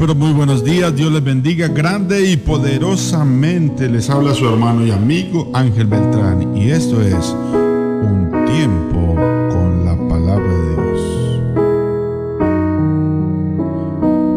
pero 0.00 0.14
muy 0.14 0.32
buenos 0.32 0.64
días. 0.64 0.96
Dios 0.96 1.12
les 1.12 1.22
bendiga 1.22 1.68
grande 1.68 2.26
y 2.26 2.38
poderosamente. 2.38 3.86
Les 3.86 4.08
habla 4.08 4.32
su 4.34 4.48
hermano 4.48 4.86
y 4.86 4.90
amigo 4.90 5.50
Ángel 5.52 5.88
Beltrán. 5.88 6.56
Y 6.56 6.70
esto 6.70 7.02
es 7.02 7.36
un 8.02 8.30
tiempo 8.46 9.14
con 9.50 9.84
la 9.84 9.94
palabra 10.08 10.48
de 10.48 10.70
Dios. 10.74 11.00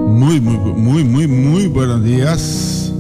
Muy, 0.10 0.42
muy, 0.42 0.58
muy, 0.58 1.04
muy, 1.06 1.28
muy 1.28 1.68
buenos 1.68 2.04
días. 2.04 2.92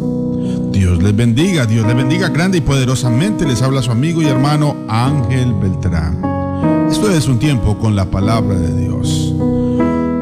Dios 0.71 1.03
les 1.03 1.13
bendiga, 1.13 1.65
Dios 1.65 1.85
les 1.85 1.97
bendiga 1.97 2.29
grande 2.29 2.59
y 2.59 2.61
poderosamente. 2.61 3.45
Les 3.45 3.61
habla 3.61 3.81
su 3.81 3.91
amigo 3.91 4.21
y 4.21 4.27
hermano 4.27 4.77
Ángel 4.87 5.53
Beltrán. 5.53 6.17
Esto 6.89 7.11
es 7.11 7.27
un 7.27 7.39
tiempo 7.39 7.77
con 7.77 7.97
la 7.97 8.05
palabra 8.05 8.55
de 8.55 8.73
Dios. 8.83 9.22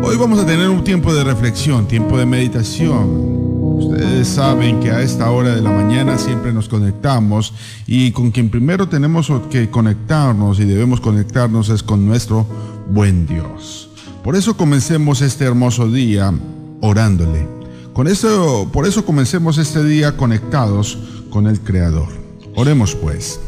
Hoy 0.03 0.17
vamos 0.17 0.39
a 0.39 0.45
tener 0.45 0.67
un 0.67 0.83
tiempo 0.83 1.13
de 1.13 1.23
reflexión, 1.23 1.87
tiempo 1.87 2.17
de 2.17 2.25
meditación. 2.25 3.77
Ustedes 3.77 4.27
saben 4.27 4.79
que 4.79 4.89
a 4.89 5.01
esta 5.01 5.29
hora 5.29 5.55
de 5.55 5.61
la 5.61 5.69
mañana 5.69 6.17
siempre 6.17 6.51
nos 6.51 6.67
conectamos 6.67 7.53
y 7.85 8.11
con 8.11 8.31
quien 8.31 8.49
primero 8.49 8.89
tenemos 8.89 9.31
que 9.51 9.69
conectarnos 9.69 10.59
y 10.59 10.65
debemos 10.65 10.99
conectarnos 11.01 11.69
es 11.69 11.83
con 11.83 12.07
nuestro 12.07 12.47
buen 12.89 13.27
Dios. 13.27 13.89
Por 14.23 14.35
eso 14.35 14.57
comencemos 14.57 15.21
este 15.21 15.45
hermoso 15.45 15.87
día 15.87 16.33
orándole. 16.81 17.47
Con 17.93 18.07
eso, 18.07 18.69
por 18.73 18.87
eso 18.87 19.05
comencemos 19.05 19.59
este 19.59 19.83
día 19.83 20.17
conectados 20.17 20.97
con 21.29 21.45
el 21.45 21.61
Creador. 21.61 22.09
Oremos 22.55 22.95
pues. 22.95 23.39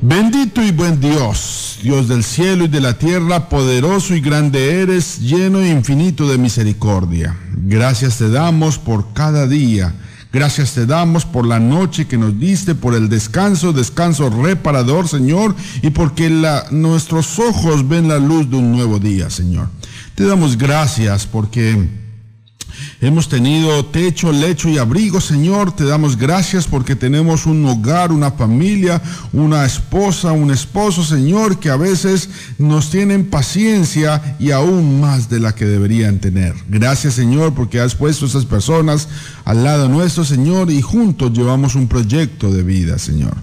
Bendito 0.00 0.62
y 0.62 0.70
buen 0.70 1.00
Dios, 1.00 1.80
Dios 1.82 2.06
del 2.06 2.22
cielo 2.22 2.66
y 2.66 2.68
de 2.68 2.80
la 2.80 2.96
tierra, 2.96 3.48
poderoso 3.48 4.14
y 4.14 4.20
grande 4.20 4.80
eres, 4.80 5.18
lleno 5.18 5.58
e 5.58 5.70
infinito 5.70 6.28
de 6.28 6.38
misericordia. 6.38 7.36
Gracias 7.64 8.18
te 8.18 8.30
damos 8.30 8.78
por 8.78 9.12
cada 9.12 9.48
día. 9.48 9.92
Gracias 10.32 10.74
te 10.74 10.86
damos 10.86 11.24
por 11.24 11.44
la 11.44 11.58
noche 11.58 12.06
que 12.06 12.16
nos 12.16 12.38
diste, 12.38 12.76
por 12.76 12.94
el 12.94 13.08
descanso, 13.08 13.72
descanso 13.72 14.30
reparador, 14.30 15.08
Señor, 15.08 15.56
y 15.82 15.90
porque 15.90 16.30
nuestros 16.70 17.40
ojos 17.40 17.88
ven 17.88 18.06
la 18.06 18.18
luz 18.18 18.48
de 18.48 18.56
un 18.56 18.70
nuevo 18.70 19.00
día, 19.00 19.30
Señor. 19.30 19.68
Te 20.14 20.24
damos 20.26 20.56
gracias 20.56 21.26
porque 21.26 21.88
Hemos 23.00 23.28
tenido 23.28 23.84
techo, 23.84 24.32
lecho 24.32 24.68
y 24.68 24.76
abrigo, 24.76 25.20
Señor. 25.20 25.70
Te 25.70 25.84
damos 25.84 26.16
gracias 26.16 26.66
porque 26.66 26.96
tenemos 26.96 27.46
un 27.46 27.64
hogar, 27.64 28.10
una 28.10 28.32
familia, 28.32 29.00
una 29.32 29.64
esposa, 29.64 30.32
un 30.32 30.50
esposo, 30.50 31.04
Señor, 31.04 31.60
que 31.60 31.70
a 31.70 31.76
veces 31.76 32.28
nos 32.58 32.90
tienen 32.90 33.30
paciencia 33.30 34.36
y 34.40 34.50
aún 34.50 35.00
más 35.00 35.30
de 35.30 35.38
la 35.38 35.54
que 35.54 35.64
deberían 35.64 36.18
tener. 36.18 36.54
Gracias, 36.68 37.14
Señor, 37.14 37.54
porque 37.54 37.78
has 37.78 37.94
puesto 37.94 38.26
esas 38.26 38.44
personas 38.44 39.08
al 39.44 39.62
lado 39.62 39.88
nuestro, 39.88 40.24
Señor, 40.24 40.68
y 40.72 40.82
juntos 40.82 41.32
llevamos 41.32 41.76
un 41.76 41.86
proyecto 41.86 42.50
de 42.50 42.64
vida, 42.64 42.98
Señor. 42.98 43.36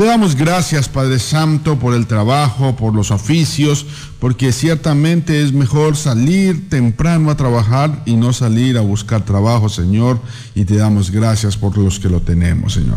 Te 0.00 0.06
damos 0.06 0.34
gracias, 0.34 0.88
Padre 0.88 1.18
Santo, 1.18 1.78
por 1.78 1.92
el 1.92 2.06
trabajo, 2.06 2.74
por 2.74 2.94
los 2.94 3.10
oficios, 3.10 3.84
porque 4.18 4.50
ciertamente 4.50 5.42
es 5.42 5.52
mejor 5.52 5.94
salir 5.94 6.70
temprano 6.70 7.30
a 7.30 7.36
trabajar 7.36 8.02
y 8.06 8.16
no 8.16 8.32
salir 8.32 8.78
a 8.78 8.80
buscar 8.80 9.26
trabajo, 9.26 9.68
Señor. 9.68 10.18
Y 10.54 10.64
te 10.64 10.76
damos 10.76 11.10
gracias 11.10 11.58
por 11.58 11.76
los 11.76 12.00
que 12.00 12.08
lo 12.08 12.22
tenemos, 12.22 12.72
Señor. 12.72 12.96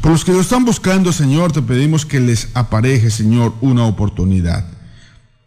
Por 0.00 0.10
los 0.10 0.24
que 0.24 0.32
lo 0.32 0.40
están 0.40 0.64
buscando, 0.64 1.12
Señor, 1.12 1.52
te 1.52 1.62
pedimos 1.62 2.04
que 2.04 2.18
les 2.18 2.48
apareje, 2.54 3.12
Señor, 3.12 3.54
una 3.60 3.84
oportunidad. 3.84 4.66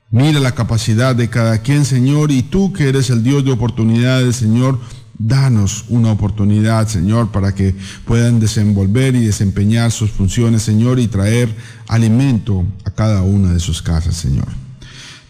Mira 0.10 0.40
la 0.40 0.54
capacidad 0.54 1.14
de 1.14 1.30
cada 1.30 1.58
quien, 1.58 1.84
Señor, 1.84 2.32
y 2.32 2.44
tú 2.44 2.72
que 2.72 2.88
eres 2.88 3.10
el 3.10 3.24
Dios 3.24 3.44
de 3.44 3.52
oportunidades, 3.52 4.38
Señor, 4.38 4.80
Danos 5.18 5.86
una 5.90 6.12
oportunidad, 6.12 6.88
Señor, 6.88 7.32
para 7.32 7.54
que 7.54 7.76
puedan 8.06 8.40
desenvolver 8.40 9.16
y 9.16 9.26
desempeñar 9.26 9.92
sus 9.92 10.12
funciones, 10.12 10.64
Señor, 10.64 11.00
y 11.00 11.08
traer 11.08 11.56
alimento 11.88 12.66
a 12.84 12.92
cada 12.92 13.22
una 13.22 13.54
de 13.54 13.60
sus 13.60 13.82
casas, 13.82 14.16
Señor. 14.16 14.63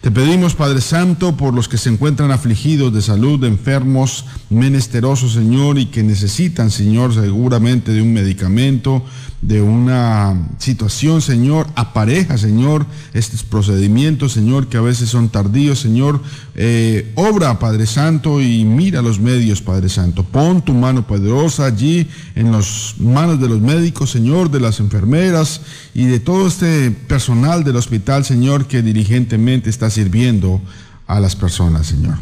Te 0.04 0.10
pedimos, 0.10 0.54
Padre 0.54 0.82
Santo, 0.82 1.34
por 1.34 1.54
los 1.54 1.66
que 1.66 1.78
se 1.78 1.88
encuentran 1.88 2.30
afligidos 2.30 2.92
de 2.92 3.00
salud, 3.00 3.42
enfermos, 3.42 4.26
menesterosos, 4.50 5.32
Señor, 5.32 5.78
y 5.78 5.86
que 5.86 6.02
necesitan, 6.02 6.70
Señor, 6.70 7.14
seguramente 7.14 7.90
de 7.90 8.02
un 8.02 8.12
medicamento, 8.12 9.02
de 9.40 9.60
una 9.60 10.48
situación, 10.58 11.20
Señor, 11.20 11.66
apareja, 11.74 12.38
Señor, 12.38 12.86
estos 13.12 13.42
procedimientos, 13.42 14.32
Señor, 14.32 14.68
que 14.68 14.78
a 14.78 14.80
veces 14.80 15.10
son 15.10 15.28
tardíos, 15.28 15.80
Señor, 15.80 16.22
eh, 16.54 17.12
obra, 17.14 17.58
Padre 17.58 17.86
Santo, 17.86 18.40
y 18.40 18.64
mira 18.64 19.02
los 19.02 19.20
medios, 19.20 19.60
Padre 19.60 19.90
Santo. 19.90 20.24
Pon 20.24 20.62
tu 20.62 20.72
mano 20.72 21.06
poderosa 21.06 21.66
allí 21.66 22.08
en 22.34 22.52
las 22.52 22.94
manos 22.98 23.38
de 23.38 23.48
los 23.48 23.60
médicos, 23.60 24.10
Señor, 24.10 24.50
de 24.50 24.60
las 24.60 24.80
enfermeras 24.80 25.60
y 25.94 26.04
de 26.04 26.20
todo 26.20 26.46
este 26.46 26.90
personal 26.90 27.64
del 27.64 27.76
hospital, 27.76 28.24
Señor, 28.24 28.66
que 28.66 28.82
diligentemente 28.82 29.68
está 29.68 29.90
sirviendo 29.94 30.60
a 31.06 31.20
las 31.20 31.36
personas, 31.36 31.86
Señor. 31.86 32.16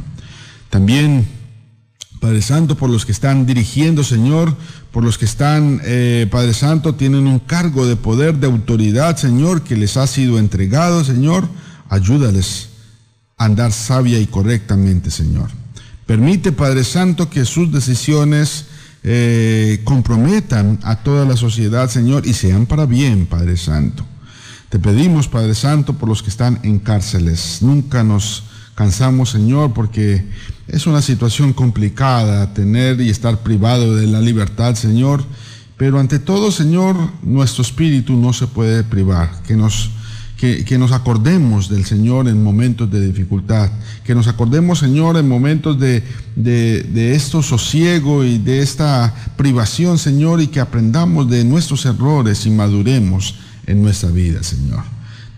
También 0.70 1.26
Padre 2.22 2.40
Santo, 2.40 2.76
por 2.76 2.88
los 2.88 3.04
que 3.04 3.10
están 3.10 3.46
dirigiendo, 3.46 4.04
Señor, 4.04 4.56
por 4.92 5.02
los 5.02 5.18
que 5.18 5.24
están, 5.24 5.80
eh, 5.84 6.28
Padre 6.30 6.54
Santo, 6.54 6.94
tienen 6.94 7.26
un 7.26 7.40
cargo 7.40 7.84
de 7.84 7.96
poder, 7.96 8.36
de 8.36 8.46
autoridad, 8.46 9.16
Señor, 9.16 9.62
que 9.62 9.76
les 9.76 9.96
ha 9.96 10.06
sido 10.06 10.38
entregado, 10.38 11.02
Señor. 11.02 11.48
Ayúdales 11.88 12.68
a 13.36 13.46
andar 13.46 13.72
sabia 13.72 14.20
y 14.20 14.26
correctamente, 14.26 15.10
Señor. 15.10 15.50
Permite, 16.06 16.52
Padre 16.52 16.84
Santo, 16.84 17.28
que 17.28 17.44
sus 17.44 17.72
decisiones 17.72 18.66
eh, 19.02 19.80
comprometan 19.82 20.78
a 20.84 21.02
toda 21.02 21.24
la 21.24 21.36
sociedad, 21.36 21.90
Señor, 21.90 22.24
y 22.24 22.34
sean 22.34 22.66
para 22.66 22.86
bien, 22.86 23.26
Padre 23.26 23.56
Santo. 23.56 24.06
Te 24.72 24.78
pedimos, 24.78 25.28
Padre 25.28 25.54
Santo, 25.54 25.92
por 25.92 26.08
los 26.08 26.22
que 26.22 26.30
están 26.30 26.58
en 26.62 26.78
cárceles. 26.78 27.58
Nunca 27.60 28.02
nos 28.02 28.44
cansamos, 28.74 29.28
Señor, 29.28 29.74
porque 29.74 30.24
es 30.66 30.86
una 30.86 31.02
situación 31.02 31.52
complicada 31.52 32.54
tener 32.54 32.98
y 33.02 33.10
estar 33.10 33.36
privado 33.40 33.94
de 33.94 34.06
la 34.06 34.22
libertad, 34.22 34.74
Señor. 34.74 35.24
Pero 35.76 36.00
ante 36.00 36.18
todo, 36.18 36.50
Señor, 36.50 36.96
nuestro 37.22 37.60
espíritu 37.60 38.16
no 38.16 38.32
se 38.32 38.46
puede 38.46 38.82
privar. 38.82 39.42
Que 39.42 39.56
nos, 39.56 39.90
que, 40.38 40.78
nos 40.78 40.92
acordemos 40.92 41.68
del 41.68 41.84
Señor 41.84 42.26
en 42.26 42.42
momentos 42.42 42.90
de 42.90 43.06
dificultad. 43.06 43.70
Que 44.04 44.14
nos 44.14 44.26
acordemos, 44.26 44.78
Señor, 44.78 45.18
en 45.18 45.28
momentos 45.28 45.78
de, 45.78 46.02
de, 46.34 46.82
de 46.82 47.14
esto 47.14 47.42
sosiego 47.42 48.24
y 48.24 48.38
de 48.38 48.62
esta 48.62 49.14
privación, 49.36 49.98
Señor, 49.98 50.40
y 50.40 50.46
que 50.46 50.60
aprendamos 50.60 51.28
de 51.28 51.44
nuestros 51.44 51.84
errores 51.84 52.46
y 52.46 52.50
maduremos 52.50 53.34
en 53.66 53.82
nuestra 53.82 54.10
vida, 54.10 54.42
Señor. 54.42 54.84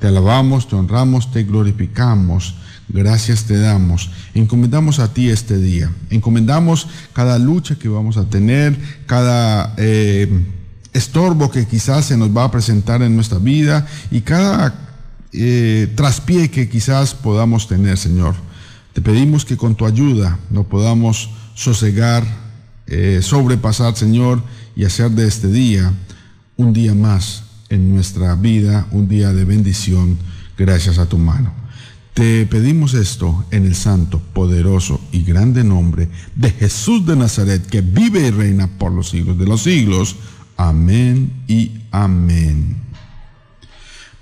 Te 0.00 0.08
alabamos, 0.08 0.68
te 0.68 0.76
honramos, 0.76 1.30
te 1.30 1.44
glorificamos 1.44 2.54
gracias 2.88 3.44
te 3.44 3.58
damos. 3.58 4.10
Encomendamos 4.34 4.98
a 4.98 5.12
ti 5.12 5.30
este 5.30 5.58
día. 5.58 5.90
Encomendamos 6.10 6.88
cada 7.12 7.38
lucha 7.38 7.76
que 7.76 7.88
vamos 7.88 8.16
a 8.16 8.28
tener, 8.28 8.76
cada 9.06 9.74
eh, 9.76 10.28
estorbo 10.92 11.50
que 11.50 11.66
quizás 11.66 12.06
se 12.06 12.16
nos 12.16 12.34
va 12.36 12.44
a 12.44 12.50
presentar 12.50 13.02
en 13.02 13.14
nuestra 13.14 13.38
vida 13.38 13.86
y 14.10 14.20
cada 14.20 14.74
eh, 15.32 15.92
traspié 15.96 16.50
que 16.50 16.68
quizás 16.68 17.14
podamos 17.14 17.68
tener, 17.68 17.98
Señor. 17.98 18.34
Te 18.92 19.00
pedimos 19.00 19.44
que 19.44 19.56
con 19.56 19.74
tu 19.74 19.86
ayuda 19.86 20.38
no 20.50 20.64
podamos 20.64 21.30
sosegar, 21.54 22.24
eh, 22.86 23.20
sobrepasar, 23.22 23.96
Señor, 23.96 24.42
y 24.76 24.84
hacer 24.84 25.10
de 25.10 25.26
este 25.26 25.48
día 25.48 25.92
un 26.56 26.72
día 26.72 26.94
más 26.94 27.42
en 27.74 27.92
nuestra 27.92 28.34
vida, 28.36 28.86
un 28.92 29.08
día 29.08 29.32
de 29.32 29.44
bendición, 29.44 30.16
gracias 30.56 30.98
a 30.98 31.06
tu 31.06 31.18
mano. 31.18 31.52
Te 32.14 32.46
pedimos 32.46 32.94
esto 32.94 33.44
en 33.50 33.66
el 33.66 33.74
santo, 33.74 34.22
poderoso 34.32 35.00
y 35.10 35.24
grande 35.24 35.64
nombre 35.64 36.08
de 36.36 36.50
Jesús 36.50 37.04
de 37.04 37.16
Nazaret, 37.16 37.66
que 37.66 37.80
vive 37.80 38.28
y 38.28 38.30
reina 38.30 38.68
por 38.78 38.92
los 38.92 39.10
siglos 39.10 39.36
de 39.36 39.46
los 39.46 39.62
siglos. 39.62 40.14
Amén 40.56 41.32
y 41.48 41.72
amén. 41.90 42.76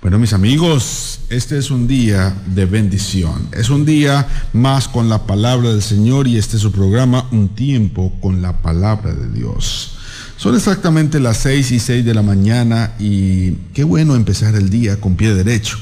Bueno, 0.01 0.17
mis 0.17 0.33
amigos, 0.33 1.21
este 1.29 1.57
es 1.57 1.69
un 1.69 1.87
día 1.87 2.35
de 2.47 2.65
bendición. 2.65 3.47
Es 3.53 3.69
un 3.69 3.85
día 3.85 4.27
más 4.51 4.87
con 4.87 5.07
la 5.07 5.27
palabra 5.27 5.69
del 5.69 5.83
Señor 5.83 6.27
y 6.27 6.37
este 6.37 6.57
es 6.57 6.63
su 6.63 6.71
programa, 6.71 7.27
Un 7.31 7.49
tiempo 7.49 8.11
con 8.19 8.41
la 8.41 8.61
palabra 8.61 9.13
de 9.13 9.29
Dios. 9.29 9.97
Son 10.43 10.55
exactamente 10.55 11.21
las 11.21 11.37
seis 11.37 11.71
y 11.71 11.79
seis 11.79 12.03
de 12.03 12.13
la 12.13 12.21
mañana 12.21 12.95
y 12.99 13.51
qué 13.73 13.85
bueno 13.85 14.13
empezar 14.13 14.55
el 14.55 14.69
día 14.69 14.99
con 14.99 15.15
pie 15.15 15.33
derecho. 15.33 15.77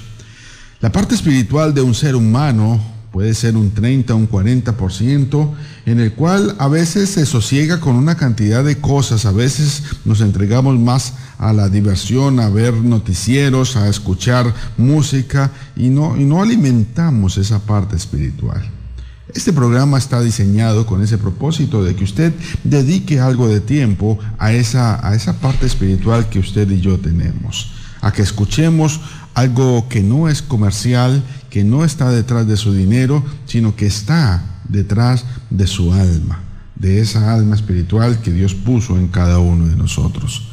La 0.82 0.92
parte 0.92 1.16
espiritual 1.16 1.74
de 1.74 1.82
un 1.82 1.96
ser 1.96 2.16
humano 2.16 2.80
puede 3.12 3.34
ser 3.34 3.58
un 3.58 3.72
30, 3.72 4.14
un 4.14 4.30
40%, 4.30 5.52
en 5.88 6.00
el 6.00 6.14
cual 6.14 6.56
a 6.60 6.68
veces 6.68 7.10
se 7.10 7.26
sosiega 7.26 7.80
con 7.80 7.96
una 7.96 8.18
cantidad 8.18 8.64
de 8.64 8.78
cosas, 8.78 9.26
a 9.26 9.32
veces 9.32 9.82
nos 10.06 10.22
entregamos 10.22 10.78
más 10.78 11.16
a 11.40 11.54
la 11.54 11.68
diversión, 11.68 12.40
a 12.40 12.48
ver 12.50 12.76
noticieros, 12.76 13.76
a 13.78 13.90
escuchar 13.90 14.54
música 14.78 15.50
y 15.76 15.90
no, 15.90 16.16
y 16.18 16.24
no 16.24 16.44
alimentamos 16.44 17.40
esa 17.40 17.58
parte 17.66 17.96
espiritual. 17.96 18.81
Este 19.34 19.54
programa 19.54 19.98
está 19.98 20.22
diseñado 20.22 20.86
con 20.86 21.02
ese 21.02 21.18
propósito 21.18 21.84
de 21.84 21.96
que 21.96 22.04
usted 22.04 22.34
dedique 22.64 23.22
algo 23.22 23.48
de 23.48 23.62
tiempo 23.62 24.20
a 24.38 24.52
esa, 24.52 25.06
a 25.08 25.16
esa 25.16 25.40
parte 25.40 25.66
espiritual 25.66 26.28
que 26.28 26.40
usted 26.40 26.70
y 26.70 26.82
yo 26.82 27.00
tenemos, 27.00 27.72
a 28.02 28.12
que 28.12 28.24
escuchemos 28.24 29.00
algo 29.34 29.88
que 29.88 30.02
no 30.02 30.28
es 30.28 30.42
comercial, 30.42 31.24
que 31.50 31.64
no 31.64 31.86
está 31.86 32.10
detrás 32.10 32.46
de 32.46 32.58
su 32.58 32.74
dinero, 32.74 33.24
sino 33.46 33.76
que 33.76 33.86
está 33.86 34.44
detrás 34.68 35.24
de 35.50 35.66
su 35.66 35.94
alma, 35.94 36.42
de 36.76 37.00
esa 37.00 37.34
alma 37.34 37.56
espiritual 37.56 38.22
que 38.22 38.32
Dios 38.32 38.54
puso 38.54 38.98
en 38.98 39.08
cada 39.08 39.40
uno 39.40 39.68
de 39.68 39.78
nosotros. 39.78 40.48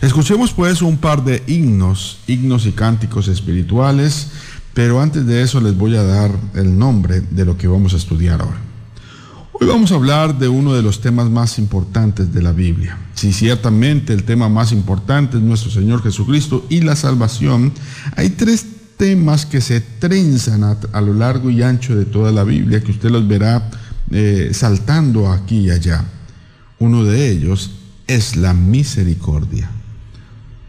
Escuchemos 0.00 0.52
pues 0.52 0.80
un 0.80 0.96
par 0.96 1.22
de 1.22 1.42
himnos, 1.46 2.18
himnos 2.26 2.66
y 2.66 2.72
cánticos 2.72 3.28
espirituales 3.28 4.28
pero 4.74 5.00
antes 5.00 5.26
de 5.26 5.42
eso 5.42 5.60
les 5.60 5.76
voy 5.76 5.96
a 5.96 6.02
dar 6.02 6.30
el 6.54 6.78
nombre 6.78 7.20
de 7.20 7.44
lo 7.44 7.56
que 7.56 7.68
vamos 7.68 7.94
a 7.94 7.96
estudiar 7.96 8.40
ahora. 8.40 8.60
Hoy 9.52 9.66
vamos 9.68 9.92
a 9.92 9.96
hablar 9.96 10.38
de 10.38 10.48
uno 10.48 10.72
de 10.72 10.82
los 10.82 11.00
temas 11.00 11.30
más 11.30 11.58
importantes 11.58 12.32
de 12.32 12.42
la 12.42 12.52
Biblia. 12.52 12.98
Si 13.14 13.32
ciertamente 13.32 14.12
el 14.12 14.24
tema 14.24 14.48
más 14.48 14.72
importante 14.72 15.36
es 15.36 15.42
nuestro 15.42 15.70
Señor 15.70 16.02
Jesucristo 16.02 16.66
y 16.68 16.80
la 16.80 16.96
salvación, 16.96 17.72
hay 18.16 18.30
tres 18.30 18.66
temas 18.96 19.46
que 19.46 19.60
se 19.60 19.80
trenzan 19.80 20.64
a, 20.64 21.00
lo 21.00 21.12
largo 21.12 21.50
y 21.50 21.62
ancho 21.62 21.94
de 21.94 22.06
toda 22.06 22.32
la 22.32 22.44
Biblia, 22.44 22.82
que 22.82 22.92
usted 22.92 23.10
los 23.10 23.28
verá 23.28 23.70
eh, 24.10 24.50
saltando 24.52 25.30
aquí 25.30 25.66
y 25.66 25.70
allá. 25.70 26.04
Uno 26.78 27.04
de 27.04 27.28
ellos 27.28 27.72
es 28.06 28.36
la 28.36 28.54
misericordia. 28.54 29.70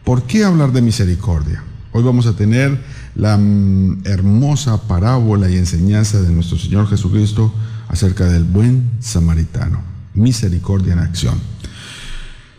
¿Por 0.04 0.24
qué 0.24 0.44
hablar 0.44 0.72
de 0.74 0.82
misericordia? 0.82 1.64
Hoy 1.94 2.04
vamos 2.04 2.28
a 2.28 2.36
tener 2.36 2.80
la 3.15 3.38
mm, 3.38 4.04
hermosa 4.06 4.81
parábola 4.88 5.50
y 5.50 5.57
enseñanza 5.57 6.21
de 6.21 6.31
nuestro 6.31 6.57
Señor 6.57 6.88
Jesucristo 6.88 7.54
acerca 7.88 8.25
del 8.25 8.44
buen 8.44 8.92
samaritano. 9.00 9.81
Misericordia 10.13 10.94
en 10.94 11.00
acción. 11.00 11.39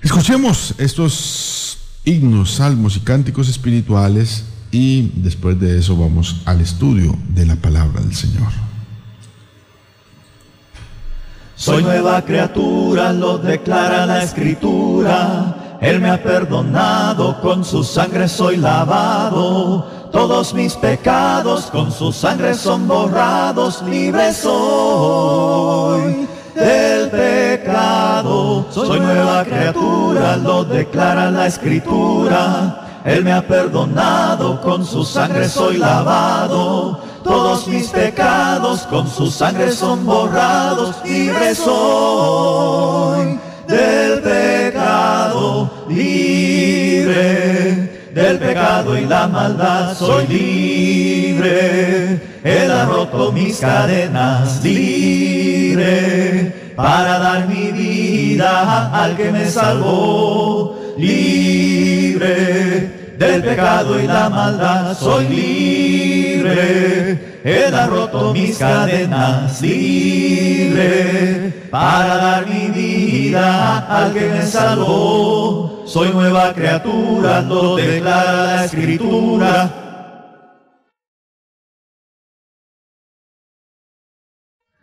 Escuchemos 0.02 0.74
estos 0.78 1.78
himnos, 2.04 2.54
salmos 2.54 2.96
y 2.96 3.00
cánticos 3.00 3.48
espirituales 3.48 4.44
y 4.70 5.12
después 5.16 5.58
de 5.58 5.78
eso 5.78 5.96
vamos 5.96 6.42
al 6.44 6.60
estudio 6.60 7.16
de 7.28 7.46
la 7.46 7.56
palabra 7.56 8.00
del 8.00 8.14
Señor. 8.14 8.48
Soy 11.56 11.82
nueva 11.82 12.22
criatura, 12.22 13.12
lo 13.12 13.38
declara 13.38 14.04
la 14.06 14.22
escritura. 14.22 15.78
Él 15.80 16.00
me 16.00 16.10
ha 16.10 16.22
perdonado, 16.22 17.40
con 17.40 17.64
su 17.64 17.84
sangre 17.84 18.28
soy 18.28 18.56
lavado 18.56 20.03
todos 20.14 20.54
mis 20.54 20.74
pecados 20.76 21.64
con 21.72 21.90
su 21.90 22.12
sangre 22.12 22.54
son 22.54 22.86
borrados, 22.86 23.82
libre 23.82 24.32
soy 24.32 26.28
del 26.54 27.10
pecado. 27.10 28.64
Soy 28.70 29.00
nueva 29.00 29.44
criatura, 29.44 30.36
lo 30.36 30.64
declara 30.64 31.32
la 31.32 31.48
escritura. 31.48 33.02
Él 33.04 33.24
me 33.24 33.32
ha 33.32 33.44
perdonado, 33.44 34.60
con 34.60 34.86
su 34.86 35.04
sangre 35.04 35.48
soy 35.48 35.78
lavado. 35.78 37.00
Todos 37.24 37.66
mis 37.66 37.88
pecados 37.88 38.82
con 38.82 39.08
su 39.08 39.28
sangre 39.28 39.72
son 39.72 40.06
borrados, 40.06 40.94
libre 41.04 41.56
soy 41.56 43.40
del 43.66 44.22
pecado, 44.22 45.68
libre 45.88 47.83
del 48.14 48.38
pecado 48.38 48.96
y 48.96 49.06
la 49.06 49.26
maldad 49.26 49.96
soy 49.96 50.28
libre. 50.28 52.20
Él 52.44 52.70
ha 52.70 52.84
roto 52.84 53.32
mis 53.32 53.58
cadenas, 53.58 54.62
libre, 54.62 56.52
para 56.76 57.18
dar 57.18 57.48
mi 57.48 57.72
vida 57.72 59.02
al 59.02 59.16
que 59.16 59.32
me 59.32 59.46
salvó, 59.46 60.78
libre 60.96 63.14
del 63.18 63.42
pecado 63.42 64.00
y 64.00 64.06
la 64.06 64.28
maldad 64.28 64.96
soy 64.96 65.28
libre. 65.28 67.33
Él 67.44 67.74
ha 67.74 67.86
roto 67.86 68.32
mis 68.32 68.56
cadenas 68.56 69.60
libre 69.60 71.68
para 71.70 72.16
dar 72.16 72.46
mi 72.46 72.68
vida 72.68 73.80
al 73.80 74.14
que 74.14 74.30
me 74.30 74.46
salvó. 74.46 75.84
Soy 75.86 76.08
nueva 76.08 76.54
criatura, 76.54 77.42
lo 77.42 77.76
declara 77.76 78.46
la 78.46 78.64
escritura. 78.64 79.70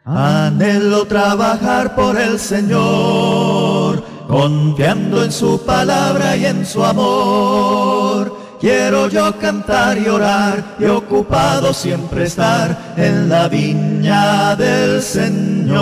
Anhelo 0.06 1.08
trabajar 1.08 1.96
por 1.96 2.22
el 2.22 2.38
Señor 2.38 4.03
confiando 4.27 5.24
en 5.24 5.32
su 5.32 5.65
palabra 5.65 6.38
y 6.38 6.46
en 6.46 6.63
su 6.63 6.86
amor. 6.86 8.40
Quiero 8.62 9.10
yo 9.10 9.38
cantar 9.39 9.98
y 9.98 10.08
orar 10.08 10.75
y 10.77 10.86
ocupado 10.86 11.74
siempre 11.74 12.25
estar 12.25 12.94
en 12.96 13.27
la 13.27 13.48
viña 13.48 14.56
del 14.56 15.01
Señor. 15.01 15.82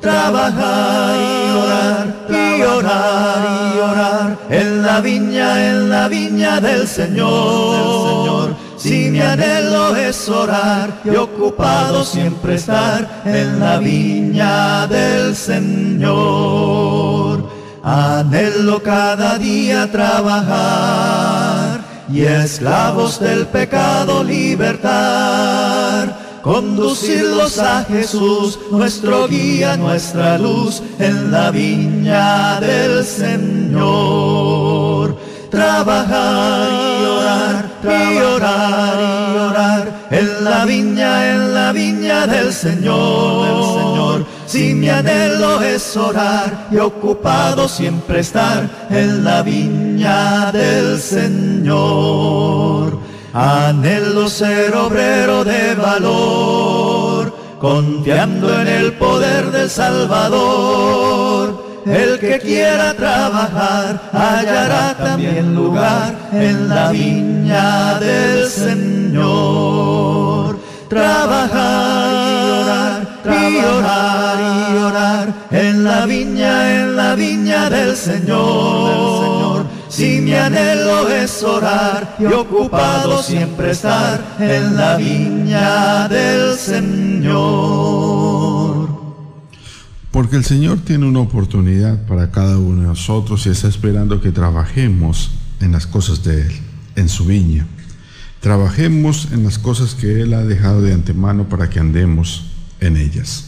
Trabajar 0.00 1.14
y 1.20 1.50
orar 1.58 2.06
y 2.30 2.62
orar 2.62 3.74
y 3.74 3.78
orar 3.80 4.38
en 4.48 4.82
la 4.82 5.02
viña, 5.02 5.68
en 5.68 5.90
la 5.90 6.08
viña 6.08 6.58
del 6.58 6.88
Señor. 6.88 8.56
Si 8.78 9.10
mi 9.10 9.20
anhelo 9.20 9.94
es 9.96 10.26
orar 10.26 11.02
y 11.04 11.10
ocupado 11.10 12.02
siempre 12.02 12.54
estar 12.54 13.20
en 13.26 13.60
la 13.60 13.76
viña 13.76 14.86
del 14.86 15.36
Señor. 15.36 16.80
Anhelo 17.82 18.82
cada 18.82 19.38
día 19.38 19.90
trabajar 19.90 21.80
y 22.12 22.22
esclavos 22.22 23.18
del 23.20 23.46
pecado 23.46 24.22
libertar. 24.22 24.80
Conducirlos 26.42 27.58
a 27.58 27.84
Jesús, 27.84 28.58
nuestro 28.70 29.28
guía, 29.28 29.76
nuestra 29.76 30.38
luz, 30.38 30.82
en 30.98 31.30
la 31.30 31.50
viña 31.50 32.58
del 32.60 33.04
Señor 33.04 34.40
trabajar 35.50 36.68
y 36.70 37.04
orar, 37.04 37.70
y 37.82 38.18
orar 38.18 38.98
y 39.34 39.38
orar 39.38 40.06
en 40.10 40.44
la 40.44 40.64
viña, 40.64 41.30
en 41.30 41.54
la 41.54 41.72
viña 41.72 42.26
del 42.26 42.52
Señor, 42.52 43.46
del 43.46 43.64
Señor. 43.64 44.39
Si 44.50 44.74
mi 44.74 44.88
anhelo 44.88 45.62
es 45.62 45.96
orar 45.96 46.66
y 46.72 46.78
ocupado 46.78 47.68
siempre 47.68 48.18
estar 48.18 48.68
en 48.90 49.22
la 49.22 49.42
viña 49.42 50.50
del 50.50 50.98
Señor. 50.98 51.78
Anhelo 53.32 54.28
ser 54.28 54.74
obrero 54.74 55.44
de 55.44 55.76
valor, 55.76 57.32
confiando 57.60 58.60
en 58.60 58.66
el 58.66 58.94
poder 58.94 59.52
del 59.52 59.70
Salvador. 59.70 61.64
El 61.86 62.18
que 62.18 62.40
quiera 62.40 62.92
trabajar 62.94 64.10
hallará 64.12 64.96
también 64.98 65.54
lugar 65.54 66.12
en 66.32 66.68
la 66.68 66.90
viña 66.90 68.00
del 68.00 68.48
Señor. 68.48 70.10
Trabajar 70.88 72.19
orar 73.28 74.72
y 74.72 74.76
orar 74.76 75.34
en 75.50 75.84
la 75.84 76.06
viña, 76.06 76.82
en 76.82 76.96
la 76.96 77.14
viña 77.14 77.68
del 77.70 77.96
Señor. 77.96 79.66
Si 79.88 80.20
mi 80.20 80.34
anhelo 80.34 81.08
es 81.08 81.42
orar 81.42 82.16
y 82.18 82.24
ocupado 82.26 83.22
siempre 83.22 83.72
estar 83.72 84.36
en 84.38 84.76
la 84.76 84.96
viña 84.96 86.08
del 86.08 86.56
Señor. 86.56 87.90
Porque 90.10 90.36
el 90.36 90.44
Señor 90.44 90.78
tiene 90.78 91.06
una 91.06 91.20
oportunidad 91.20 92.06
para 92.06 92.30
cada 92.30 92.58
uno 92.58 92.82
de 92.82 92.88
nosotros 92.88 93.46
y 93.46 93.50
está 93.50 93.68
esperando 93.68 94.20
que 94.20 94.32
trabajemos 94.32 95.32
en 95.60 95.72
las 95.72 95.86
cosas 95.86 96.24
de 96.24 96.42
Él, 96.42 96.52
en 96.96 97.08
su 97.08 97.24
viña. 97.26 97.66
Trabajemos 98.40 99.28
en 99.32 99.44
las 99.44 99.58
cosas 99.58 99.94
que 99.94 100.22
Él 100.22 100.34
ha 100.34 100.44
dejado 100.44 100.82
de 100.82 100.94
antemano 100.94 101.48
para 101.48 101.68
que 101.68 101.78
andemos 101.78 102.49
en 102.80 102.96
ellas. 102.96 103.46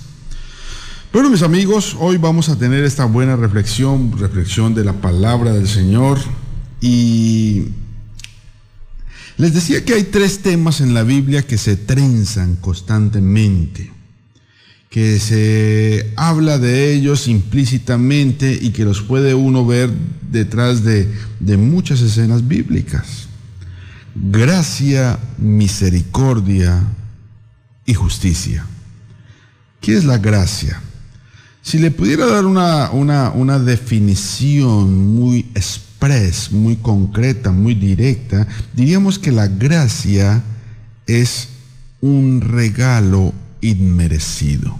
Bueno, 1.12 1.28
mis 1.28 1.42
amigos, 1.42 1.94
hoy 2.00 2.16
vamos 2.16 2.48
a 2.48 2.58
tener 2.58 2.84
esta 2.84 3.04
buena 3.04 3.36
reflexión, 3.36 4.18
reflexión 4.18 4.74
de 4.74 4.82
la 4.82 4.94
palabra 4.94 5.52
del 5.52 5.68
Señor. 5.68 6.18
Y 6.80 7.64
les 9.36 9.52
decía 9.52 9.84
que 9.84 9.92
hay 9.92 10.04
tres 10.04 10.40
temas 10.40 10.80
en 10.80 10.94
la 10.94 11.02
Biblia 11.02 11.42
que 11.42 11.58
se 11.58 11.76
trenzan 11.76 12.56
constantemente, 12.56 13.92
que 14.88 15.18
se 15.18 16.14
habla 16.16 16.58
de 16.58 16.94
ellos 16.94 17.28
implícitamente 17.28 18.58
y 18.58 18.70
que 18.70 18.86
los 18.86 19.02
puede 19.02 19.34
uno 19.34 19.66
ver 19.66 19.90
detrás 20.30 20.82
de, 20.82 21.12
de 21.40 21.58
muchas 21.58 22.00
escenas 22.00 22.48
bíblicas. 22.48 23.28
Gracia, 24.14 25.18
misericordia 25.36 26.82
y 27.84 27.92
justicia. 27.92 28.64
¿Qué 29.82 29.96
es 29.96 30.04
la 30.04 30.18
gracia? 30.18 30.80
Si 31.60 31.78
le 31.78 31.90
pudiera 31.90 32.26
dar 32.26 32.46
una, 32.46 32.92
una, 32.92 33.30
una 33.30 33.58
definición 33.58 35.16
muy 35.16 35.50
express, 35.56 36.52
muy 36.52 36.76
concreta, 36.76 37.50
muy 37.50 37.74
directa, 37.74 38.46
diríamos 38.74 39.18
que 39.18 39.32
la 39.32 39.48
gracia 39.48 40.40
es 41.08 41.48
un 42.00 42.42
regalo 42.42 43.34
inmerecido. 43.60 44.76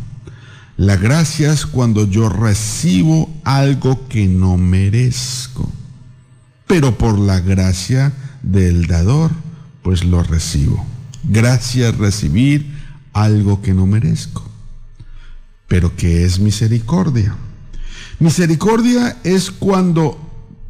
La 0.77 0.97
gracia 0.97 1.53
es 1.53 1.67
cuando 1.67 2.09
yo 2.09 2.29
recibo 2.29 3.29
algo 3.43 4.07
que 4.09 4.29
no 4.29 4.57
merezco, 4.57 5.69
pero 6.69 6.97
por 6.97 7.19
la 7.19 7.41
gracia 7.41 8.13
del 8.45 8.87
dador, 8.87 9.33
pues 9.83 10.05
lo 10.05 10.23
recibo. 10.23 10.87
Gracia 11.25 11.91
recibir 11.91 12.73
algo 13.13 13.63
que 13.63 13.75
no 13.75 13.85
merezco 13.87 14.52
pero 15.73 15.97
que 15.97 16.27
es 16.27 16.39
misericordia. 16.39 17.35
Misericordia 18.19 19.17
es 19.25 19.51
cuando 19.51 20.21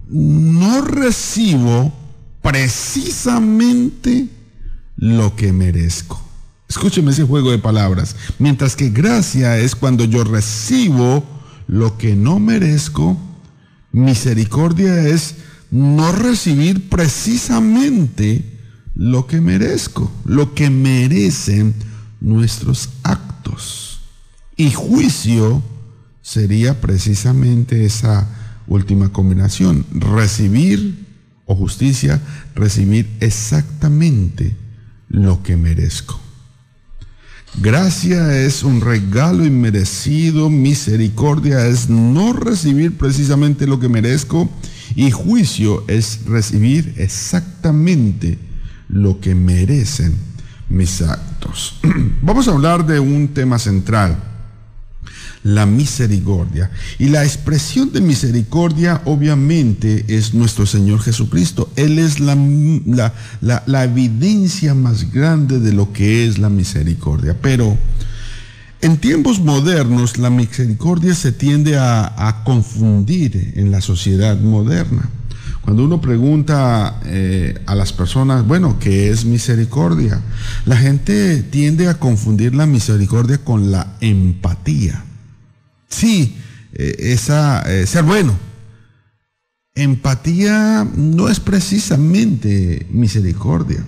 no 0.09 0.80
recibo 0.80 1.92
precisamente 2.40 4.28
lo 4.97 5.35
que 5.35 5.52
merezco. 5.52 6.23
Escúcheme 6.68 7.11
ese 7.11 7.25
juego 7.25 7.50
de 7.50 7.59
palabras. 7.59 8.14
Mientras 8.38 8.76
que 8.76 8.90
gracia 8.90 9.59
es 9.59 9.75
cuando 9.75 10.04
yo 10.04 10.23
recibo 10.23 11.25
lo 11.66 11.99
que 11.99 12.14
no 12.14 12.38
merezco, 12.38 13.18
misericordia 13.90 15.09
es 15.09 15.35
no 15.73 16.12
recibir 16.12 16.88
precisamente 16.88 18.44
lo 18.94 19.26
que 19.26 19.40
merezco, 19.40 20.12
lo 20.25 20.54
que 20.54 20.71
merecen 20.71 21.75
nuestros 22.21 22.88
actos. 23.02 23.91
Y 24.56 24.71
juicio 24.71 25.62
sería 26.23 26.80
precisamente 26.80 27.85
esa 27.85 28.28
última 28.66 29.11
combinación. 29.11 29.85
Recibir 29.92 31.06
o 31.47 31.54
justicia, 31.54 32.21
recibir 32.54 33.09
exactamente 33.21 34.56
lo 35.09 35.42
que 35.42 35.56
merezco. 35.56 36.21
Gracia 37.61 38.38
es 38.38 38.62
un 38.62 38.80
regalo 38.80 39.44
inmerecido, 39.44 40.49
misericordia 40.49 41.66
es 41.66 41.90
no 41.90 42.32
recibir 42.32 42.97
precisamente 42.97 43.66
lo 43.66 43.78
que 43.78 43.90
merezco 43.90 44.49
y 44.94 45.11
juicio 45.11 45.85
es 45.87 46.25
recibir 46.25 46.94
exactamente 46.97 48.38
lo 48.88 49.21
que 49.21 49.35
merecen 49.35 50.14
mis 50.71 51.02
actos. 51.02 51.75
Vamos 52.23 52.49
a 52.49 52.52
hablar 52.52 52.87
de 52.87 53.00
un 53.00 53.28
tema 53.28 53.59
central 53.59 54.32
la 55.42 55.66
misericordia. 55.66 56.70
Y 56.99 57.08
la 57.08 57.25
expresión 57.25 57.92
de 57.92 58.00
misericordia 58.00 59.02
obviamente 59.04 60.04
es 60.08 60.34
nuestro 60.34 60.66
Señor 60.66 61.00
Jesucristo. 61.00 61.70
Él 61.76 61.99
es 61.99 62.20
la, 62.20 62.34
evidencia 63.84 64.75
más 64.75 65.12
grande 65.12 65.58
de 65.58 65.72
lo 65.72 65.92
que 65.92 66.26
es 66.26 66.38
la 66.38 66.49
misericordia. 66.49 67.37
Pero 67.40 67.76
en 68.80 68.99
tiempos 68.99 69.40
modernos 69.40 70.18
la 70.18 70.30
misericordia 70.30 71.14
se 71.14 71.32
tiende 71.32 71.76
a, 71.78 72.42
confundir 72.44 73.54
en 73.56 73.70
la 73.70 73.80
sociedad 73.80 74.38
moderna. 74.38 75.08
Cuando 75.61 75.84
uno 75.84 76.00
pregunta 76.00 77.00
eh, 77.04 77.54
a 77.66 77.76
las 77.76 77.92
personas, 77.92 78.44
bueno, 78.44 78.78
¿qué 78.80 79.11
es 79.11 79.25
misericordia? 79.25 80.20
La 80.66 80.76
gente 80.76 81.44
tiende 81.44 81.87
a 81.87 81.94
confundir 81.94 82.52
la 82.52 82.66
misericordia 82.66 83.38
con 83.38 83.70
la 83.70 83.94
empatía. 84.00 85.04
Sí, 85.92 86.34
eh, 86.72 86.96
esa, 86.99 87.61
eh, 87.70 87.87
ser 87.87 88.04
bueno. 88.04 88.34
Empatía 89.75 90.87
no 90.96 91.28
es 91.28 91.38
precisamente 91.38 92.87
misericordia. 92.90 93.84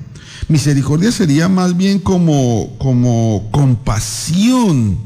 Misericordia 0.48 1.10
sería 1.10 1.48
más 1.48 1.76
bien 1.76 1.98
como, 1.98 2.76
como 2.78 3.48
compasión. 3.50 4.98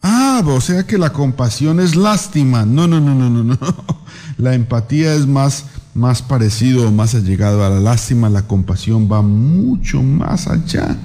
Ah, 0.00 0.42
o 0.46 0.60
sea 0.60 0.86
que 0.86 0.96
la 0.96 1.12
compasión 1.12 1.80
es 1.80 1.94
lástima. 1.94 2.64
No, 2.64 2.86
no, 2.86 3.00
no, 3.00 3.14
no, 3.14 3.28
no, 3.28 3.44
no. 3.44 3.58
La 4.38 4.54
empatía 4.54 5.14
es 5.14 5.26
más, 5.26 5.64
más 5.94 6.22
parecido, 6.22 6.90
más 6.92 7.14
allegado 7.14 7.64
a 7.64 7.70
la 7.70 7.80
lástima. 7.80 8.30
La 8.30 8.46
compasión 8.46 9.10
va 9.10 9.20
mucho 9.20 10.02
más 10.02 10.46
allá. 10.46 10.96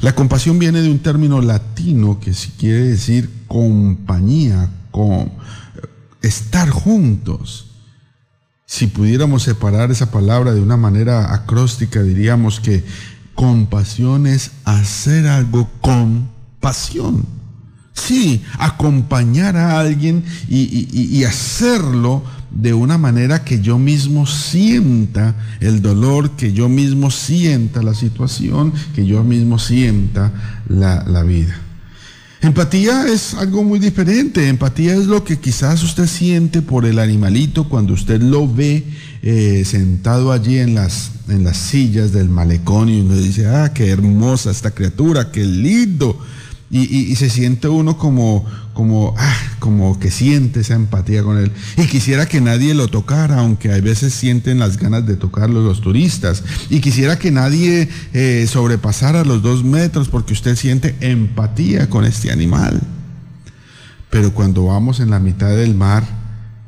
La 0.00 0.14
compasión 0.14 0.58
viene 0.58 0.82
de 0.82 0.90
un 0.90 0.98
término 0.98 1.40
latino 1.40 2.18
que 2.20 2.32
quiere 2.58 2.80
decir 2.80 3.35
compañía, 3.46 4.70
con 4.90 5.30
estar 6.22 6.68
juntos. 6.70 7.70
Si 8.66 8.88
pudiéramos 8.88 9.42
separar 9.44 9.90
esa 9.90 10.10
palabra 10.10 10.52
de 10.52 10.60
una 10.60 10.76
manera 10.76 11.32
acróstica, 11.32 12.02
diríamos 12.02 12.60
que 12.60 12.84
compasión 13.34 14.26
es 14.26 14.50
hacer 14.64 15.26
algo 15.26 15.68
con 15.80 16.28
pasión. 16.60 17.24
Sí, 17.92 18.42
acompañar 18.58 19.56
a 19.56 19.78
alguien 19.78 20.24
y, 20.48 20.88
y 20.92 21.24
hacerlo 21.24 22.22
de 22.56 22.72
una 22.72 22.96
manera 22.96 23.44
que 23.44 23.60
yo 23.60 23.78
mismo 23.78 24.26
sienta 24.26 25.34
el 25.60 25.82
dolor, 25.82 26.30
que 26.32 26.52
yo 26.52 26.68
mismo 26.68 27.10
sienta 27.10 27.82
la 27.82 27.94
situación, 27.94 28.72
que 28.94 29.04
yo 29.04 29.22
mismo 29.24 29.58
sienta 29.58 30.32
la, 30.68 31.22
vida. 31.22 31.54
Empatía 32.46 33.08
es 33.08 33.34
algo 33.34 33.64
muy 33.64 33.80
diferente. 33.80 34.48
Empatía 34.48 34.94
es 34.94 35.06
lo 35.06 35.24
que 35.24 35.40
quizás 35.40 35.82
usted 35.82 36.06
siente 36.06 36.62
por 36.62 36.86
el 36.86 37.00
animalito 37.00 37.68
cuando 37.68 37.92
usted 37.92 38.22
lo 38.22 38.46
ve 38.46 38.84
eh, 39.22 39.64
sentado 39.66 40.30
allí 40.30 40.58
en 40.58 40.76
las, 40.76 41.10
en 41.28 41.42
las 41.42 41.56
sillas 41.56 42.12
del 42.12 42.28
malecón 42.28 42.88
y 42.88 43.00
uno 43.00 43.16
dice, 43.16 43.48
ah, 43.48 43.72
qué 43.74 43.90
hermosa 43.90 44.52
esta 44.52 44.70
criatura, 44.70 45.32
qué 45.32 45.44
lindo. 45.44 46.20
Y, 46.68 47.14
se 47.14 47.30
siente 47.30 47.68
uno 47.68 47.96
como, 47.96 48.44
como, 48.74 49.14
ah, 49.16 49.36
como 49.60 50.00
que 50.00 50.10
siente 50.10 50.60
esa 50.60 50.74
empatía 50.74 51.22
con 51.22 51.38
él. 51.38 51.52
Y 51.76 51.86
quisiera 51.86 52.26
que 52.26 52.40
nadie 52.40 52.74
lo 52.74 52.88
tocara, 52.88 53.38
aunque 53.38 53.72
a 53.72 53.80
veces 53.80 54.12
sienten 54.12 54.58
las 54.58 54.76
ganas 54.76 55.06
de 55.06 55.16
tocarlo 55.16 55.62
los 55.62 55.80
turistas. 55.80 56.42
Y 56.68 56.80
quisiera 56.80 57.18
que 57.18 57.30
nadie 57.30 57.88
eh, 58.12 58.46
sobrepasara 58.48 59.24
los 59.24 59.42
dos 59.42 59.62
metros 59.62 60.08
porque 60.08 60.32
usted 60.32 60.56
siente 60.56 60.96
empatía 61.00 61.88
con 61.88 62.04
este 62.04 62.32
animal. 62.32 62.80
Pero 64.10 64.34
cuando 64.34 64.66
vamos 64.66 64.98
en 64.98 65.10
la 65.10 65.20
mitad 65.20 65.50
del 65.50 65.74
mar, 65.74 66.04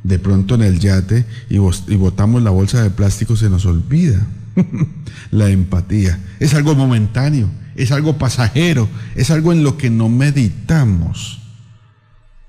de 0.04 0.18
pronto 0.20 0.54
en 0.54 0.62
el 0.62 0.78
yate 0.78 1.26
y, 1.50 1.56
y 1.56 1.96
botamos 1.96 2.42
la 2.42 2.50
bolsa 2.50 2.82
de 2.82 2.90
plástico, 2.90 3.36
se 3.36 3.50
nos 3.50 3.66
olvida. 3.66 4.24
la 5.30 5.50
empatía. 5.50 6.18
Es 6.40 6.54
algo 6.54 6.74
momentáneo, 6.74 7.48
es 7.78 7.92
algo 7.92 8.18
pasajero, 8.18 8.88
es 9.14 9.30
algo 9.30 9.52
en 9.52 9.62
lo 9.62 9.78
que 9.78 9.88
no 9.88 10.08
meditamos. 10.08 11.38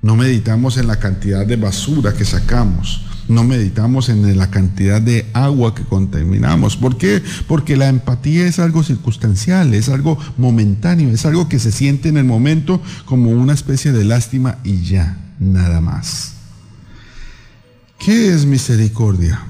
No 0.01 0.15
meditamos 0.15 0.77
en 0.77 0.87
la 0.87 0.97
cantidad 0.97 1.45
de 1.45 1.55
basura 1.55 2.13
que 2.13 2.25
sacamos. 2.25 3.05
No 3.27 3.43
meditamos 3.43 4.09
en 4.09 4.35
la 4.37 4.49
cantidad 4.49 4.99
de 4.99 5.27
agua 5.33 5.75
que 5.75 5.83
contaminamos. 5.83 6.77
¿Por 6.77 6.97
qué? 6.97 7.21
Porque 7.47 7.77
la 7.77 7.89
empatía 7.89 8.47
es 8.47 8.57
algo 8.57 8.81
circunstancial, 8.81 9.75
es 9.75 9.87
algo 9.89 10.17
momentáneo, 10.37 11.09
es 11.09 11.27
algo 11.27 11.47
que 11.47 11.59
se 11.59 11.71
siente 11.71 12.09
en 12.09 12.17
el 12.17 12.25
momento 12.25 12.81
como 13.05 13.29
una 13.29 13.53
especie 13.53 13.91
de 13.91 14.05
lástima 14.05 14.57
y 14.63 14.81
ya, 14.81 15.35
nada 15.37 15.79
más. 15.79 16.33
¿Qué 17.99 18.33
es 18.33 18.45
misericordia? 18.45 19.43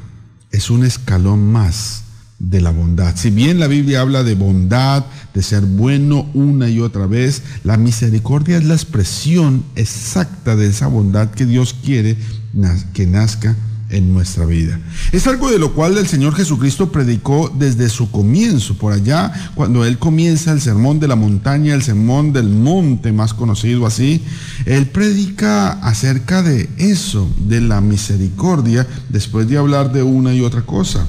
Es 0.51 0.69
un 0.69 0.83
escalón 0.83 1.49
más 1.49 2.03
de 2.39 2.61
la 2.61 2.71
bondad. 2.71 3.15
Si 3.15 3.29
bien 3.29 3.59
la 3.59 3.67
Biblia 3.67 4.01
habla 4.01 4.23
de 4.23 4.35
bondad, 4.35 5.05
de 5.33 5.43
ser 5.43 5.61
bueno 5.61 6.29
una 6.33 6.69
y 6.69 6.79
otra 6.79 7.05
vez, 7.05 7.43
la 7.63 7.77
misericordia 7.77 8.57
es 8.57 8.63
la 8.63 8.75
expresión 8.75 9.63
exacta 9.75 10.55
de 10.55 10.67
esa 10.67 10.87
bondad 10.87 11.29
que 11.31 11.45
Dios 11.45 11.75
quiere 11.83 12.17
que 12.93 13.05
nazca 13.05 13.55
en 13.89 14.13
nuestra 14.13 14.45
vida. 14.45 14.79
Es 15.11 15.27
algo 15.27 15.49
de 15.49 15.59
lo 15.59 15.73
cual 15.73 15.97
el 15.97 16.07
Señor 16.07 16.35
Jesucristo 16.35 16.91
predicó 16.91 17.53
desde 17.57 17.89
su 17.89 18.11
comienzo, 18.11 18.77
por 18.77 18.93
allá, 18.93 19.33
cuando 19.55 19.83
Él 19.83 19.97
comienza 19.97 20.51
el 20.51 20.61
sermón 20.61 20.99
de 20.99 21.07
la 21.07 21.15
montaña, 21.15 21.73
el 21.73 21.81
sermón 21.81 22.31
del 22.31 22.49
monte, 22.49 23.11
más 23.11 23.33
conocido 23.33 23.85
así, 23.85 24.23
Él 24.65 24.87
predica 24.87 25.71
acerca 25.71 26.43
de 26.43 26.69
eso, 26.77 27.27
de 27.47 27.61
la 27.61 27.81
misericordia, 27.81 28.87
después 29.09 29.47
de 29.47 29.57
hablar 29.57 29.91
de 29.91 30.03
una 30.03 30.33
y 30.33 30.41
otra 30.41 30.61
cosa. 30.61 31.05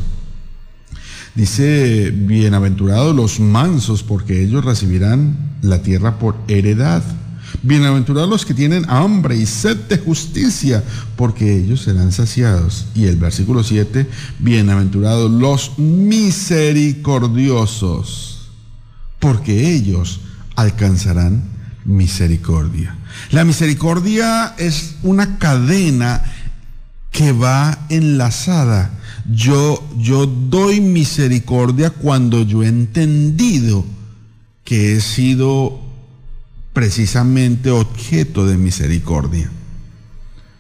Dice, 1.34 2.12
bienaventurados 2.12 3.14
los 3.14 3.40
mansos, 3.40 4.02
porque 4.02 4.42
ellos 4.42 4.64
recibirán 4.64 5.37
la 5.62 5.82
tierra 5.82 6.18
por 6.18 6.37
heredad. 6.49 7.02
Bienaventurados 7.62 8.28
los 8.28 8.44
que 8.44 8.52
tienen 8.54 8.84
hambre 8.88 9.37
y 9.37 9.46
sed 9.46 9.76
de 9.76 9.99
justicia, 9.99 10.82
porque 11.16 11.56
ellos 11.56 11.82
serán 11.82 12.10
saciados. 12.12 12.87
Y 12.94 13.06
el 13.06 13.16
versículo 13.16 13.62
7, 13.62 14.08
bienaventurados 14.38 15.30
los 15.30 15.78
misericordiosos, 15.78 18.50
porque 19.18 19.72
ellos 19.72 20.20
alcanzarán 20.56 21.42
misericordia. 21.84 22.96
La 23.30 23.44
misericordia 23.44 24.54
es 24.58 24.96
una 25.02 25.38
cadena 25.38 26.22
que 27.10 27.32
va 27.32 27.78
enlazada. 27.88 28.90
Yo, 29.32 29.82
yo 29.99 30.26
doy 30.26 30.80
misericordia 30.80 31.90
cuando 31.90 32.42
yo 32.42 32.62
he 32.62 32.68
entendido 32.68 33.84
que 34.64 34.96
he 34.96 35.00
sido 35.00 35.80
precisamente 36.72 37.70
objeto 37.70 38.46
de 38.46 38.56
misericordia. 38.56 39.50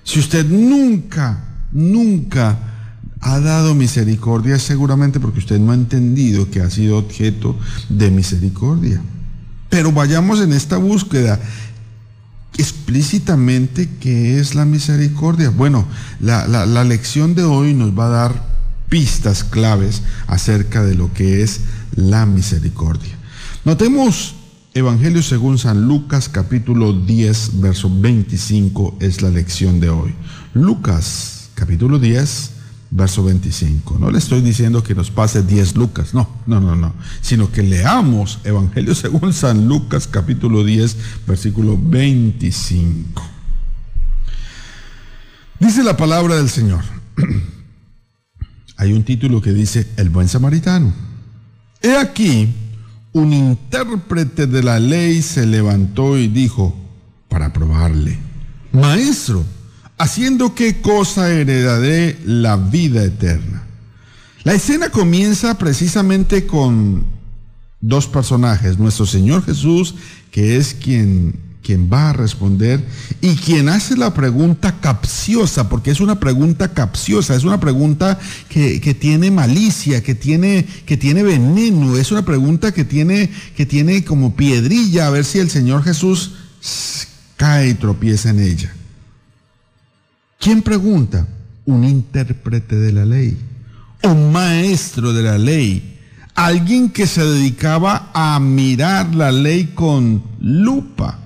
Si 0.04 0.18
usted 0.18 0.46
nunca, 0.46 1.44
nunca 1.72 2.58
ha 3.20 3.40
dado 3.40 3.74
misericordia, 3.74 4.56
es 4.56 4.62
seguramente 4.62 5.20
porque 5.20 5.38
usted 5.38 5.58
no 5.58 5.72
ha 5.72 5.74
entendido 5.74 6.50
que 6.50 6.60
ha 6.60 6.70
sido 6.70 6.98
objeto 6.98 7.56
de 7.88 8.10
misericordia. 8.10 9.00
Pero 9.68 9.92
vayamos 9.92 10.40
en 10.40 10.52
esta 10.52 10.78
búsqueda 10.78 11.38
explícitamente 12.58 13.88
qué 14.00 14.40
es 14.40 14.54
la 14.54 14.64
misericordia. 14.64 15.50
Bueno, 15.50 15.86
la, 16.20 16.46
la, 16.48 16.84
lección 16.84 17.34
de 17.34 17.44
hoy 17.44 17.72
nos 17.74 17.96
va 17.96 18.06
a 18.06 18.08
dar 18.08 18.49
pistas 18.90 19.44
claves 19.44 20.02
acerca 20.26 20.84
de 20.84 20.94
lo 20.94 21.14
que 21.14 21.42
es 21.42 21.62
la 21.96 22.26
misericordia. 22.26 23.16
Notemos 23.64 24.34
Evangelio 24.74 25.22
según 25.22 25.58
San 25.58 25.88
Lucas 25.88 26.28
capítulo 26.28 26.92
10, 26.92 27.60
verso 27.60 27.90
25 27.92 28.98
es 29.00 29.22
la 29.22 29.30
lección 29.30 29.80
de 29.80 29.90
hoy. 29.90 30.14
Lucas 30.54 31.50
capítulo 31.54 31.98
10, 31.98 32.50
verso 32.90 33.24
25. 33.24 33.98
No 33.98 34.10
le 34.10 34.18
estoy 34.18 34.42
diciendo 34.42 34.82
que 34.82 34.94
nos 34.94 35.10
pase 35.10 35.42
10 35.42 35.76
Lucas, 35.76 36.14
no, 36.14 36.28
no, 36.46 36.60
no, 36.60 36.76
no, 36.76 36.92
sino 37.20 37.50
que 37.50 37.62
leamos 37.62 38.38
Evangelio 38.44 38.94
según 38.94 39.32
San 39.32 39.66
Lucas 39.66 40.06
capítulo 40.06 40.64
10, 40.64 40.96
versículo 41.26 41.78
25. 41.80 43.22
Dice 45.58 45.82
la 45.82 45.96
palabra 45.96 46.36
del 46.36 46.48
Señor. 46.48 46.82
Hay 48.80 48.94
un 48.94 49.04
título 49.04 49.42
que 49.42 49.52
dice 49.52 49.86
El 49.98 50.08
buen 50.08 50.26
samaritano. 50.26 50.90
He 51.82 51.98
aquí 51.98 52.48
un 53.12 53.34
intérprete 53.34 54.46
de 54.46 54.62
la 54.62 54.80
ley 54.80 55.20
se 55.20 55.44
levantó 55.44 56.16
y 56.16 56.28
dijo, 56.28 56.74
para 57.28 57.52
probarle, 57.52 58.16
Maestro, 58.72 59.44
haciendo 59.98 60.54
qué 60.54 60.80
cosa 60.80 61.30
heredaré 61.30 62.18
la 62.24 62.56
vida 62.56 63.04
eterna. 63.04 63.64
La 64.44 64.54
escena 64.54 64.88
comienza 64.88 65.58
precisamente 65.58 66.46
con 66.46 67.04
dos 67.82 68.06
personajes, 68.06 68.78
nuestro 68.78 69.04
Señor 69.04 69.44
Jesús, 69.44 69.94
que 70.30 70.56
es 70.56 70.72
quien 70.72 71.38
quien 71.70 71.88
va 71.88 72.10
a 72.10 72.12
responder 72.12 72.84
y 73.20 73.36
quien 73.36 73.68
hace 73.68 73.96
la 73.96 74.12
pregunta 74.12 74.80
capciosa, 74.80 75.68
porque 75.68 75.92
es 75.92 76.00
una 76.00 76.18
pregunta 76.18 76.74
capciosa, 76.74 77.36
es 77.36 77.44
una 77.44 77.60
pregunta 77.60 78.18
que, 78.48 78.96
tiene 78.98 79.30
malicia, 79.30 80.02
que 80.02 80.16
tiene, 80.16 80.66
que 80.84 80.96
tiene 80.96 81.22
veneno, 81.22 81.96
es 81.96 82.10
una 82.10 82.24
pregunta 82.24 82.72
que 82.72 82.84
tiene, 82.84 83.30
que 83.54 83.66
tiene 83.66 84.02
como 84.02 84.34
piedrilla, 84.34 85.06
a 85.06 85.10
ver 85.10 85.24
si 85.24 85.38
el 85.38 85.48
Señor 85.48 85.84
Jesús 85.84 86.32
cae 87.36 87.68
y 87.68 87.74
tropieza 87.74 88.30
en 88.30 88.40
ella. 88.40 88.74
¿Quién 90.40 90.62
pregunta? 90.62 91.24
Un 91.66 91.84
intérprete 91.84 92.74
de 92.74 92.92
la 92.92 93.04
ley, 93.04 93.38
un 94.02 94.32
maestro 94.32 95.12
de 95.12 95.22
la 95.22 95.38
ley, 95.38 96.00
alguien 96.34 96.90
que 96.90 97.06
se 97.06 97.24
dedicaba 97.24 98.10
a 98.12 98.40
mirar 98.40 99.14
la 99.14 99.30
ley 99.30 99.70
con 99.72 100.20
lupa 100.40 101.20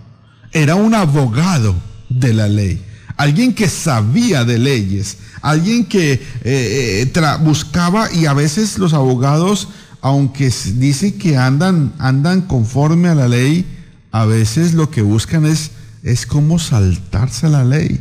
era 0.54 0.76
un 0.76 0.94
abogado 0.94 1.74
de 2.08 2.32
la 2.32 2.48
ley, 2.48 2.82
alguien 3.16 3.54
que 3.54 3.68
sabía 3.68 4.44
de 4.44 4.58
leyes, 4.58 5.18
alguien 5.42 5.84
que 5.84 6.12
eh, 6.12 7.12
eh, 7.14 7.36
buscaba 7.42 8.10
y 8.12 8.26
a 8.26 8.32
veces 8.32 8.78
los 8.78 8.94
abogados, 8.94 9.68
aunque 10.00 10.50
dicen 10.76 11.18
que 11.18 11.36
andan, 11.36 11.92
andan 11.98 12.42
conforme 12.42 13.08
a 13.08 13.14
la 13.14 13.28
ley, 13.28 13.66
a 14.12 14.24
veces 14.24 14.74
lo 14.74 14.90
que 14.90 15.02
buscan 15.02 15.44
es, 15.44 15.72
es 16.04 16.24
cómo 16.24 16.58
saltarse 16.58 17.48
la 17.48 17.64
ley. 17.64 18.00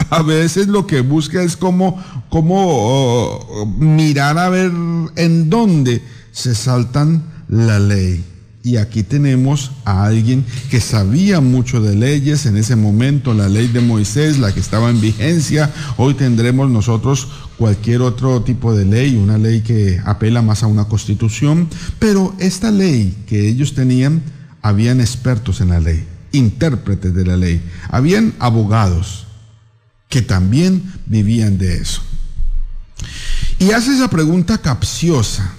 A 0.10 0.22
veces 0.22 0.66
lo 0.66 0.86
que 0.86 1.02
busca 1.02 1.42
es 1.42 1.58
cómo, 1.58 2.02
cómo 2.30 2.64
oh, 2.68 3.66
mirar 3.66 4.38
a 4.38 4.48
ver 4.48 4.72
en 5.16 5.50
dónde 5.50 6.02
se 6.32 6.54
saltan 6.54 7.22
la 7.48 7.78
ley. 7.78 8.24
Y 8.62 8.76
aquí 8.76 9.02
tenemos 9.02 9.70
a 9.86 10.04
alguien 10.04 10.44
que 10.70 10.82
sabía 10.82 11.40
mucho 11.40 11.80
de 11.80 11.96
leyes 11.96 12.44
en 12.44 12.58
ese 12.58 12.76
momento, 12.76 13.32
la 13.32 13.48
ley 13.48 13.68
de 13.68 13.80
Moisés, 13.80 14.38
la 14.38 14.52
que 14.52 14.60
estaba 14.60 14.90
en 14.90 15.00
vigencia. 15.00 15.72
Hoy 15.96 16.12
tendremos 16.12 16.68
nosotros 16.70 17.28
cualquier 17.56 18.02
otro 18.02 18.42
tipo 18.42 18.74
de 18.74 18.84
ley, 18.84 19.16
una 19.16 19.38
ley 19.38 19.62
que 19.62 19.98
apela 20.04 20.42
más 20.42 20.62
a 20.62 20.66
una 20.66 20.84
constitución, 20.84 21.68
pero 21.98 22.34
esta 22.38 22.70
ley 22.70 23.24
que 23.26 23.48
ellos 23.48 23.74
tenían, 23.74 24.22
habían 24.60 25.00
expertos 25.00 25.62
en 25.62 25.70
la 25.70 25.80
ley, 25.80 26.06
intérpretes 26.32 27.14
de 27.14 27.24
la 27.24 27.38
ley, 27.38 27.62
habían 27.88 28.34
abogados 28.38 29.26
que 30.10 30.20
también 30.20 30.82
vivían 31.06 31.56
de 31.56 31.78
eso. 31.78 32.02
Y 33.58 33.70
hace 33.70 33.94
esa 33.94 34.10
pregunta 34.10 34.58
capciosa, 34.58 35.54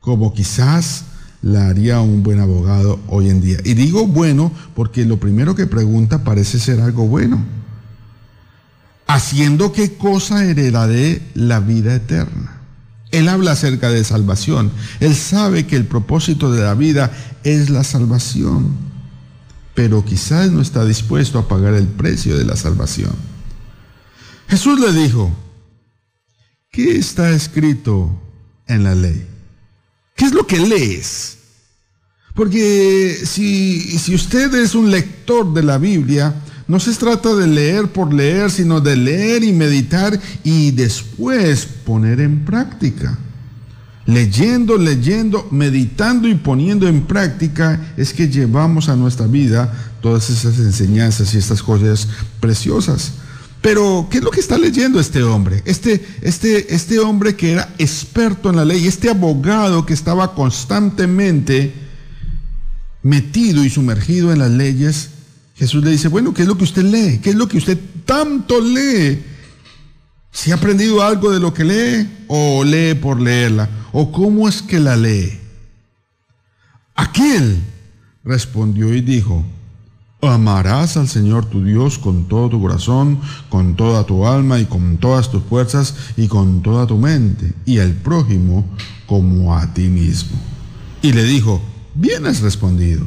como 0.00 0.34
quizás 0.34 1.04
la 1.44 1.68
haría 1.68 2.00
un 2.00 2.22
buen 2.22 2.40
abogado 2.40 2.98
hoy 3.06 3.28
en 3.28 3.42
día. 3.42 3.58
Y 3.64 3.74
digo 3.74 4.06
bueno 4.06 4.50
porque 4.74 5.04
lo 5.04 5.20
primero 5.20 5.54
que 5.54 5.66
pregunta 5.66 6.24
parece 6.24 6.58
ser 6.58 6.80
algo 6.80 7.06
bueno. 7.06 7.44
Haciendo 9.06 9.70
qué 9.70 9.98
cosa 9.98 10.42
heredaré 10.46 11.20
la 11.34 11.60
vida 11.60 11.94
eterna. 11.94 12.62
Él 13.10 13.28
habla 13.28 13.52
acerca 13.52 13.90
de 13.90 14.04
salvación. 14.04 14.72
Él 15.00 15.14
sabe 15.14 15.66
que 15.66 15.76
el 15.76 15.84
propósito 15.84 16.50
de 16.50 16.62
la 16.62 16.72
vida 16.72 17.12
es 17.44 17.68
la 17.68 17.84
salvación. 17.84 18.74
Pero 19.74 20.02
quizás 20.02 20.50
no 20.50 20.62
está 20.62 20.86
dispuesto 20.86 21.38
a 21.38 21.46
pagar 21.46 21.74
el 21.74 21.88
precio 21.88 22.38
de 22.38 22.46
la 22.46 22.56
salvación. 22.56 23.12
Jesús 24.48 24.80
le 24.80 24.94
dijo, 24.94 25.30
¿qué 26.70 26.96
está 26.96 27.30
escrito 27.32 28.10
en 28.66 28.84
la 28.84 28.94
ley? 28.94 29.33
¿Qué 30.14 30.26
es 30.26 30.32
lo 30.32 30.46
que 30.46 30.58
lees? 30.58 31.38
Porque 32.34 33.20
si, 33.24 33.80
si 33.80 34.14
usted 34.14 34.54
es 34.54 34.74
un 34.74 34.90
lector 34.90 35.52
de 35.54 35.62
la 35.62 35.78
Biblia, 35.78 36.34
no 36.66 36.80
se 36.80 36.94
trata 36.94 37.34
de 37.34 37.46
leer 37.46 37.88
por 37.92 38.12
leer, 38.12 38.50
sino 38.50 38.80
de 38.80 38.96
leer 38.96 39.44
y 39.44 39.52
meditar 39.52 40.18
y 40.42 40.70
después 40.70 41.66
poner 41.66 42.20
en 42.20 42.44
práctica. 42.44 43.18
Leyendo, 44.06 44.76
leyendo, 44.76 45.48
meditando 45.50 46.28
y 46.28 46.34
poniendo 46.34 46.86
en 46.88 47.06
práctica 47.06 47.94
es 47.96 48.12
que 48.12 48.28
llevamos 48.28 48.88
a 48.88 48.96
nuestra 48.96 49.26
vida 49.26 49.72
todas 50.02 50.28
esas 50.28 50.58
enseñanzas 50.58 51.34
y 51.34 51.38
estas 51.38 51.62
cosas 51.62 52.08
preciosas. 52.40 53.12
Pero, 53.64 54.08
¿qué 54.10 54.18
es 54.18 54.22
lo 54.22 54.30
que 54.30 54.40
está 54.40 54.58
leyendo 54.58 55.00
este 55.00 55.22
hombre? 55.22 55.62
Este, 55.64 56.06
este, 56.20 56.74
este 56.74 56.98
hombre 56.98 57.34
que 57.34 57.52
era 57.52 57.74
experto 57.78 58.50
en 58.50 58.56
la 58.56 58.64
ley, 58.66 58.86
este 58.86 59.08
abogado 59.08 59.86
que 59.86 59.94
estaba 59.94 60.34
constantemente 60.34 61.72
metido 63.02 63.64
y 63.64 63.70
sumergido 63.70 64.34
en 64.34 64.40
las 64.40 64.50
leyes, 64.50 65.08
Jesús 65.56 65.82
le 65.82 65.92
dice, 65.92 66.08
bueno, 66.08 66.34
¿qué 66.34 66.42
es 66.42 66.48
lo 66.48 66.58
que 66.58 66.64
usted 66.64 66.82
lee? 66.82 67.20
¿Qué 67.22 67.30
es 67.30 67.36
lo 67.36 67.48
que 67.48 67.56
usted 67.56 67.78
tanto 68.04 68.60
lee? 68.60 69.22
¿Si 70.30 70.50
ha 70.50 70.56
aprendido 70.56 71.02
algo 71.02 71.32
de 71.32 71.40
lo 71.40 71.54
que 71.54 71.64
lee 71.64 72.06
o 72.28 72.64
lee 72.64 72.92
por 72.92 73.18
leerla? 73.18 73.70
¿O 73.92 74.12
cómo 74.12 74.46
es 74.46 74.60
que 74.60 74.78
la 74.78 74.94
lee? 74.94 75.40
Aquel 76.94 77.62
respondió 78.24 78.92
y 78.92 79.00
dijo, 79.00 79.42
amarás 80.28 80.96
al 80.96 81.08
Señor 81.08 81.46
tu 81.46 81.64
Dios 81.64 81.98
con 81.98 82.24
todo 82.24 82.48
tu 82.48 82.60
corazón, 82.60 83.20
con 83.48 83.76
toda 83.76 84.04
tu 84.04 84.26
alma 84.26 84.58
y 84.58 84.64
con 84.64 84.98
todas 84.98 85.30
tus 85.30 85.42
fuerzas 85.42 85.94
y 86.16 86.28
con 86.28 86.62
toda 86.62 86.86
tu 86.86 86.98
mente, 86.98 87.52
y 87.64 87.78
al 87.78 87.92
prójimo 87.92 88.64
como 89.06 89.56
a 89.56 89.72
ti 89.74 89.88
mismo. 89.88 90.36
Y 91.02 91.12
le 91.12 91.24
dijo, 91.24 91.62
bien 91.94 92.26
has 92.26 92.40
respondido, 92.40 93.04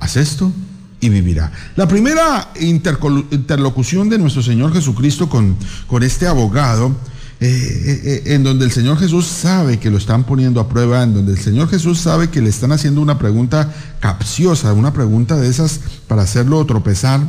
haz 0.00 0.16
esto 0.16 0.52
y 1.00 1.08
vivirá. 1.08 1.52
La 1.76 1.86
primera 1.86 2.52
interlocución 2.60 4.08
de 4.08 4.18
nuestro 4.18 4.42
Señor 4.42 4.72
Jesucristo 4.72 5.28
con, 5.28 5.56
con 5.86 6.02
este 6.02 6.26
abogado, 6.26 6.94
eh, 7.40 7.46
eh, 7.46 8.00
eh, 8.04 8.34
en 8.34 8.42
donde 8.42 8.64
el 8.64 8.72
Señor 8.72 8.98
Jesús 8.98 9.26
sabe 9.26 9.78
que 9.78 9.90
lo 9.90 9.98
están 9.98 10.24
poniendo 10.24 10.60
a 10.60 10.68
prueba, 10.68 11.04
en 11.04 11.14
donde 11.14 11.32
el 11.32 11.38
Señor 11.38 11.68
Jesús 11.68 12.00
sabe 12.00 12.30
que 12.30 12.40
le 12.42 12.48
están 12.48 12.72
haciendo 12.72 13.00
una 13.00 13.16
pregunta 13.16 13.72
capciosa, 14.00 14.72
una 14.72 14.92
pregunta 14.92 15.36
de 15.36 15.48
esas 15.48 15.78
para 16.08 16.22
hacerlo 16.22 16.64
tropezar. 16.66 17.20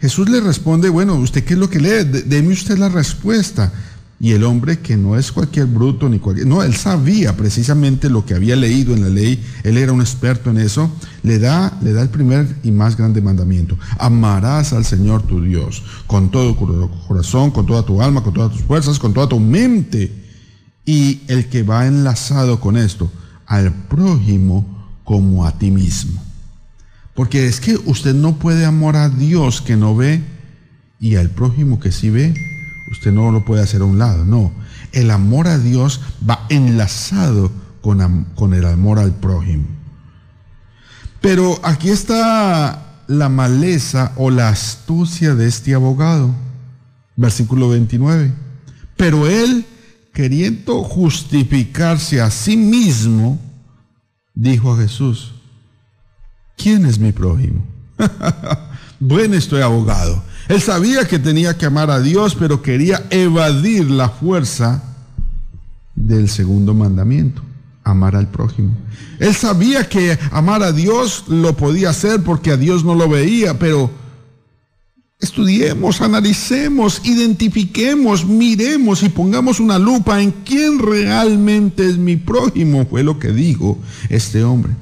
Jesús 0.00 0.28
le 0.28 0.42
responde, 0.42 0.90
bueno, 0.90 1.14
¿usted 1.14 1.44
qué 1.44 1.54
es 1.54 1.58
lo 1.58 1.70
que 1.70 1.80
lee? 1.80 2.04
Deme 2.26 2.52
usted 2.52 2.76
la 2.76 2.90
respuesta. 2.90 3.72
Y 4.20 4.32
el 4.32 4.42
hombre 4.42 4.80
que 4.80 4.96
no 4.96 5.16
es 5.16 5.30
cualquier 5.30 5.66
bruto 5.66 6.08
ni 6.08 6.18
cualquier... 6.18 6.48
No, 6.48 6.64
él 6.64 6.74
sabía 6.74 7.36
precisamente 7.36 8.10
lo 8.10 8.26
que 8.26 8.34
había 8.34 8.56
leído 8.56 8.92
en 8.94 9.02
la 9.02 9.08
ley, 9.08 9.40
él 9.62 9.78
era 9.78 9.92
un 9.92 10.00
experto 10.00 10.50
en 10.50 10.58
eso, 10.58 10.90
le 11.22 11.38
da, 11.38 11.78
le 11.82 11.92
da 11.92 12.02
el 12.02 12.08
primer 12.08 12.56
y 12.64 12.72
más 12.72 12.96
grande 12.96 13.22
mandamiento. 13.22 13.78
Amarás 13.98 14.72
al 14.72 14.84
Señor 14.84 15.22
tu 15.22 15.40
Dios 15.40 15.84
con 16.08 16.32
todo 16.32 16.56
corazón, 17.06 17.52
con 17.52 17.64
toda 17.64 17.84
tu 17.84 18.02
alma, 18.02 18.24
con 18.24 18.34
todas 18.34 18.52
tus 18.52 18.62
fuerzas, 18.62 18.98
con 18.98 19.14
toda 19.14 19.28
tu 19.28 19.38
mente. 19.38 20.12
Y 20.84 21.20
el 21.28 21.48
que 21.48 21.62
va 21.62 21.86
enlazado 21.86 22.58
con 22.58 22.76
esto, 22.76 23.12
al 23.46 23.72
prójimo 23.72 24.88
como 25.04 25.46
a 25.46 25.52
ti 25.56 25.70
mismo. 25.70 26.20
Porque 27.14 27.46
es 27.46 27.60
que 27.60 27.76
usted 27.76 28.14
no 28.14 28.38
puede 28.38 28.64
amar 28.64 28.96
a 28.96 29.10
Dios 29.10 29.60
que 29.60 29.76
no 29.76 29.94
ve 29.94 30.22
y 30.98 31.14
al 31.16 31.30
prójimo 31.30 31.78
que 31.78 31.92
sí 31.92 32.10
ve 32.10 32.34
Usted 32.90 33.12
no 33.12 33.30
lo 33.30 33.44
puede 33.44 33.62
hacer 33.62 33.82
a 33.82 33.84
un 33.84 33.98
lado, 33.98 34.24
no. 34.24 34.52
El 34.92 35.10
amor 35.10 35.48
a 35.48 35.58
Dios 35.58 36.00
va 36.28 36.46
enlazado 36.48 37.50
con, 37.80 38.24
con 38.34 38.54
el 38.54 38.64
amor 38.64 38.98
al 38.98 39.12
prójimo. 39.12 39.64
Pero 41.20 41.58
aquí 41.62 41.90
está 41.90 43.02
la 43.08 43.28
maleza 43.28 44.12
o 44.16 44.30
la 44.30 44.48
astucia 44.48 45.34
de 45.34 45.48
este 45.48 45.74
abogado. 45.74 46.34
Versículo 47.16 47.70
29. 47.70 48.32
Pero 48.96 49.26
él, 49.26 49.66
queriendo 50.12 50.82
justificarse 50.84 52.20
a 52.20 52.30
sí 52.30 52.56
mismo, 52.56 53.40
dijo 54.34 54.72
a 54.72 54.76
Jesús, 54.76 55.34
¿quién 56.56 56.86
es 56.86 56.98
mi 56.98 57.12
prójimo? 57.12 57.64
bueno, 59.00 59.34
estoy 59.34 59.62
abogado. 59.62 60.22
Él 60.48 60.62
sabía 60.62 61.06
que 61.06 61.18
tenía 61.18 61.56
que 61.58 61.66
amar 61.66 61.90
a 61.90 62.00
Dios, 62.00 62.34
pero 62.34 62.62
quería 62.62 63.06
evadir 63.10 63.90
la 63.90 64.08
fuerza 64.08 64.82
del 65.94 66.30
segundo 66.30 66.72
mandamiento, 66.72 67.42
amar 67.84 68.16
al 68.16 68.28
prójimo. 68.28 68.74
Él 69.18 69.34
sabía 69.34 69.88
que 69.88 70.18
amar 70.30 70.62
a 70.62 70.72
Dios 70.72 71.24
lo 71.28 71.56
podía 71.56 71.90
hacer 71.90 72.22
porque 72.22 72.52
a 72.52 72.56
Dios 72.56 72.82
no 72.82 72.94
lo 72.94 73.08
veía, 73.08 73.58
pero 73.58 73.90
estudiemos, 75.20 76.00
analicemos, 76.00 77.02
identifiquemos, 77.04 78.24
miremos 78.24 79.02
y 79.02 79.08
pongamos 79.10 79.60
una 79.60 79.78
lupa 79.78 80.22
en 80.22 80.30
quién 80.30 80.78
realmente 80.78 81.84
es 81.86 81.98
mi 81.98 82.16
prójimo, 82.16 82.86
fue 82.86 83.02
lo 83.02 83.18
que 83.18 83.32
dijo 83.32 83.78
este 84.08 84.44
hombre. 84.44 84.72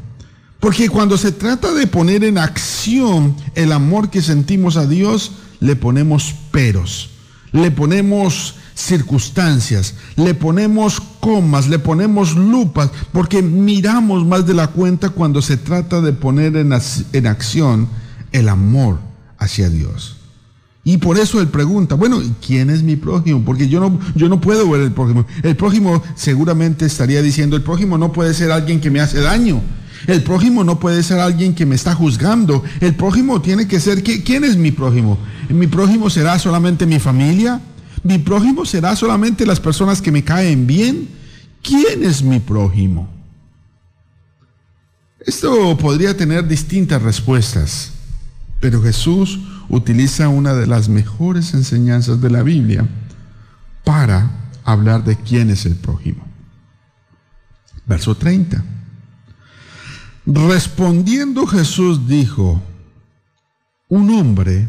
Porque 0.61 0.89
cuando 0.89 1.17
se 1.17 1.33
trata 1.33 1.73
de 1.75 1.87
poner 1.87 2.25
en 2.25 2.39
acción 2.39 3.35
el 3.55 3.73
amor 3.73 4.11
que 4.11 4.23
sentimos 4.23 4.77
a 4.77 4.87
Dios, 4.87 5.33
le 5.61 5.77
ponemos 5.77 6.35
peros, 6.51 7.11
le 7.53 7.71
ponemos 7.71 8.55
circunstancias, 8.75 9.95
le 10.17 10.35
ponemos 10.35 11.01
comas, 11.21 11.69
le 11.69 11.79
ponemos 11.79 12.37
lupas, 12.37 12.91
porque 13.13 13.43
miramos 13.43 14.27
más 14.27 14.47
de 14.47 14.55
la 14.55 14.69
cuenta 14.69 15.11
cuando 15.11 15.41
se 15.41 15.57
trata 15.57 16.01
de 16.01 16.13
poner 16.13 16.57
en, 16.57 16.73
en 17.13 17.27
acción 17.27 17.89
el 18.33 18.49
amor 18.49 18.99
hacia 19.39 19.71
Dios. 19.71 20.17
Y 20.85 20.99
por 20.99 21.19
eso 21.19 21.41
él 21.41 21.49
pregunta, 21.49 21.97
bueno, 21.97 22.23
¿quién 22.47 22.71
es 22.71 22.85
mi 22.85 22.95
prójimo? 22.95 23.43
Porque 23.45 23.69
yo 23.69 23.81
no, 23.81 23.99
yo 24.15 24.29
no 24.29 24.41
puedo 24.41 24.71
ver 24.71 24.83
el 24.83 24.93
prójimo. 24.93 25.27
El 25.43 25.57
prójimo 25.57 26.01
seguramente 26.15 26.87
estaría 26.87 27.21
diciendo, 27.23 27.57
el 27.57 27.63
prójimo 27.63 27.99
no 27.99 28.13
puede 28.13 28.33
ser 28.35 28.53
alguien 28.53 28.81
que 28.81 28.89
me 28.89 29.01
hace 29.01 29.19
daño. 29.21 29.63
El 30.07 30.23
prójimo 30.23 30.63
no 30.63 30.79
puede 30.79 31.03
ser 31.03 31.19
alguien 31.19 31.55
que 31.55 31.67
me 31.67 31.75
está 31.75 31.95
juzgando. 31.95 32.63
El 32.81 32.95
prójimo 32.95 33.43
tiene 33.43 33.67
que 33.67 33.81
ser, 33.81 34.03
¿quién 34.03 34.45
es 34.45 34.57
mi 34.57 34.71
prójimo? 34.71 35.19
¿Mi 35.49 35.67
prójimo 35.67 36.11
será 36.11 36.39
solamente 36.39 36.87
mi 36.87 36.99
familia? 36.99 37.61
¿Mi 38.03 38.19
prójimo 38.19 38.65
será 38.65 38.95
solamente 38.95 39.47
las 39.47 39.59
personas 39.59 40.01
que 40.01 40.13
me 40.13 40.23
caen 40.23 40.67
bien? 40.67 41.09
¿Quién 41.63 42.05
es 42.05 42.23
mi 42.23 42.39
prójimo? 42.39 43.09
Esto 45.21 45.77
podría 45.77 46.17
tener 46.17 46.47
distintas 46.47 47.03
respuestas, 47.03 47.91
pero 48.61 48.81
Jesús 48.81 49.41
utiliza 49.69 50.29
una 50.29 50.55
de 50.55 50.69
las 50.69 50.89
mejores 50.89 51.53
enseñanzas 51.53 52.21
de 52.21 52.31
la 52.31 52.45
Biblia 52.45 52.87
para 53.83 54.31
hablar 54.65 55.03
de 55.03 55.17
quién 55.17 55.51
es 55.51 55.67
el 55.67 55.75
prójimo. 55.75 56.25
Verso 57.87 58.17
30. 58.17 58.63
Respondiendo 60.27 61.47
Jesús 61.47 62.09
dijo, 62.09 62.61
un 63.89 64.11
hombre 64.11 64.67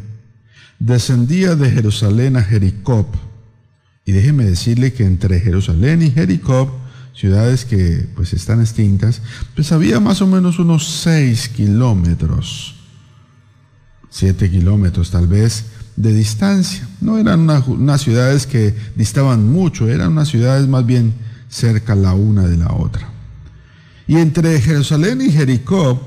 descendía 0.78 1.56
de 1.56 1.72
Jerusalén 1.72 2.38
a 2.38 2.44
Jericó. 2.44 3.10
Y 4.06 4.12
déjeme 4.12 4.46
decirle 4.46 4.94
que 4.94 5.04
entre 5.04 5.40
Jerusalén 5.40 6.04
y 6.04 6.12
Jericó, 6.12 6.80
ciudades 7.14 7.66
que 7.66 8.08
pues 8.16 8.34
están 8.34 8.62
extintas, 8.62 9.24
pues 9.56 9.72
había 9.72 10.00
más 10.00 10.22
o 10.22 10.28
menos 10.28 10.60
unos 10.60 10.88
seis 10.88 11.50
kilómetros, 11.50 12.76
siete 14.12 14.52
kilómetros 14.52 15.10
tal 15.10 15.26
vez, 15.26 15.66
de 15.96 16.14
distancia. 16.14 16.88
No 17.02 17.18
eran 17.18 17.50
unas 17.50 18.02
ciudades 18.02 18.46
que 18.46 18.76
distaban 18.96 19.52
mucho, 19.52 19.90
eran 19.90 20.12
unas 20.12 20.30
ciudades 20.30 20.68
más 20.68 20.86
bien 20.86 21.16
cerca 21.50 21.96
la 21.96 22.14
una 22.14 22.44
de 22.44 22.58
la 22.58 22.72
otra. 22.72 23.17
Y 24.08 24.16
entre 24.18 24.62
Jerusalén 24.62 25.22
y 25.22 25.32
Jericó, 25.32 26.02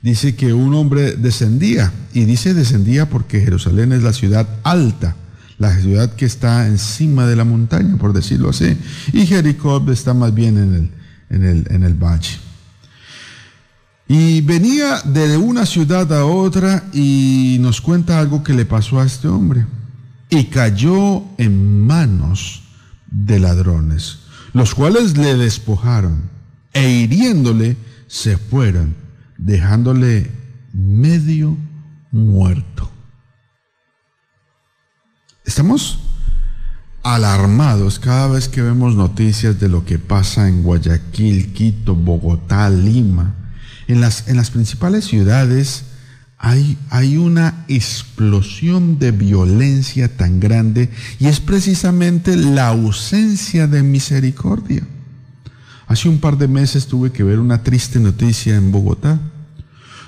dice 0.00 0.34
que 0.34 0.54
un 0.54 0.74
hombre 0.74 1.12
descendía, 1.12 1.92
y 2.14 2.24
dice 2.24 2.54
descendía 2.54 3.10
porque 3.10 3.40
Jerusalén 3.40 3.92
es 3.92 4.02
la 4.02 4.14
ciudad 4.14 4.48
alta, 4.62 5.16
la 5.58 5.76
ciudad 5.78 6.14
que 6.14 6.24
está 6.24 6.66
encima 6.66 7.26
de 7.26 7.36
la 7.36 7.44
montaña, 7.44 7.96
por 7.98 8.14
decirlo 8.14 8.50
así, 8.50 8.76
y 9.12 9.26
Jericó 9.26 9.84
está 9.90 10.14
más 10.14 10.32
bien 10.32 10.56
en 10.56 10.74
el, 10.74 10.90
en 11.28 11.44
el, 11.44 11.66
en 11.70 11.82
el 11.82 11.94
valle. 11.94 12.38
Y 14.10 14.40
venía 14.40 15.02
de 15.02 15.36
una 15.36 15.66
ciudad 15.66 16.10
a 16.14 16.24
otra 16.24 16.84
y 16.94 17.58
nos 17.60 17.82
cuenta 17.82 18.18
algo 18.18 18.42
que 18.42 18.54
le 18.54 18.64
pasó 18.64 18.98
a 18.98 19.04
este 19.04 19.28
hombre. 19.28 19.66
Y 20.30 20.44
cayó 20.44 21.24
en 21.36 21.86
manos 21.86 22.62
de 23.10 23.38
ladrones 23.38 24.20
los 24.52 24.74
cuales 24.74 25.16
le 25.16 25.36
despojaron 25.36 26.30
e 26.72 26.90
hiriéndole 26.90 27.76
se 28.06 28.36
fueron, 28.36 28.94
dejándole 29.36 30.30
medio 30.72 31.56
muerto. 32.10 32.90
Estamos 35.44 36.00
alarmados 37.02 37.98
cada 37.98 38.28
vez 38.28 38.48
que 38.48 38.62
vemos 38.62 38.94
noticias 38.94 39.58
de 39.58 39.68
lo 39.68 39.84
que 39.84 39.98
pasa 39.98 40.48
en 40.48 40.62
Guayaquil, 40.62 41.52
Quito, 41.52 41.94
Bogotá, 41.94 42.68
Lima, 42.68 43.34
en 43.86 44.00
las, 44.00 44.28
en 44.28 44.36
las 44.36 44.50
principales 44.50 45.06
ciudades 45.06 45.84
hay, 46.38 47.16
una 47.16 47.64
explosión 47.66 48.98
de 48.98 49.10
violencia 49.10 50.16
tan 50.16 50.38
grande 50.38 50.88
y 51.18 51.26
es 51.26 51.40
precisamente 51.40 52.36
la 52.36 52.68
ausencia 52.68 53.66
de 53.66 53.82
misericordia. 53.82 54.86
Hace 55.88 56.08
un 56.08 56.18
par 56.18 56.38
de 56.38 56.46
meses 56.46 56.86
tuve 56.86 57.10
que 57.10 57.24
ver 57.24 57.40
una 57.40 57.62
triste 57.62 57.98
noticia 57.98 58.54
en 58.54 58.70
Bogotá. 58.70 59.18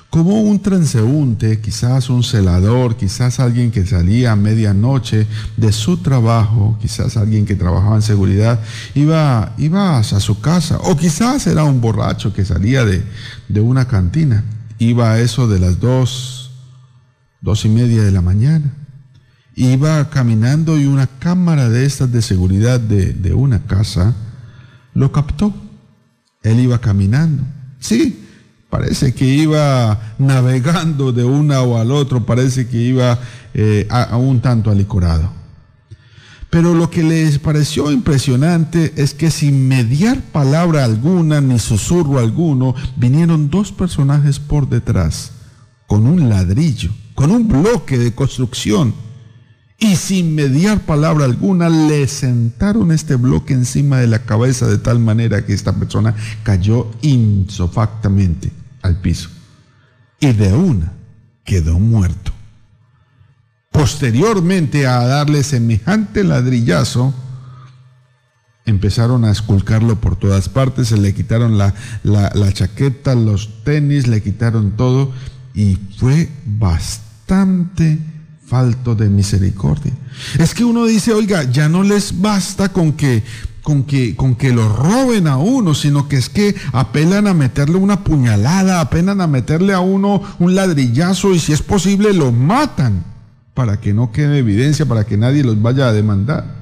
Como 0.09 0.43
un 0.43 0.61
transeúnte, 0.61 1.61
quizás 1.61 2.11
un 2.11 2.23
celador, 2.23 2.97
quizás 2.97 3.39
alguien 3.39 3.71
que 3.71 3.87
salía 3.87 4.33
a 4.33 4.37
medianoche 4.37 5.27
de 5.57 5.73
su 5.73 5.99
trabajo, 5.99 6.77
quizás 6.81 7.17
alguien 7.17 7.47
que 7.47 7.55
trabajaba 7.55 7.97
en 7.97 8.03
seguridad, 8.03 8.61
iba, 8.95 9.55
iba 9.57 9.99
a 9.99 10.03
su 10.03 10.41
casa, 10.41 10.79
o 10.79 10.97
quizás 10.97 11.47
era 11.47 11.63
un 11.65 11.81
borracho 11.81 12.33
que 12.33 12.45
salía 12.45 12.85
de, 12.85 13.05
de 13.49 13.61
una 13.61 13.87
cantina, 13.87 14.43
iba 14.81 15.13
a 15.13 15.21
eso 15.21 15.47
de 15.47 15.61
las 15.61 15.79
dos, 15.79 16.51
dos 17.41 17.65
y 17.65 17.69
media 17.69 18.03
de 18.03 18.11
la 18.11 18.21
mañana, 18.21 18.75
iba 19.55 20.11
caminando 20.11 20.77
y 20.77 20.87
una 20.87 21.07
cámara 21.07 21.69
de 21.69 21.87
estas 21.87 22.11
de 22.11 22.23
seguridad 22.23 22.81
de, 22.81 23.13
de 23.13 23.33
una 23.33 23.63
casa 23.67 24.17
lo 24.95 25.13
captó. 25.13 25.55
Él 26.43 26.59
iba 26.59 26.81
caminando. 26.81 27.45
Sí, 27.79 28.21
Parece 28.71 29.13
que 29.13 29.25
iba 29.25 30.15
navegando 30.19 31.11
de 31.11 31.25
una 31.25 31.61
o 31.63 31.77
al 31.77 31.91
otro, 31.91 32.25
parece 32.25 32.69
que 32.69 32.77
iba 32.77 33.19
eh, 33.53 33.89
a, 33.91 34.17
un 34.17 34.41
tanto 34.41 34.71
alicorado. 34.71 35.33
Pero 36.51 36.75
lo 36.75 36.91
que 36.91 37.05
les 37.05 37.39
pareció 37.39 37.93
impresionante 37.93 38.93
es 38.97 39.15
que 39.15 39.31
sin 39.31 39.69
mediar 39.69 40.21
palabra 40.21 40.85
alguna 40.85 41.41
ni 41.41 41.61
susurro 41.61 42.19
alguno, 42.19 42.75
vinieron 42.97 43.51
dos 43.51 43.71
personajes 43.71 44.41
por 44.41 44.69
detrás, 44.69 45.31
con 45.87 46.07
un 46.07 46.29
ladrillo, 46.29 46.91
con 47.15 47.31
un 47.31 47.47
bloque 47.47 47.99
de 47.99 48.13
construcción, 48.13 48.93
y 49.79 49.97
sin 49.97 50.35
mediar 50.35 50.81
palabra 50.81 51.25
alguna 51.25 51.71
le 51.71 52.07
sentaron 52.07 52.93
este 52.93 53.15
bloque 53.15 53.55
encima 53.55 53.99
de 53.99 54.09
la 54.09 54.25
cabeza 54.27 54.67
de 54.67 54.77
tal 54.77 54.99
manera 54.99 55.47
que 55.47 55.55
esta 55.55 55.73
persona 55.73 56.15
cayó 56.43 56.91
insofactamente 57.01 58.53
al 58.83 59.01
piso. 59.01 59.31
Y 60.21 60.33
de 60.33 60.53
una 60.53 60.93
quedó 61.45 61.79
muerto. 61.79 62.33
Posteriormente 63.71 64.87
a 64.87 65.05
darle 65.07 65.43
semejante 65.43 66.25
ladrillazo, 66.25 67.15
empezaron 68.67 69.25
a 69.25 69.31
esculcarlo 69.31 69.97
por 70.01 70.17
todas 70.17 70.49
partes, 70.49 70.89
se 70.89 70.97
le 70.97 71.15
quitaron 71.15 71.57
la, 71.57 71.73
chaqueta, 72.53 73.15
los 73.15 73.65
tenis, 73.65 74.07
le 74.07 74.23
quitaron 74.23 74.73
todo 74.73 75.13
y 75.55 75.79
fue 75.99 76.29
bastante 76.45 77.99
falto 78.45 78.95
de 78.95 79.09
misericordia. 79.09 79.93
Es 80.39 80.53
que 80.53 80.65
uno 80.65 80.85
dice, 80.85 81.13
oiga, 81.13 81.45
ya 81.45 81.69
no 81.69 81.83
les 81.83 82.21
basta 82.21 82.71
con 82.71 82.93
que 82.93 83.23
con 83.63 83.85
que, 83.85 84.17
con 84.17 84.35
que 84.35 84.53
lo 84.53 84.69
roben 84.75 85.27
a 85.27 85.37
uno, 85.37 85.75
sino 85.75 86.09
que 86.09 86.17
es 86.17 86.29
que 86.29 86.57
apelan 86.73 87.27
a 87.27 87.35
meterle 87.35 87.77
una 87.77 88.03
puñalada, 88.03 88.81
apelan 88.81 89.21
a 89.21 89.27
meterle 89.27 89.75
a 89.75 89.81
uno 89.81 90.23
un 90.39 90.55
ladrillazo 90.55 91.35
y 91.35 91.39
si 91.39 91.53
es 91.53 91.63
posible 91.63 92.13
lo 92.13 92.33
matan 92.33 93.10
para 93.55 93.81
que 93.81 93.93
no 93.93 94.13
quede 94.13 94.39
evidencia, 94.39 94.87
para 94.87 95.05
que 95.05 95.17
nadie 95.17 95.45
los 95.45 95.61
vaya 95.61 95.89
a 95.89 95.93
demandar. 95.93 96.61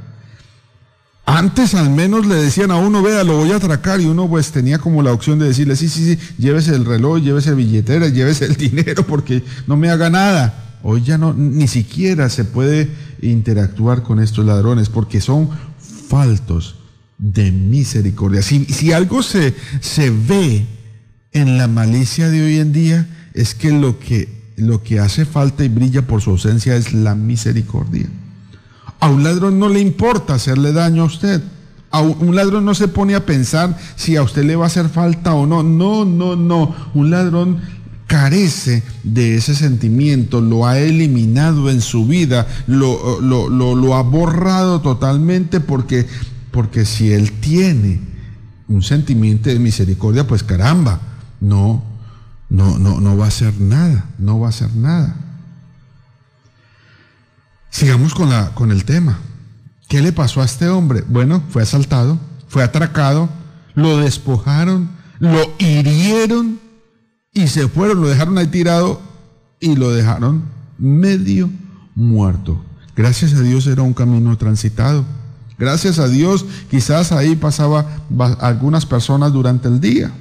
Antes 1.30 1.74
al 1.74 1.90
menos 1.90 2.26
le 2.26 2.36
decían 2.36 2.70
a 2.70 2.76
uno, 2.76 3.02
vea, 3.02 3.22
lo 3.22 3.36
voy 3.36 3.52
a 3.52 3.56
atracar 3.56 4.00
y 4.00 4.06
uno 4.06 4.26
pues 4.28 4.50
tenía 4.50 4.78
como 4.78 5.02
la 5.02 5.12
opción 5.12 5.38
de 5.38 5.46
decirle, 5.46 5.76
sí, 5.76 5.88
sí, 5.88 6.14
sí, 6.14 6.18
llévese 6.38 6.74
el 6.74 6.86
reloj, 6.86 7.20
llévese 7.20 7.54
billetera, 7.54 8.08
llévese 8.08 8.46
el 8.46 8.56
dinero 8.56 9.06
porque 9.06 9.44
no 9.66 9.76
me 9.76 9.90
haga 9.90 10.08
nada. 10.08 10.78
Hoy 10.82 11.02
ya 11.02 11.18
no, 11.18 11.34
ni 11.34 11.68
siquiera 11.68 12.30
se 12.30 12.44
puede 12.44 12.88
interactuar 13.20 14.02
con 14.02 14.20
estos 14.20 14.46
ladrones 14.46 14.88
porque 14.88 15.20
son 15.20 15.50
faltos 16.08 16.76
de 17.18 17.52
misericordia. 17.52 18.40
Si, 18.40 18.64
si 18.64 18.92
algo 18.92 19.22
se, 19.22 19.54
se 19.80 20.08
ve 20.08 20.66
en 21.32 21.58
la 21.58 21.68
malicia 21.68 22.30
de 22.30 22.42
hoy 22.42 22.58
en 22.58 22.72
día, 22.72 23.06
es 23.34 23.54
que 23.54 23.70
lo, 23.70 23.98
que 23.98 24.37
lo 24.58 24.82
que 24.82 25.00
hace 25.00 25.24
falta 25.24 25.64
y 25.64 25.68
brilla 25.68 26.02
por 26.02 26.20
su 26.20 26.30
ausencia 26.30 26.76
es 26.76 26.92
la 26.92 27.14
misericordia. 27.14 28.06
A 29.00 29.08
un 29.08 29.22
ladrón 29.22 29.58
no 29.58 29.68
le 29.68 29.80
importa 29.80 30.34
hacerle 30.34 30.72
daño 30.72 31.02
a 31.02 31.06
usted. 31.06 31.42
A 31.90 32.00
un 32.00 32.34
ladrón 32.34 32.64
no 32.64 32.74
se 32.74 32.88
pone 32.88 33.14
a 33.14 33.24
pensar 33.24 33.76
si 33.96 34.16
a 34.16 34.22
usted 34.22 34.44
le 34.44 34.56
va 34.56 34.64
a 34.64 34.66
hacer 34.66 34.88
falta 34.88 35.34
o 35.34 35.46
no. 35.46 35.62
No, 35.62 36.04
no, 36.04 36.36
no. 36.36 36.74
Un 36.94 37.10
ladrón 37.10 37.60
carece 38.06 38.82
de 39.04 39.36
ese 39.36 39.54
sentimiento, 39.54 40.40
lo 40.40 40.66
ha 40.66 40.78
eliminado 40.78 41.70
en 41.70 41.80
su 41.82 42.06
vida, 42.06 42.46
lo, 42.66 43.20
lo, 43.20 43.48
lo, 43.50 43.74
lo 43.74 43.94
ha 43.96 44.02
borrado 44.02 44.80
totalmente 44.80 45.60
porque 45.60 46.06
porque 46.50 46.84
si 46.84 47.12
Él 47.12 47.32
tiene 47.32 48.00
un 48.68 48.82
sentimiento 48.82 49.48
de 49.48 49.58
misericordia, 49.58 50.26
pues 50.26 50.42
caramba, 50.42 51.00
no, 51.40 51.82
no, 52.48 52.78
no, 52.78 53.00
no 53.00 53.16
va 53.16 53.26
a 53.26 53.28
hacer 53.28 53.60
nada, 53.60 54.06
no 54.18 54.40
va 54.40 54.46
a 54.46 54.50
hacer 54.50 54.74
nada. 54.74 55.16
Sigamos 57.70 58.14
con, 58.14 58.30
la, 58.30 58.54
con 58.54 58.70
el 58.70 58.84
tema. 58.84 59.18
¿Qué 59.88 60.02
le 60.02 60.12
pasó 60.12 60.42
a 60.42 60.44
este 60.44 60.68
hombre? 60.68 61.04
Bueno, 61.08 61.42
fue 61.50 61.62
asaltado, 61.62 62.18
fue 62.48 62.62
atracado, 62.62 63.28
lo 63.74 63.98
despojaron, 63.98 64.90
lo 65.18 65.54
hirieron 65.58 66.58
y 67.32 67.48
se 67.48 67.68
fueron, 67.68 68.00
lo 68.00 68.08
dejaron 68.08 68.38
ahí 68.38 68.46
tirado 68.48 69.00
y 69.60 69.76
lo 69.76 69.90
dejaron 69.90 70.42
medio 70.78 71.50
muerto. 71.94 72.62
Gracias 72.96 73.34
a 73.34 73.40
Dios 73.40 73.66
era 73.66 73.82
un 73.82 73.94
camino 73.94 74.36
transitado. 74.36 75.04
Gracias 75.58 75.98
a 75.98 76.08
Dios, 76.08 76.46
quizás 76.70 77.10
ahí 77.12 77.34
pasaba 77.34 77.86
algunas 78.40 78.86
personas 78.86 79.32
durante 79.32 79.68
el 79.68 79.80
día. 79.80 80.12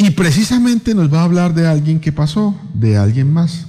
Y 0.00 0.12
precisamente 0.12 0.94
nos 0.94 1.12
va 1.12 1.20
a 1.20 1.24
hablar 1.24 1.52
de 1.52 1.66
alguien 1.66 2.00
que 2.00 2.10
pasó, 2.10 2.58
de 2.72 2.96
alguien 2.96 3.30
más. 3.30 3.66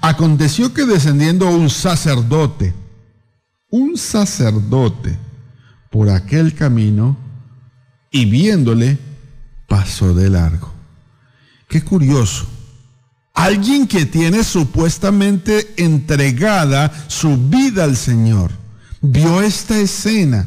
Aconteció 0.00 0.74
que 0.74 0.84
descendiendo 0.84 1.48
un 1.48 1.70
sacerdote, 1.70 2.74
un 3.70 3.96
sacerdote, 3.96 5.16
por 5.88 6.10
aquel 6.10 6.52
camino, 6.52 7.16
y 8.10 8.24
viéndole, 8.24 8.98
pasó 9.68 10.14
de 10.14 10.28
largo. 10.28 10.72
Qué 11.68 11.80
curioso. 11.84 12.48
Alguien 13.32 13.86
que 13.86 14.04
tiene 14.04 14.42
supuestamente 14.42 15.74
entregada 15.76 16.92
su 17.06 17.36
vida 17.36 17.84
al 17.84 17.96
Señor 17.96 18.50
vio 19.00 19.42
esta 19.42 19.78
escena, 19.78 20.44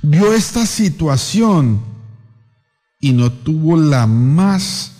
vio 0.00 0.32
esta 0.32 0.64
situación 0.64 1.89
y 3.00 3.12
no 3.12 3.32
tuvo 3.32 3.76
la 3.76 4.06
más 4.06 4.92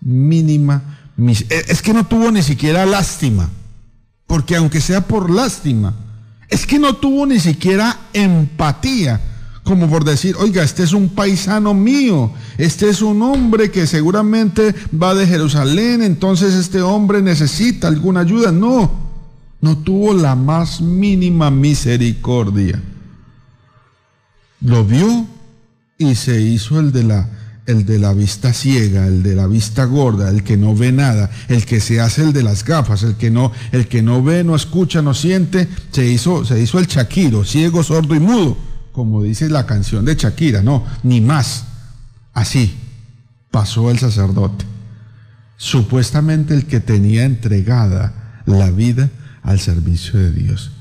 mínima... 0.00 0.98
E, 1.18 1.64
es 1.68 1.82
que 1.82 1.92
no 1.92 2.06
tuvo 2.06 2.30
ni 2.30 2.42
siquiera 2.42 2.86
lástima, 2.86 3.48
porque 4.26 4.56
aunque 4.56 4.80
sea 4.80 5.06
por 5.06 5.30
lástima, 5.30 5.94
es 6.48 6.66
que 6.66 6.78
no 6.78 6.94
tuvo 6.94 7.26
ni 7.26 7.38
siquiera 7.38 7.98
empatía, 8.12 9.20
como 9.62 9.88
por 9.88 10.04
decir, 10.04 10.34
oiga, 10.38 10.62
este 10.62 10.82
es 10.82 10.92
un 10.92 11.10
paisano 11.10 11.74
mío, 11.74 12.32
este 12.58 12.88
es 12.88 13.00
un 13.02 13.22
hombre 13.22 13.70
que 13.70 13.86
seguramente 13.86 14.74
va 15.00 15.14
de 15.14 15.26
Jerusalén, 15.26 16.02
entonces 16.02 16.54
este 16.54 16.82
hombre 16.82 17.22
necesita 17.22 17.88
alguna 17.88 18.20
ayuda. 18.20 18.50
No, 18.50 18.90
no 19.60 19.78
tuvo 19.78 20.14
la 20.14 20.34
más 20.34 20.80
mínima 20.80 21.50
misericordia. 21.50 22.82
Lo 24.60 24.84
vio 24.84 25.26
y 25.98 26.16
se 26.16 26.40
hizo 26.40 26.80
el 26.80 26.90
de 26.90 27.04
la 27.04 27.28
el 27.66 27.86
de 27.86 27.98
la 27.98 28.12
vista 28.12 28.52
ciega, 28.52 29.06
el 29.06 29.22
de 29.22 29.34
la 29.34 29.46
vista 29.46 29.84
gorda, 29.84 30.30
el 30.30 30.42
que 30.42 30.56
no 30.56 30.74
ve 30.74 30.92
nada, 30.92 31.30
el 31.48 31.64
que 31.64 31.80
se 31.80 32.00
hace 32.00 32.22
el 32.22 32.32
de 32.32 32.42
las 32.42 32.64
gafas, 32.64 33.02
el 33.02 33.14
que 33.14 33.30
no, 33.30 33.52
el 33.70 33.86
que 33.86 34.02
no 34.02 34.22
ve, 34.22 34.42
no 34.42 34.56
escucha, 34.56 35.00
no 35.00 35.14
siente, 35.14 35.68
se 35.92 36.06
hizo, 36.06 36.44
se 36.44 36.60
hizo 36.60 36.78
el 36.78 36.86
Shakiro, 36.86 37.44
ciego, 37.44 37.82
sordo 37.82 38.14
y 38.14 38.20
mudo, 38.20 38.56
como 38.90 39.22
dice 39.22 39.48
la 39.48 39.64
canción 39.64 40.04
de 40.04 40.16
Shakira, 40.16 40.62
no, 40.62 40.84
ni 41.02 41.20
más. 41.20 41.64
Así 42.32 42.74
pasó 43.50 43.90
el 43.90 43.98
sacerdote. 43.98 44.64
Supuestamente 45.56 46.54
el 46.54 46.66
que 46.66 46.80
tenía 46.80 47.24
entregada 47.24 48.42
la 48.46 48.70
vida 48.70 49.10
al 49.42 49.60
servicio 49.60 50.18
de 50.18 50.32
Dios. 50.32 50.72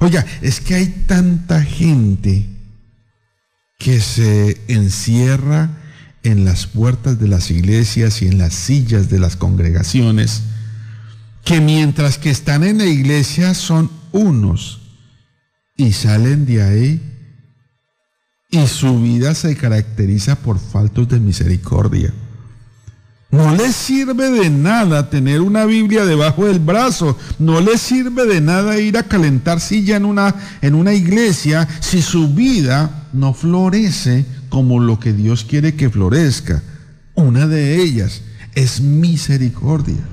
Oiga, 0.00 0.24
es 0.40 0.60
que 0.60 0.74
hay 0.74 0.86
tanta 1.06 1.62
gente 1.62 2.48
que 3.78 4.00
se 4.00 4.60
encierra 4.68 5.81
en 6.22 6.44
las 6.44 6.66
puertas 6.66 7.18
de 7.18 7.28
las 7.28 7.50
iglesias 7.50 8.22
y 8.22 8.28
en 8.28 8.38
las 8.38 8.54
sillas 8.54 9.08
de 9.08 9.18
las 9.18 9.36
congregaciones, 9.36 10.42
que 11.44 11.60
mientras 11.60 12.18
que 12.18 12.30
están 12.30 12.62
en 12.64 12.78
la 12.78 12.86
iglesia 12.86 13.54
son 13.54 13.90
unos 14.12 14.80
y 15.76 15.92
salen 15.92 16.46
de 16.46 16.62
ahí 16.62 17.12
y 18.50 18.66
su 18.66 19.00
vida 19.00 19.34
se 19.34 19.56
caracteriza 19.56 20.36
por 20.36 20.58
faltos 20.58 21.08
de 21.08 21.18
misericordia. 21.18 22.12
No 23.30 23.56
le 23.56 23.72
sirve 23.72 24.30
de 24.30 24.50
nada 24.50 25.08
tener 25.08 25.40
una 25.40 25.64
Biblia 25.64 26.04
debajo 26.04 26.44
del 26.44 26.58
brazo. 26.58 27.16
No 27.38 27.62
le 27.62 27.78
sirve 27.78 28.26
de 28.26 28.42
nada 28.42 28.78
ir 28.78 28.98
a 28.98 29.04
calentar 29.04 29.58
silla 29.58 29.96
en 29.96 30.04
una, 30.04 30.34
en 30.60 30.74
una 30.74 30.92
iglesia 30.92 31.66
si 31.80 32.02
su 32.02 32.28
vida 32.34 33.08
no 33.14 33.32
florece 33.32 34.26
como 34.52 34.80
lo 34.80 35.00
que 35.00 35.14
Dios 35.14 35.46
quiere 35.48 35.76
que 35.76 35.88
florezca. 35.88 36.62
Una 37.14 37.46
de 37.46 37.80
ellas 37.80 38.20
es 38.54 38.82
misericordia. 38.82 40.04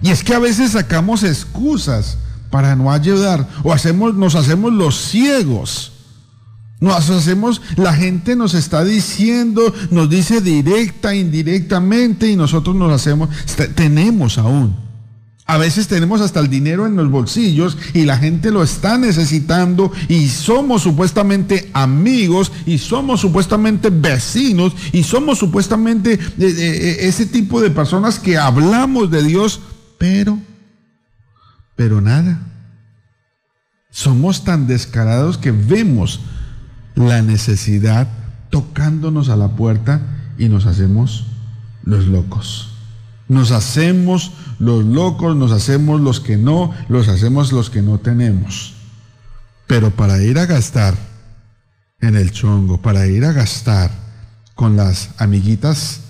Y 0.00 0.08
es 0.08 0.24
que 0.24 0.32
a 0.32 0.38
veces 0.38 0.72
sacamos 0.72 1.22
excusas 1.24 2.16
para 2.48 2.74
no 2.74 2.90
ayudar 2.90 3.46
o 3.62 3.74
hacemos, 3.74 4.14
nos 4.14 4.34
hacemos 4.34 4.72
los 4.72 4.96
ciegos. 4.96 5.92
Nos 6.80 7.10
hacemos, 7.10 7.60
la 7.76 7.92
gente 7.92 8.34
nos 8.34 8.54
está 8.54 8.82
diciendo, 8.82 9.74
nos 9.90 10.08
dice 10.08 10.40
directa, 10.40 11.14
indirectamente 11.14 12.30
y 12.30 12.36
nosotros 12.36 12.74
nos 12.74 12.90
hacemos, 12.90 13.28
tenemos 13.74 14.38
aún. 14.38 14.74
A 15.50 15.58
veces 15.58 15.88
tenemos 15.88 16.20
hasta 16.20 16.38
el 16.38 16.48
dinero 16.48 16.86
en 16.86 16.94
los 16.94 17.10
bolsillos 17.10 17.76
y 17.92 18.04
la 18.04 18.16
gente 18.16 18.52
lo 18.52 18.62
está 18.62 18.98
necesitando 18.98 19.90
y 20.06 20.28
somos 20.28 20.82
supuestamente 20.82 21.68
amigos 21.72 22.52
y 22.66 22.78
somos 22.78 23.20
supuestamente 23.20 23.90
vecinos 23.90 24.72
y 24.92 25.02
somos 25.02 25.40
supuestamente 25.40 26.12
eh, 26.12 26.20
eh, 26.38 26.54
eh, 26.56 26.96
ese 27.00 27.26
tipo 27.26 27.60
de 27.60 27.70
personas 27.70 28.20
que 28.20 28.38
hablamos 28.38 29.10
de 29.10 29.24
Dios, 29.24 29.60
pero, 29.98 30.38
pero 31.74 32.00
nada. 32.00 32.46
Somos 33.90 34.44
tan 34.44 34.68
descarados 34.68 35.36
que 35.36 35.50
vemos 35.50 36.20
la 36.94 37.22
necesidad 37.22 38.06
tocándonos 38.50 39.28
a 39.28 39.36
la 39.36 39.56
puerta 39.56 40.00
y 40.38 40.48
nos 40.48 40.66
hacemos 40.66 41.26
los 41.82 42.06
locos. 42.06 42.69
Nos 43.30 43.52
hacemos 43.52 44.32
los 44.58 44.84
locos, 44.84 45.36
nos 45.36 45.52
hacemos 45.52 46.00
los 46.00 46.18
que 46.18 46.36
no, 46.36 46.74
los 46.88 47.06
hacemos 47.06 47.52
los 47.52 47.70
que 47.70 47.80
no 47.80 47.98
tenemos. 47.98 48.74
Pero 49.68 49.92
para 49.92 50.20
ir 50.20 50.36
a 50.36 50.46
gastar 50.46 50.96
en 52.00 52.16
el 52.16 52.32
chongo, 52.32 52.82
para 52.82 53.06
ir 53.06 53.24
a 53.24 53.30
gastar 53.30 53.92
con 54.56 54.76
las 54.76 55.10
amiguitas 55.18 56.00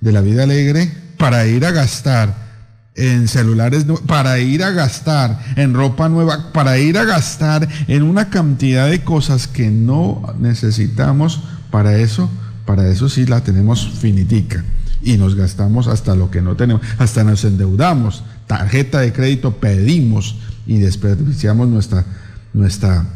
de 0.00 0.12
la 0.12 0.20
vida 0.20 0.44
alegre, 0.44 0.88
para 1.16 1.48
ir 1.48 1.66
a 1.66 1.72
gastar 1.72 2.46
en 2.94 3.26
celulares, 3.26 3.84
para 4.06 4.38
ir 4.38 4.62
a 4.62 4.70
gastar 4.70 5.36
en 5.56 5.74
ropa 5.74 6.08
nueva, 6.08 6.52
para 6.52 6.78
ir 6.78 6.96
a 6.96 7.04
gastar 7.04 7.68
en 7.88 8.04
una 8.04 8.30
cantidad 8.30 8.88
de 8.88 9.02
cosas 9.02 9.48
que 9.48 9.68
no 9.68 10.32
necesitamos, 10.38 11.42
para 11.72 11.96
eso, 11.96 12.30
para 12.66 12.86
eso 12.86 13.08
sí 13.08 13.26
la 13.26 13.40
tenemos 13.40 13.90
finitica. 13.98 14.64
Y 15.02 15.16
nos 15.16 15.34
gastamos 15.34 15.86
hasta 15.86 16.16
lo 16.16 16.30
que 16.30 16.42
no 16.42 16.56
tenemos, 16.56 16.82
hasta 16.98 17.24
nos 17.24 17.44
endeudamos, 17.44 18.24
tarjeta 18.46 19.00
de 19.00 19.12
crédito 19.12 19.56
pedimos 19.56 20.36
y 20.66 20.78
desperdiciamos 20.78 21.68
nuestra, 21.68 22.04
nuestra 22.52 23.06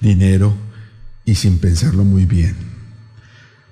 dinero 0.00 0.54
y 1.24 1.34
sin 1.36 1.58
pensarlo 1.58 2.04
muy 2.04 2.26
bien. 2.26 2.56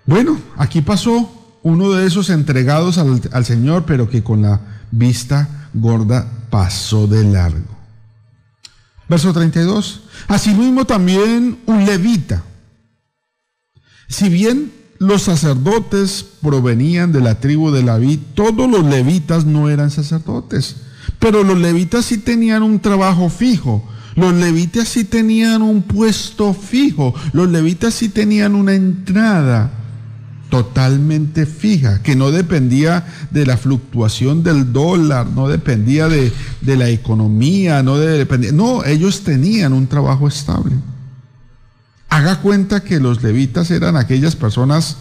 Bueno, 0.06 0.38
aquí 0.56 0.82
pasó 0.82 1.58
uno 1.62 1.92
de 1.92 2.06
esos 2.06 2.30
entregados 2.30 2.98
al, 2.98 3.20
al 3.32 3.44
Señor, 3.44 3.84
pero 3.86 4.08
que 4.08 4.22
con 4.22 4.42
la 4.42 4.60
vista 4.90 5.68
gorda 5.72 6.28
pasó 6.50 7.06
de 7.06 7.24
largo. 7.24 7.74
Verso 9.08 9.32
32. 9.32 10.02
Asimismo 10.28 10.84
también 10.84 11.58
un 11.66 11.84
levita. 11.84 12.42
Si 14.08 14.28
bien 14.28 14.72
los 14.98 15.22
sacerdotes 15.22 16.24
provenían 16.42 17.12
de 17.12 17.20
la 17.20 17.40
tribu 17.40 17.70
de 17.70 17.82
David, 17.82 18.20
todos 18.34 18.70
los 18.70 18.84
levitas 18.84 19.44
no 19.44 19.68
eran 19.68 19.90
sacerdotes, 19.90 20.76
pero 21.18 21.42
los 21.42 21.58
levitas 21.58 22.06
sí 22.06 22.18
tenían 22.18 22.62
un 22.62 22.80
trabajo 22.80 23.28
fijo. 23.28 23.84
Los 24.16 24.32
levitas 24.32 24.88
sí 24.88 25.04
tenían 25.04 25.62
un 25.62 25.82
puesto 25.82 26.54
fijo. 26.54 27.14
Los 27.32 27.48
levitas 27.48 27.94
sí 27.94 28.08
tenían 28.08 28.54
una 28.54 28.74
entrada 28.74 29.72
totalmente 30.50 31.46
fija, 31.46 32.00
que 32.00 32.14
no 32.14 32.30
dependía 32.30 33.04
de 33.32 33.44
la 33.44 33.56
fluctuación 33.56 34.44
del 34.44 34.72
dólar, 34.72 35.26
no 35.26 35.48
dependía 35.48 36.06
de, 36.08 36.30
la 36.64 36.88
economía, 36.90 37.82
no 37.82 37.98
dependía, 37.98 38.52
no, 38.52 38.84
ellos 38.84 39.22
tenían 39.24 39.72
un 39.72 39.88
trabajo 39.88 40.28
estable. 40.28 40.76
Haga 42.14 42.36
cuenta 42.36 42.84
que 42.84 43.00
los 43.00 43.24
levitas 43.24 43.72
eran 43.72 43.96
aquellas 43.96 44.36
personas 44.36 44.98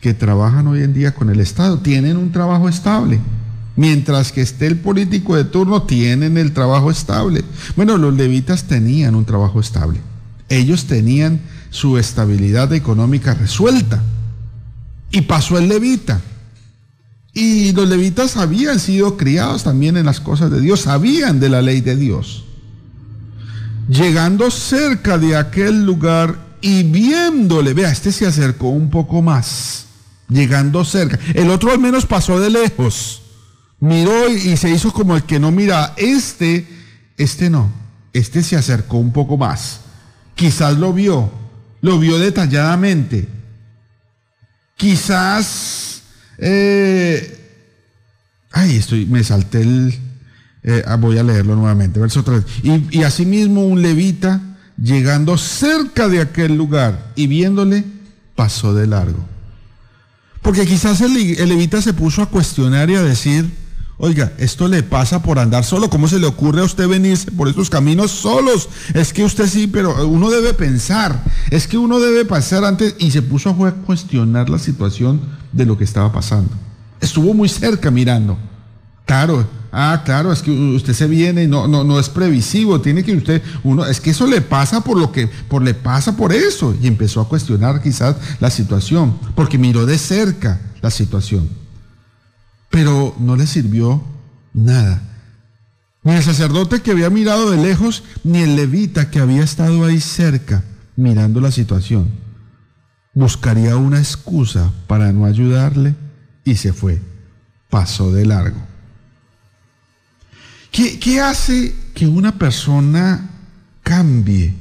que 0.00 0.14
trabajan 0.14 0.66
hoy 0.66 0.82
en 0.82 0.94
día 0.94 1.12
con 1.14 1.28
el 1.28 1.40
Estado, 1.40 1.80
tienen 1.80 2.16
un 2.16 2.32
trabajo 2.32 2.70
estable. 2.70 3.20
Mientras 3.76 4.32
que 4.32 4.40
esté 4.40 4.68
el 4.68 4.78
político 4.78 5.36
de 5.36 5.44
turno, 5.44 5.82
tienen 5.82 6.38
el 6.38 6.54
trabajo 6.54 6.90
estable. 6.90 7.44
Bueno, 7.76 7.98
los 7.98 8.14
levitas 8.14 8.64
tenían 8.64 9.14
un 9.14 9.26
trabajo 9.26 9.60
estable. 9.60 10.00
Ellos 10.48 10.86
tenían 10.86 11.42
su 11.68 11.98
estabilidad 11.98 12.72
económica 12.72 13.34
resuelta. 13.34 14.02
Y 15.10 15.20
pasó 15.20 15.58
el 15.58 15.68
levita. 15.68 16.22
Y 17.34 17.72
los 17.72 17.86
levitas 17.86 18.38
habían 18.38 18.80
sido 18.80 19.18
criados 19.18 19.64
también 19.64 19.98
en 19.98 20.06
las 20.06 20.18
cosas 20.18 20.50
de 20.50 20.62
Dios, 20.62 20.80
sabían 20.80 21.40
de 21.40 21.50
la 21.50 21.60
ley 21.60 21.82
de 21.82 21.96
Dios. 21.96 22.46
Llegando 23.86 24.50
cerca 24.50 25.18
de 25.18 25.36
aquel 25.36 25.84
lugar 25.84 26.53
y 26.64 26.82
viéndole, 26.82 27.74
vea, 27.74 27.90
este 27.90 28.10
se 28.10 28.26
acercó 28.26 28.68
un 28.68 28.88
poco 28.88 29.20
más, 29.20 29.84
llegando 30.30 30.82
cerca. 30.82 31.18
El 31.34 31.50
otro 31.50 31.70
al 31.70 31.78
menos 31.78 32.06
pasó 32.06 32.40
de 32.40 32.48
lejos, 32.48 33.20
miró 33.80 34.30
y 34.30 34.56
se 34.56 34.70
hizo 34.70 34.90
como 34.90 35.14
el 35.14 35.24
que 35.24 35.38
no 35.38 35.50
mira. 35.50 35.92
Este, 35.98 36.66
este 37.18 37.50
no, 37.50 37.70
este 38.14 38.42
se 38.42 38.56
acercó 38.56 38.96
un 38.96 39.12
poco 39.12 39.36
más. 39.36 39.80
Quizás 40.34 40.78
lo 40.78 40.94
vio, 40.94 41.30
lo 41.82 41.98
vio 41.98 42.18
detalladamente 42.18 43.28
Quizás, 44.76 46.00
eh, 46.38 47.38
ay, 48.52 48.76
estoy, 48.76 49.04
me 49.04 49.22
salté 49.22 49.60
el, 49.60 49.94
eh, 50.62 50.82
ah, 50.86 50.96
voy 50.96 51.18
a 51.18 51.22
leerlo 51.22 51.56
nuevamente, 51.56 52.00
verso 52.00 52.24
3. 52.24 52.42
Y, 52.62 52.98
y 53.00 53.02
asimismo 53.02 53.66
un 53.66 53.82
levita, 53.82 54.53
llegando 54.76 55.38
cerca 55.38 56.08
de 56.08 56.20
aquel 56.20 56.56
lugar 56.56 57.12
y 57.16 57.26
viéndole, 57.26 57.84
pasó 58.34 58.74
de 58.74 58.86
largo. 58.86 59.24
Porque 60.42 60.66
quizás 60.66 61.00
el, 61.00 61.14
levita 61.14 61.80
se 61.80 61.94
puso 61.94 62.22
a 62.22 62.26
cuestionar 62.26 62.90
y 62.90 62.96
a 62.96 63.02
decir, 63.02 63.50
Oiga, 63.96 64.32
esto 64.38 64.66
le 64.66 64.82
pasa 64.82 65.22
por 65.22 65.38
andar 65.38 65.64
solo. 65.64 65.88
¿Cómo 65.88 66.08
se 66.08 66.18
le 66.18 66.26
ocurre 66.26 66.60
a 66.60 66.64
usted 66.64 66.88
venirse 66.88 67.30
por 67.30 67.48
estos 67.48 67.70
caminos 67.70 68.10
solos? 68.10 68.68
Es 68.92 69.12
que 69.12 69.24
usted 69.24 69.46
sí, 69.46 69.68
pero 69.68 70.08
uno 70.08 70.30
debe 70.30 70.52
pensar. 70.52 71.22
Es 71.50 71.68
que 71.68 71.78
uno 71.78 72.00
debe 72.00 72.24
pasar 72.24 72.64
antes 72.64 72.96
y 72.98 73.12
se 73.12 73.22
puso 73.22 73.50
a 73.50 73.72
cuestionar 73.72 74.50
la 74.50 74.58
situación 74.58 75.20
de 75.52 75.64
lo 75.64 75.78
que 75.78 75.84
estaba 75.84 76.12
pasando. 76.12 76.50
Estuvo 77.00 77.34
muy 77.34 77.48
cerca 77.48 77.92
mirando. 77.92 78.36
Claro, 79.06 79.46
ah, 79.74 80.02
claro, 80.04 80.32
es 80.32 80.40
que 80.40 80.50
usted 80.50 80.92
se 80.92 81.06
viene 81.06 81.44
y 81.44 81.48
no, 81.48 81.66
no, 81.66 81.84
no 81.84 81.98
es 81.98 82.08
previsivo. 82.08 82.80
Tiene 82.80 83.02
que 83.02 83.16
usted, 83.16 83.42
uno, 83.62 83.84
es 83.84 84.00
que 84.00 84.10
eso 84.10 84.26
le 84.26 84.40
pasa 84.40 84.82
por 84.82 84.98
lo 84.98 85.10
que, 85.12 85.26
por 85.26 85.62
le 85.62 85.74
pasa 85.74 86.16
por 86.16 86.32
eso. 86.32 86.74
Y 86.80 86.86
empezó 86.86 87.20
a 87.20 87.28
cuestionar 87.28 87.82
quizás 87.82 88.16
la 88.40 88.50
situación, 88.50 89.18
porque 89.34 89.58
miró 89.58 89.84
de 89.86 89.98
cerca 89.98 90.60
la 90.80 90.90
situación. 90.90 91.48
Pero 92.70 93.14
no 93.18 93.36
le 93.36 93.46
sirvió 93.46 94.02
nada. 94.52 95.02
Ni 96.02 96.12
el 96.12 96.22
sacerdote 96.22 96.82
que 96.82 96.90
había 96.90 97.10
mirado 97.10 97.50
de 97.50 97.56
lejos, 97.56 98.04
ni 98.22 98.38
el 98.38 98.56
levita 98.56 99.10
que 99.10 99.20
había 99.20 99.42
estado 99.42 99.84
ahí 99.84 100.00
cerca 100.00 100.62
mirando 100.96 101.40
la 101.40 101.50
situación. 101.50 102.10
Buscaría 103.14 103.76
una 103.76 103.98
excusa 103.98 104.72
para 104.86 105.12
no 105.12 105.24
ayudarle 105.24 105.94
y 106.44 106.56
se 106.56 106.72
fue. 106.72 107.00
Pasó 107.70 108.12
de 108.12 108.26
largo. 108.26 108.73
¿Qué, 110.74 110.98
¿Qué, 110.98 111.20
hace 111.20 111.72
que 111.94 112.04
una 112.08 112.36
persona 112.36 113.30
cambie 113.84 114.52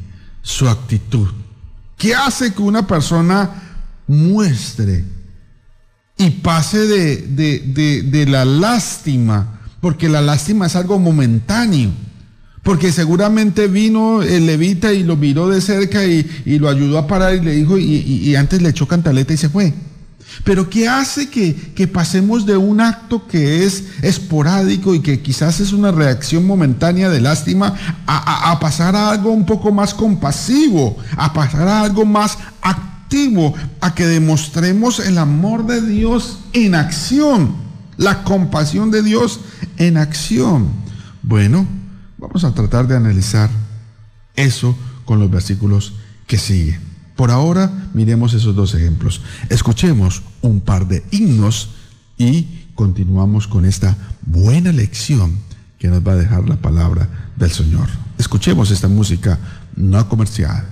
su 0.44 0.70
actitud? 0.70 1.28
¿Qué 1.98 2.14
hace 2.14 2.54
que 2.54 2.62
una 2.62 2.86
persona 2.86 3.50
muestre 4.08 5.06
y 6.18 6.30
pase 6.30 6.78
de, 6.86 8.26
la 8.28 8.46
lástima, 8.46 9.60
porque 9.82 10.10
la 10.10 10.22
lástima 10.22 10.68
es 10.68 10.76
algo 10.76 11.00
momentáneo. 11.00 11.92
Porque 12.62 12.94
seguramente 12.94 13.68
vino 13.68 14.22
el 14.22 14.46
levita 14.46 14.94
y 14.94 15.04
lo 15.04 15.18
miró 15.18 15.50
de 15.50 15.60
cerca 15.60 16.06
y, 16.06 16.26
lo 16.46 16.70
ayudó 16.70 16.98
a 16.98 17.08
parar 17.08 17.36
y 17.36 17.42
le 17.42 17.56
dijo, 17.56 17.78
y, 17.78 18.36
antes 18.36 18.62
le 18.62 18.70
echó 18.70 18.88
cantaleta 18.88 19.34
y 19.34 19.38
se 19.38 19.50
fue. 19.50 19.74
Pero 20.44 20.70
¿qué 20.70 20.88
hace 20.88 21.30
que, 21.30 21.56
que, 21.56 21.88
pasemos 21.88 22.46
de 22.46 22.58
un 22.58 22.82
acto 22.82 23.28
que 23.28 23.64
es 23.64 23.86
esporádico 24.02 24.94
y 24.94 25.00
que 25.00 25.22
quizás 25.22 25.60
es 25.60 25.74
una 25.74 25.92
reacción 25.92 26.46
momentánea 26.46 27.10
de 27.10 27.22
lástima 27.22 27.74
a, 28.06 28.52
a 28.52 28.60
pasar 28.60 28.96
a 28.96 29.10
algo 29.10 29.32
un 29.32 29.46
poco 29.46 29.72
más 29.72 29.94
compasivo, 29.94 30.98
a 31.18 31.34
pasar 31.34 31.68
a 31.68 31.82
algo 31.82 32.06
más 32.06 32.38
activo? 32.62 32.94
a 33.80 33.94
que 33.94 34.08
demostremos 34.08 35.00
el 35.00 35.20
amor 35.20 35.68
de 35.68 35.82
Dios 35.82 36.40
en 36.54 36.74
acción, 36.74 37.56
la 37.96 38.24
compasión 38.24 38.90
de 38.90 39.04
Dios 39.04 39.40
en 39.78 39.98
acción. 39.98 40.70
Bueno, 41.22 41.68
vamos 42.18 42.44
a 42.44 42.54
tratar 42.56 42.88
de 42.88 42.96
analizar 42.96 43.52
eso 44.36 44.76
con 45.06 45.20
los 45.20 45.30
versículos 45.30 45.94
que 46.26 46.40
siguen. 46.40 46.93
Por 47.24 47.32
ahora 47.32 47.72
miremos 47.94 48.34
esos 48.34 48.54
dos 48.54 48.76
ejemplos. 48.76 49.22
Escuchemos 49.48 50.24
un 50.42 50.60
par 50.60 50.90
de 50.90 51.06
himnos 51.10 51.70
y 52.18 52.66
continuamos 52.76 53.48
con 53.48 53.64
esta 53.64 53.96
buena 54.24 54.74
lección 54.74 55.38
que 55.80 55.88
nos 55.88 56.06
va 56.06 56.12
a 56.12 56.18
dejar 56.18 56.50
la 56.50 56.58
palabra 56.58 57.08
del 57.38 57.50
Señor. 57.50 57.88
Escuchemos 58.18 58.72
esta 58.72 58.90
música 58.90 59.40
no 59.78 60.10
comercial. 60.10 60.66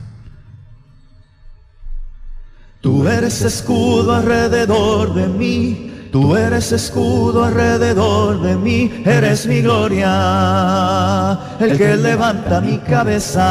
Tú 2.82 3.08
eres 3.08 3.41
escudo 3.43 4.14
alrededor 4.14 5.14
de 5.14 5.28
mí, 5.30 6.10
tú 6.12 6.36
eres 6.36 6.74
escudo 6.74 7.45
alrededor 7.45 8.41
de 8.41 8.58
mí, 8.58 8.91
eres 9.06 9.47
mi 9.47 9.62
gloria, 9.62 11.39
el 11.62 11.78
que 11.78 11.95
levanta 11.95 12.60
mi 12.60 12.78
cabeza. 12.80 13.47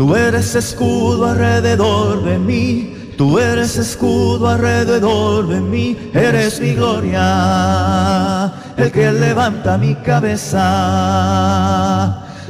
Tú 0.00 0.16
eres 0.16 0.54
escudo 0.54 1.26
alrededor 1.26 2.24
de 2.24 2.38
mí, 2.38 3.12
tú 3.18 3.38
eres 3.38 3.76
escudo 3.76 4.48
alrededor 4.48 5.46
de 5.46 5.60
mí, 5.60 5.94
eres 6.14 6.58
mi 6.58 6.72
gloria, 6.72 8.50
el 8.78 8.90
que 8.90 9.12
levanta 9.12 9.76
mi 9.76 9.94
cabeza. 9.96 10.56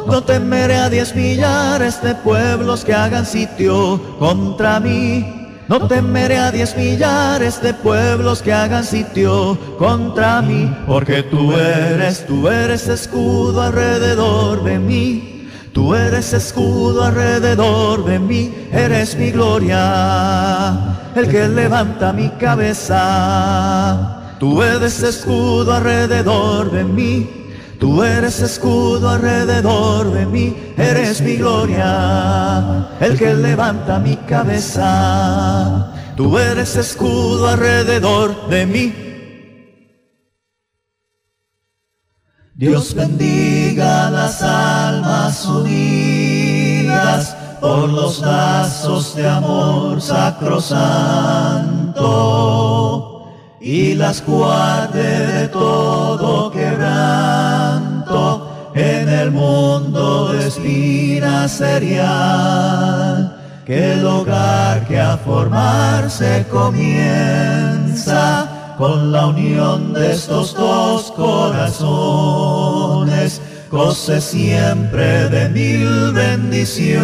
No 0.07 0.22
temeré 0.22 0.76
a 0.76 0.88
diez 0.88 1.12
millares 1.16 2.01
de 2.01 2.14
pueblos 2.14 2.84
que 2.84 2.94
hagan 2.94 3.26
sitio 3.26 4.01
contra 4.20 4.78
mí. 4.78 5.51
No 5.66 5.88
temeré 5.88 6.38
a 6.38 6.53
diez 6.53 6.76
millares 6.76 7.61
de 7.61 7.74
pueblos 7.74 8.42
que 8.42 8.53
hagan 8.53 8.84
sitio 8.84 9.59
contra 9.76 10.40
mí, 10.40 10.72
porque 10.86 11.24
tú 11.24 11.53
eres, 11.55 12.24
tú 12.28 12.46
eres 12.46 12.86
escudo 12.86 13.61
alrededor 13.61 14.62
de 14.62 14.78
mí. 14.78 15.39
Tú 15.73 15.95
eres 15.95 16.33
escudo 16.33 17.05
alrededor 17.05 18.05
de 18.05 18.18
mí, 18.18 18.68
eres 18.73 19.16
mi 19.16 19.31
gloria, 19.31 20.99
el 21.14 21.29
que 21.29 21.49
levanta 21.49 22.12
mi 22.12 22.29
cabeza. 22.31 24.16
Tú 24.39 24.62
eres 24.62 25.03
escudo 25.03 25.75
alrededor 25.75 26.71
de 26.71 26.85
mí, 26.85 27.41
Tú 27.81 28.03
eres 28.03 28.41
escudo 28.43 29.09
alrededor 29.09 30.12
de 30.12 30.27
mí, 30.27 30.55
eres 30.77 31.23
mi 31.23 31.37
gloria, 31.37 32.89
el 33.01 33.18
que 33.18 33.33
levanta 33.33 33.99
mi 33.99 34.16
cabeza. 34.16 35.91
Tú 36.14 36.39
eres 36.39 36.77
escudo 36.77 37.49
alrededor 37.49 38.51
de 38.51 38.66
mí. 38.66 38.95
Dios 42.55 42.95
bendiga 42.95 43.60
las 43.77 44.43
almas 44.43 45.47
unidas 45.47 47.37
por 47.61 47.89
los 47.89 48.21
lazos 48.21 49.14
de 49.14 49.29
amor 49.29 50.01
sacrosanto 50.01 51.21
y 53.61 53.95
las 53.95 54.25
guarde 54.27 55.27
de 55.27 55.49
todo 55.49 56.51
quebranto 56.51 58.49
en 58.75 59.09
el 59.09 59.31
mundo 59.31 60.33
de 60.33 60.49
espina 60.49 61.47
serial, 61.49 63.37
que 63.66 63.93
el 63.93 64.05
hogar 64.07 64.85
que 64.87 64.99
a 64.99 65.16
formarse 65.18 66.45
comienza 66.51 68.49
con 68.81 69.12
la 69.12 69.27
unión 69.27 69.93
de 69.93 70.12
estos 70.12 70.55
dos 70.55 71.12
corazones, 71.12 72.31
goce 73.71 74.21
siempre 74.21 75.29
de 75.29 75.49
mil 75.51 76.12
bendiciones 76.12 77.01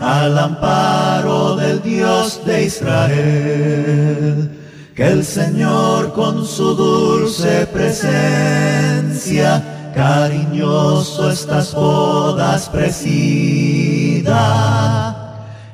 al 0.00 0.36
amparo 0.36 1.54
del 1.56 1.80
Dios 1.82 2.44
de 2.44 2.64
Israel. 2.64 4.50
Que 4.96 5.06
el 5.06 5.24
Señor 5.24 6.12
con 6.12 6.44
su 6.44 6.74
dulce 6.74 7.66
presencia, 7.72 9.62
cariñoso 9.94 11.30
estas 11.30 11.72
bodas 11.72 12.68
presida 12.68 14.34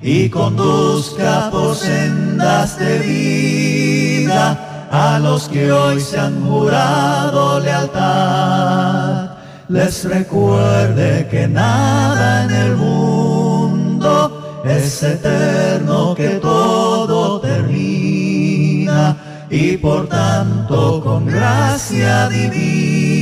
y 0.03 0.29
conduzca 0.29 1.49
por 1.51 1.75
sendas 1.75 2.79
de 2.79 2.99
vida 2.99 4.74
a 4.95 5.19
los 5.19 5.49
que 5.49 5.73
hoy 5.73 5.99
se 6.01 6.21
han 6.21 6.47
jurado 6.47 7.59
lealtad. 7.59 9.31
Les 9.69 10.05
recuerde 10.05 11.27
que 11.29 11.49
nada 11.49 12.45
en 12.45 12.51
el 12.53 12.77
mundo 12.77 14.63
es 14.65 15.03
eterno, 15.03 16.15
que 16.15 16.39
todo 16.41 17.41
termina 17.41 19.17
y 19.51 19.77
por 19.79 20.07
tanto 20.07 21.03
con 21.03 21.27
gracia 21.27 22.29
divina 22.29 23.19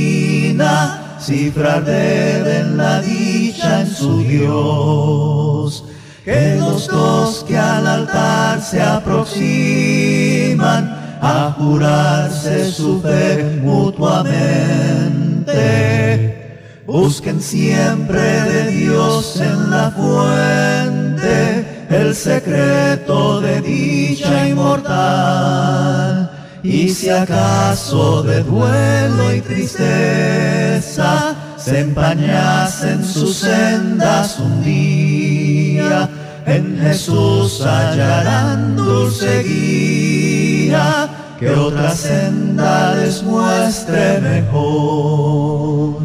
cifrar 1.19 1.83
deben 1.83 2.77
la 2.77 3.01
dicha 3.01 3.81
en 3.81 3.87
su 3.87 4.19
Dios. 4.19 5.85
Que 6.23 6.55
los 6.59 6.87
dos 6.87 7.43
que 7.47 7.57
al 7.57 7.87
altar 7.87 8.61
se 8.61 8.79
aproximan 8.81 9.63
a 11.25 11.55
jurarse 11.57 12.69
su 12.69 13.01
fe 13.01 13.61
mutuamente, 13.61 14.41
busquen 16.85 17.41
siempre 17.41 18.19
de 18.19 18.71
Dios 18.71 19.39
en 19.39 19.71
la 19.71 19.89
fuente 19.91 21.85
el 21.89 22.13
secreto 22.13 23.39
de 23.39 23.61
dicha 23.61 24.49
inmortal. 24.49 26.29
Y 26.61 26.89
si 26.89 27.09
acaso 27.09 28.21
de 28.23 28.43
duelo 28.43 29.33
y 29.33 29.39
tristeza 29.39 31.35
se 31.55 31.79
empañasen 31.79 33.01
sus 33.05 33.37
sendas 33.37 34.39
un 34.39 34.61
día, 34.61 36.09
en 36.45 36.77
Jesús 36.79 37.61
hallarán 37.65 38.75
dulce 38.75 39.43
guía, 39.43 41.09
que 41.39 41.49
otra 41.49 41.95
senda 41.95 42.95
les 42.95 43.23
muestre 43.23 44.19
mejor. 44.21 45.99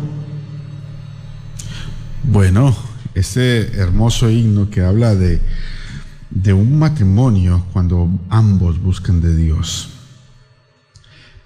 Bueno, 2.24 2.76
ese 3.14 3.72
hermoso 3.78 4.30
himno 4.30 4.70
que 4.70 4.82
habla 4.82 5.14
de 5.14 5.40
de 6.30 6.52
un 6.52 6.78
matrimonio 6.78 7.66
cuando 7.72 8.08
ambos 8.28 8.80
buscan 8.80 9.20
de 9.20 9.34
Dios. 9.34 9.90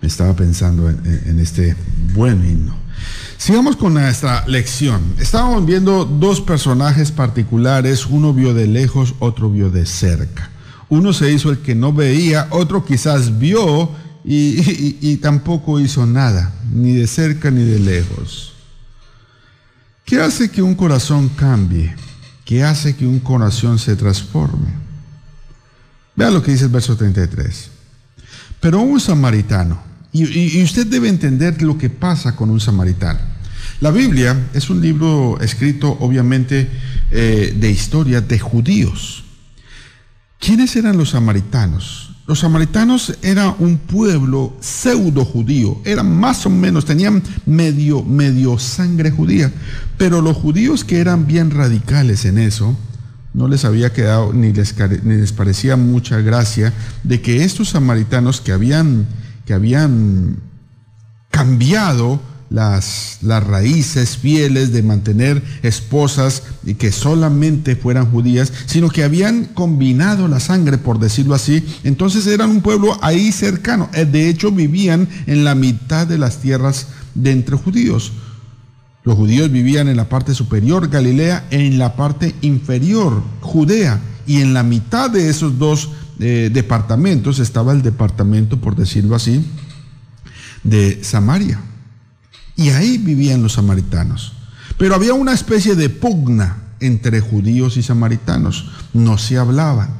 Me 0.00 0.08
estaba 0.08 0.34
pensando 0.34 0.90
en, 0.90 1.38
este 1.38 1.76
buen 2.12 2.44
himno. 2.44 2.74
Sigamos 3.36 3.76
con 3.76 3.94
nuestra 3.94 4.46
lección. 4.46 5.14
Estábamos 5.18 5.66
viendo 5.66 6.04
dos 6.04 6.40
personajes 6.40 7.10
particulares, 7.10 8.06
uno 8.06 8.32
vio 8.32 8.54
de 8.54 8.66
lejos, 8.66 9.14
otro 9.18 9.50
vio 9.50 9.68
de 9.70 9.84
cerca. 9.84 10.50
Uno 10.88 11.12
se 11.12 11.32
hizo 11.32 11.50
el 11.50 11.58
que 11.58 11.74
no 11.74 11.92
veía, 11.92 12.46
otro 12.50 12.84
quizás 12.84 13.38
vio 13.38 13.90
y, 14.24 15.16
tampoco 15.16 15.80
hizo 15.80 16.06
nada, 16.06 16.52
ni 16.72 16.92
de 16.92 17.06
cerca 17.06 17.50
ni 17.50 17.64
de 17.64 17.78
lejos. 17.78 18.52
¿Qué 20.04 20.20
hace 20.20 20.50
que 20.50 20.62
un 20.62 20.74
corazón 20.74 21.28
cambie? 21.30 21.94
¿Qué 22.44 22.62
hace 22.62 22.94
que 22.94 23.06
un 23.06 23.20
corazón 23.20 23.78
se 23.78 23.96
transforme? 23.96 24.68
Vea 26.14 26.30
lo 26.30 26.42
que 26.42 26.52
dice 26.52 26.64
el 26.64 26.70
verso 26.70 26.96
33. 26.96 27.70
Pero 28.60 28.80
un 28.80 29.00
samaritano, 29.00 29.82
y, 30.12 30.62
usted 30.62 30.86
debe 30.86 31.08
entender 31.08 31.62
lo 31.62 31.78
que 31.78 31.90
pasa 31.90 32.36
con 32.36 32.50
un 32.50 32.60
samaritano. 32.60 33.20
La 33.80 33.90
Biblia 33.90 34.36
es 34.54 34.70
un 34.70 34.80
libro 34.80 35.40
escrito 35.40 35.96
obviamente 36.00 36.68
eh, 37.10 37.56
de 37.58 37.70
historia 37.70 38.20
de 38.20 38.38
judíos. 38.38 39.24
¿Quiénes 40.38 40.76
eran 40.76 40.96
los 40.96 41.10
samaritanos? 41.10 42.12
Los 42.26 42.40
samaritanos 42.40 43.18
eran 43.22 43.56
un 43.58 43.78
pueblo 43.78 44.56
pseudo 44.60 45.24
judío, 45.24 45.80
eran 45.84 46.16
más 46.18 46.46
o 46.46 46.50
menos, 46.50 46.84
tenían 46.84 47.22
medio, 47.46 48.04
medio 48.04 48.58
sangre 48.58 49.10
judía, 49.10 49.52
pero 49.98 50.22
los 50.22 50.36
judíos 50.36 50.84
que 50.84 51.00
eran 51.00 51.26
bien 51.26 51.50
radicales 51.50 52.24
en 52.24 52.38
eso, 52.38 52.76
no 53.34 53.48
les 53.48 53.64
había 53.64 53.92
quedado 53.92 54.32
ni 54.32 54.52
les 54.52 55.32
parecía 55.32 55.76
mucha 55.76 56.20
gracia 56.20 56.72
de 57.02 57.20
que 57.20 57.44
estos 57.44 57.70
samaritanos 57.70 58.40
que 58.40 58.52
habían, 58.52 59.06
habían 59.54 60.38
cambiado 61.30 62.20
las, 62.52 63.18
las 63.22 63.42
raíces 63.42 64.18
fieles 64.18 64.72
de 64.72 64.82
mantener 64.82 65.42
esposas 65.62 66.42
y 66.64 66.74
que 66.74 66.92
solamente 66.92 67.76
fueran 67.76 68.10
judías, 68.10 68.52
sino 68.66 68.90
que 68.90 69.04
habían 69.04 69.46
combinado 69.46 70.28
la 70.28 70.38
sangre, 70.38 70.78
por 70.78 70.98
decirlo 70.98 71.34
así. 71.34 71.64
Entonces 71.82 72.26
eran 72.26 72.50
un 72.50 72.60
pueblo 72.60 72.98
ahí 73.00 73.32
cercano. 73.32 73.88
Eh, 73.94 74.04
de 74.04 74.28
hecho, 74.28 74.52
vivían 74.52 75.08
en 75.26 75.44
la 75.44 75.54
mitad 75.54 76.06
de 76.06 76.18
las 76.18 76.38
tierras 76.38 76.88
de 77.14 77.32
entre 77.32 77.56
judíos. 77.56 78.12
Los 79.04 79.16
judíos 79.16 79.50
vivían 79.50 79.88
en 79.88 79.96
la 79.96 80.08
parte 80.08 80.34
superior, 80.34 80.88
Galilea, 80.88 81.46
en 81.50 81.78
la 81.78 81.96
parte 81.96 82.34
inferior, 82.42 83.22
Judea. 83.40 84.00
Y 84.26 84.40
en 84.40 84.54
la 84.54 84.62
mitad 84.62 85.10
de 85.10 85.28
esos 85.28 85.58
dos 85.58 85.90
eh, 86.20 86.50
departamentos 86.52 87.38
estaba 87.38 87.72
el 87.72 87.82
departamento, 87.82 88.60
por 88.60 88.76
decirlo 88.76 89.16
así, 89.16 89.44
de 90.62 91.02
Samaria. 91.02 91.60
Y 92.56 92.70
ahí 92.70 92.98
vivían 92.98 93.42
los 93.42 93.54
samaritanos. 93.54 94.34
Pero 94.78 94.94
había 94.94 95.14
una 95.14 95.32
especie 95.32 95.74
de 95.74 95.88
pugna 95.88 96.58
entre 96.80 97.20
judíos 97.20 97.76
y 97.76 97.82
samaritanos. 97.82 98.70
No 98.92 99.18
se 99.18 99.38
hablaban. 99.38 99.90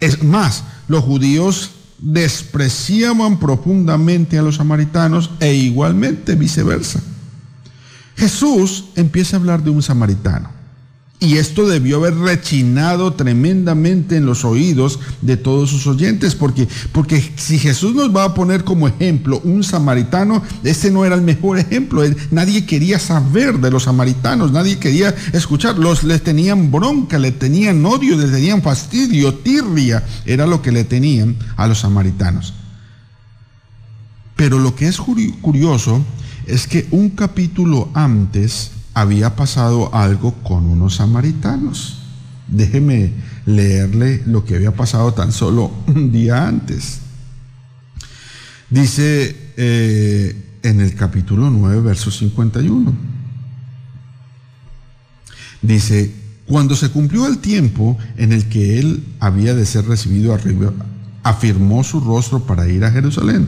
Es 0.00 0.22
más, 0.22 0.64
los 0.88 1.04
judíos 1.04 1.70
despreciaban 1.98 3.38
profundamente 3.38 4.38
a 4.38 4.42
los 4.42 4.56
samaritanos 4.56 5.30
e 5.40 5.54
igualmente 5.54 6.34
viceversa. 6.34 7.00
Jesús 8.16 8.86
empieza 8.96 9.36
a 9.36 9.40
hablar 9.40 9.62
de 9.62 9.70
un 9.70 9.82
samaritano. 9.82 10.57
Y 11.20 11.38
esto 11.38 11.66
debió 11.66 11.96
haber 11.96 12.14
rechinado 12.14 13.14
tremendamente 13.14 14.16
en 14.16 14.24
los 14.24 14.44
oídos 14.44 15.00
de 15.20 15.36
todos 15.36 15.68
sus 15.68 15.88
oyentes, 15.88 16.36
porque, 16.36 16.68
porque 16.92 17.32
si 17.34 17.58
Jesús 17.58 17.92
nos 17.92 18.14
va 18.14 18.22
a 18.22 18.34
poner 18.34 18.62
como 18.62 18.86
ejemplo 18.86 19.40
un 19.42 19.64
samaritano, 19.64 20.44
ese 20.62 20.92
no 20.92 21.04
era 21.04 21.16
el 21.16 21.22
mejor 21.22 21.58
ejemplo. 21.58 22.04
Nadie 22.30 22.66
quería 22.66 23.00
saber 23.00 23.58
de 23.58 23.72
los 23.72 23.84
samaritanos, 23.84 24.52
nadie 24.52 24.78
quería 24.78 25.12
escucharlos, 25.32 26.04
les 26.04 26.22
tenían 26.22 26.70
bronca, 26.70 27.18
le 27.18 27.32
tenían 27.32 27.84
odio, 27.84 28.16
les 28.16 28.30
tenían 28.30 28.62
fastidio, 28.62 29.34
tirria, 29.34 30.06
era 30.24 30.46
lo 30.46 30.62
que 30.62 30.70
le 30.70 30.84
tenían 30.84 31.36
a 31.56 31.66
los 31.66 31.80
samaritanos. 31.80 32.54
Pero 34.36 34.60
lo 34.60 34.76
que 34.76 34.86
es 34.86 34.98
curioso 34.98 36.00
es 36.46 36.68
que 36.68 36.86
un 36.92 37.10
capítulo 37.10 37.88
antes, 37.92 38.70
había 39.00 39.36
pasado 39.36 39.94
algo 39.94 40.32
con 40.42 40.66
unos 40.66 40.96
samaritanos. 40.96 41.98
Déjeme 42.48 43.12
leerle 43.46 44.22
lo 44.26 44.44
que 44.44 44.56
había 44.56 44.74
pasado 44.74 45.14
tan 45.14 45.30
solo 45.30 45.70
un 45.86 46.10
día 46.10 46.48
antes. 46.48 46.98
Dice 48.68 49.52
eh, 49.56 50.58
en 50.64 50.80
el 50.80 50.96
capítulo 50.96 51.48
9, 51.48 51.80
verso 51.80 52.10
51. 52.10 52.92
Dice, 55.62 56.12
cuando 56.46 56.74
se 56.74 56.88
cumplió 56.90 57.28
el 57.28 57.38
tiempo 57.38 57.96
en 58.16 58.32
el 58.32 58.48
que 58.48 58.80
él 58.80 59.04
había 59.20 59.54
de 59.54 59.64
ser 59.64 59.86
recibido 59.86 60.34
arriba, 60.34 60.72
afirmó 61.22 61.84
su 61.84 62.00
rostro 62.00 62.44
para 62.46 62.66
ir 62.66 62.84
a 62.84 62.90
Jerusalén. 62.90 63.46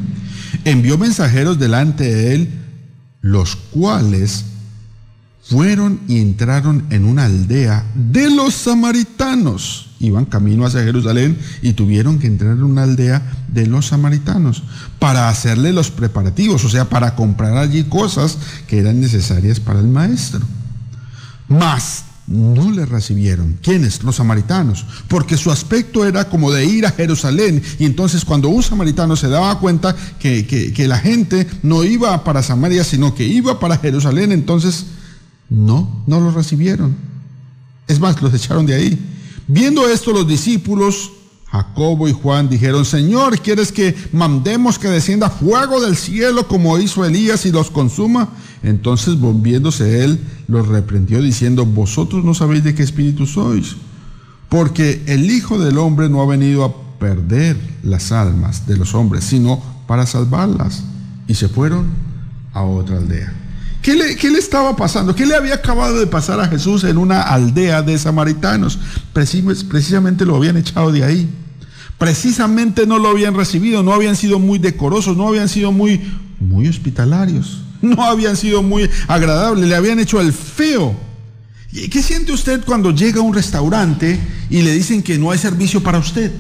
Envió 0.65 0.97
mensajeros 0.97 1.59
delante 1.59 2.05
de 2.05 2.35
él, 2.35 2.51
los 3.21 3.57
cuales 3.57 4.45
fueron 5.43 6.01
y 6.07 6.21
entraron 6.21 6.87
en 6.91 7.05
una 7.05 7.25
aldea 7.25 7.85
de 7.95 8.31
los 8.31 8.55
samaritanos. 8.55 9.89
Iban 9.99 10.25
camino 10.25 10.65
hacia 10.65 10.83
Jerusalén 10.85 11.39
y 11.61 11.73
tuvieron 11.73 12.19
que 12.19 12.27
entrar 12.27 12.53
en 12.53 12.63
una 12.63 12.85
aldea 12.85 13.23
de 13.49 13.67
los 13.67 13.89
samaritanos 13.89 14.63
para 14.99 15.29
hacerle 15.29 15.73
los 15.73 15.91
preparativos, 15.91 16.65
o 16.65 16.69
sea, 16.69 16.89
para 16.89 17.15
comprar 17.15 17.57
allí 17.57 17.85
cosas 17.85 18.39
que 18.67 18.79
eran 18.79 19.01
necesarias 19.01 19.61
para 19.61 19.81
el 19.81 19.89
maestro. 19.89 20.41
Mas 21.49 22.05
no 22.27 22.71
le 22.71 22.87
recibieron. 22.87 23.59
¿Quiénes? 23.61 24.05
Los 24.05 24.17
samaritanos. 24.17 24.87
Porque 25.09 25.37
su 25.37 25.51
aspecto 25.51 26.07
era 26.07 26.29
como 26.29 26.53
de 26.53 26.65
ir 26.65 26.87
a 26.87 26.93
Jerusalén. 26.93 27.61
Y 27.79 27.87
entonces 27.87 28.25
cuando 28.25 28.49
un 28.49 28.63
samaritano 28.63 29.17
se 29.17 29.29
daba 29.29 29.59
cuenta 29.59 29.97
que, 30.21 30.47
que 30.47 30.89
la 30.89 30.99
gente 30.99 31.47
no 31.63 31.83
iba 31.83 32.23
para 32.23 32.43
Samaria, 32.43 32.85
sino 32.85 33.17
que 33.17 33.27
iba 33.27 33.59
para 33.59 33.79
Jerusalén, 33.79 34.31
entonces 34.31 34.87
no, 35.51 36.03
no 36.07 36.21
los 36.21 36.35
recibieron. 36.35 36.97
Es 37.89 38.01
más, 38.01 38.23
los 38.23 38.33
echaron 38.33 38.65
de 38.65 38.75
ahí. 38.75 38.99
Viendo 39.49 39.89
esto 39.89 40.13
los 40.13 40.27
discípulos, 40.27 41.11
Jacobo 41.51 42.09
y 42.09 42.13
Juan 42.13 42.49
dijeron, 42.49 42.85
Señor, 42.85 43.41
¿quieres 43.41 43.73
que 43.73 43.97
mandemos 44.13 44.79
que 44.79 44.89
descienda 44.89 45.29
fuego 45.29 45.81
del 45.81 45.97
cielo 45.97 46.47
como 46.47 46.79
hizo 46.79 47.05
Elías 47.05 47.45
y 47.47 47.51
los 47.51 47.71
consuma? 47.71 48.29
Entonces 48.63 49.19
volviéndose 49.19 50.05
él, 50.05 50.21
los 50.47 50.69
reprendió 50.69 51.21
diciendo, 51.21 51.67
vosotros 51.67 52.25
no 52.25 52.35
sabéis 52.35 52.63
de 52.63 52.75
qué 52.75 52.85
espíritu 52.85 53.27
sois, 53.27 53.77
porque 54.49 55.03
el 55.07 55.29
Hijo 55.29 55.59
del 55.59 55.79
Hombre 55.79 56.09
no 56.09 56.23
ha 56.23 56.27
venido 56.27 56.65
a 56.65 56.99
perder 57.01 57.57
las 57.83 58.13
almas 58.13 58.69
de 58.69 58.77
los 58.77 58.95
hombres, 58.95 59.25
sino 59.25 59.61
para 59.89 60.07
salvarlas. 60.07 60.85
Y 61.27 61.35
se 61.35 61.49
fueron 61.49 61.87
a 62.53 62.63
otra 62.63 62.99
aldea. 62.99 63.33
¿Qué 63.83 63.95
le, 63.95 64.39
estaba 64.39 64.77
pasando? 64.77 65.15
¿Qué 65.15 65.25
le 65.25 65.35
había 65.35 65.55
acabado 65.55 65.99
de 65.99 66.07
pasar 66.07 66.39
a 66.39 66.49
Jesús 66.49 66.85
en 66.85 66.99
una 66.99 67.23
aldea 67.23 67.81
de 67.81 67.99
samaritanos? 67.99 68.79
Precisamente 69.15 70.27
lo 70.27 70.37
habían 70.37 70.59
echado 70.59 70.93
de 70.93 71.03
ahí. 71.03 71.29
Precisamente 71.97 72.87
no 72.87 72.99
lo 72.99 73.09
habían 73.09 73.35
recibido, 73.35 73.83
no 73.83 73.95
habían 73.95 74.17
sido 74.17 74.39
muy 74.39 74.59
decorosos, 74.59 75.17
no 75.17 75.29
habían 75.29 75.49
sido 75.49 75.73
muy, 75.73 76.01
muy 76.41 76.69
hospitalarios, 76.69 77.63
no 77.83 78.03
habían 78.05 78.37
sido 78.37 78.63
muy 78.63 78.89
agradables, 79.09 79.67
le 79.67 79.75
habían 79.75 79.99
hecho 79.99 80.21
el 80.21 80.33
feo. 80.33 80.95
¿Qué 81.73 82.03
siente 82.03 82.33
usted 82.33 82.65
cuando 82.65 82.91
llega 82.91 83.21
a 83.21 83.23
un 83.23 83.33
restaurante 83.33 84.19
y 84.51 84.63
le 84.63 84.75
dicen 84.75 85.03
que 85.03 85.19
no 85.19 85.31
hay 85.31 85.39
servicio 85.39 85.83
para 85.83 85.99
usted? 85.99 86.33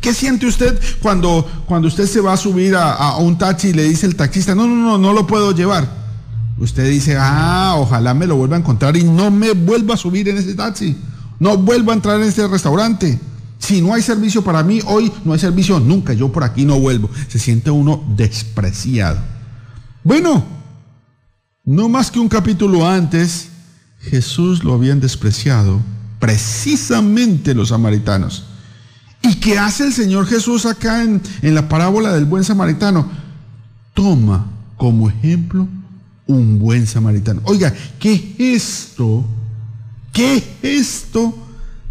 ¿Qué 0.00 0.12
siente 0.12 0.46
usted 0.46 0.78
cuando, 1.00 1.48
cuando 1.66 1.88
usted 1.88 2.06
se 2.06 2.20
va 2.20 2.32
a 2.32 2.36
subir 2.36 2.74
a, 2.74 2.92
a 2.92 3.16
un 3.18 3.38
taxi 3.38 3.68
y 3.68 3.72
le 3.72 3.84
dice 3.84 4.06
el 4.06 4.16
taxista, 4.16 4.54
no, 4.54 4.66
no, 4.66 4.74
no, 4.74 4.98
no 4.98 5.12
lo 5.12 5.26
puedo 5.26 5.54
llevar? 5.54 6.01
Usted 6.58 6.88
dice, 6.88 7.16
ah, 7.18 7.74
ojalá 7.78 8.14
me 8.14 8.26
lo 8.26 8.36
vuelva 8.36 8.56
a 8.56 8.60
encontrar 8.60 8.96
y 8.96 9.04
no 9.04 9.30
me 9.30 9.52
vuelva 9.52 9.94
a 9.94 9.96
subir 9.96 10.28
en 10.28 10.38
ese 10.38 10.54
taxi. 10.54 10.96
No 11.38 11.56
vuelva 11.56 11.92
a 11.92 11.96
entrar 11.96 12.20
en 12.20 12.28
ese 12.28 12.46
restaurante. 12.46 13.18
Si 13.58 13.80
no 13.80 13.94
hay 13.94 14.02
servicio 14.02 14.42
para 14.42 14.62
mí, 14.62 14.80
hoy 14.86 15.10
no 15.24 15.32
hay 15.32 15.38
servicio 15.38 15.80
nunca. 15.80 16.12
Yo 16.12 16.30
por 16.30 16.44
aquí 16.44 16.64
no 16.64 16.78
vuelvo. 16.78 17.10
Se 17.28 17.38
siente 17.38 17.70
uno 17.70 18.04
despreciado. 18.16 19.18
Bueno, 20.04 20.44
no 21.64 21.88
más 21.88 22.10
que 22.10 22.20
un 22.20 22.28
capítulo 22.28 22.88
antes, 22.88 23.48
Jesús 24.00 24.62
lo 24.64 24.74
habían 24.74 25.00
despreciado 25.00 25.80
precisamente 26.18 27.54
los 27.54 27.70
samaritanos. 27.70 28.44
¿Y 29.22 29.36
qué 29.36 29.58
hace 29.58 29.84
el 29.84 29.92
Señor 29.92 30.26
Jesús 30.26 30.66
acá 30.66 31.02
en, 31.02 31.20
en 31.42 31.54
la 31.54 31.68
parábola 31.68 32.12
del 32.12 32.24
buen 32.24 32.44
samaritano? 32.44 33.08
Toma 33.94 34.46
como 34.76 35.08
ejemplo 35.08 35.68
un 36.26 36.58
buen 36.58 36.86
samaritano. 36.86 37.40
Oiga, 37.44 37.72
¿qué 37.98 38.16
gesto? 38.36 39.24
¿Qué 40.12 40.42
gesto 40.60 41.34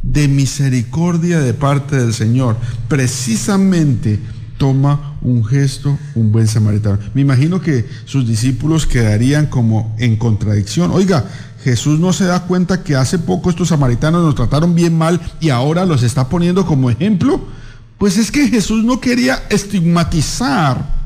de 0.03 0.27
misericordia 0.27 1.39
de 1.39 1.53
parte 1.53 1.97
del 1.97 2.13
Señor? 2.13 2.57
Precisamente 2.88 4.19
toma 4.57 5.17
un 5.23 5.43
gesto, 5.43 5.97
un 6.15 6.32
buen 6.32 6.47
samaritano. 6.47 6.99
Me 7.13 7.21
imagino 7.21 7.61
que 7.61 7.88
sus 8.05 8.27
discípulos 8.27 8.86
quedarían 8.86 9.47
como 9.47 9.95
en 9.97 10.17
contradicción. 10.17 10.91
Oiga, 10.91 11.25
Jesús 11.63 11.99
no 11.99 12.13
se 12.13 12.25
da 12.25 12.43
cuenta 12.43 12.84
que 12.84 12.95
hace 12.95 13.19
poco 13.19 13.49
estos 13.49 13.69
samaritanos 13.69 14.23
nos 14.23 14.36
trataron 14.36 14.75
bien 14.75 14.97
mal 14.97 15.19
y 15.39 15.49
ahora 15.49 15.86
los 15.86 16.03
está 16.03 16.29
poniendo 16.29 16.65
como 16.65 16.89
ejemplo. 16.89 17.41
Pues 17.97 18.17
es 18.17 18.32
que 18.32 18.47
Jesús 18.47 18.84
no 18.84 18.99
quería 18.99 19.43
estigmatizar 19.49 21.00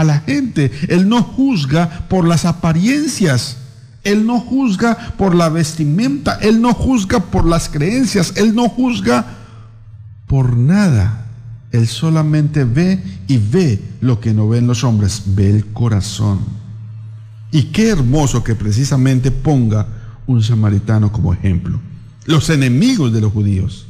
a 0.00 0.04
la 0.04 0.20
gente. 0.20 0.70
Él 0.88 1.08
no 1.08 1.22
juzga 1.22 2.06
por 2.08 2.26
las 2.26 2.44
apariencias. 2.44 3.58
Él 4.02 4.26
no 4.26 4.40
juzga 4.40 4.96
por 5.16 5.34
la 5.34 5.48
vestimenta. 5.48 6.38
Él 6.40 6.60
no 6.60 6.72
juzga 6.72 7.20
por 7.20 7.44
las 7.44 7.68
creencias. 7.68 8.34
Él 8.36 8.54
no 8.54 8.68
juzga 8.68 9.26
por 10.26 10.56
nada. 10.56 11.26
Él 11.72 11.86
solamente 11.86 12.64
ve 12.64 13.02
y 13.28 13.38
ve 13.38 13.82
lo 14.00 14.20
que 14.20 14.32
no 14.32 14.48
ven 14.48 14.66
los 14.66 14.84
hombres. 14.84 15.22
Ve 15.26 15.50
el 15.50 15.66
corazón. 15.66 16.40
Y 17.52 17.64
qué 17.64 17.88
hermoso 17.88 18.42
que 18.42 18.54
precisamente 18.54 19.30
ponga 19.30 19.86
un 20.26 20.42
samaritano 20.42 21.12
como 21.12 21.32
ejemplo. 21.32 21.80
Los 22.24 22.48
enemigos 22.48 23.12
de 23.12 23.20
los 23.20 23.32
judíos 23.32 23.86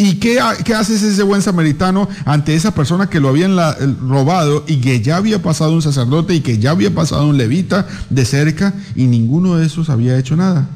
¿Y 0.00 0.14
qué, 0.20 0.38
qué, 0.64 0.74
hace 0.74 0.94
ese 0.94 1.24
buen 1.24 1.42
samaritano 1.42 2.08
ante 2.24 2.54
esa 2.54 2.72
persona 2.72 3.10
que 3.10 3.18
lo 3.18 3.28
habían 3.28 3.56
robado 4.08 4.64
y 4.68 4.76
que 4.76 5.02
ya 5.02 5.16
había 5.16 5.42
pasado 5.42 5.72
un 5.72 5.82
sacerdote 5.82 6.36
y 6.36 6.40
que 6.40 6.58
ya 6.58 6.70
había 6.70 6.94
pasado 6.94 7.26
un 7.26 7.36
levita 7.36 7.84
de 8.08 8.24
cerca 8.24 8.74
y 8.94 9.06
ninguno 9.06 9.56
de 9.56 9.66
esos 9.66 9.90
había 9.90 10.16
hecho 10.16 10.36
nada? 10.36 10.68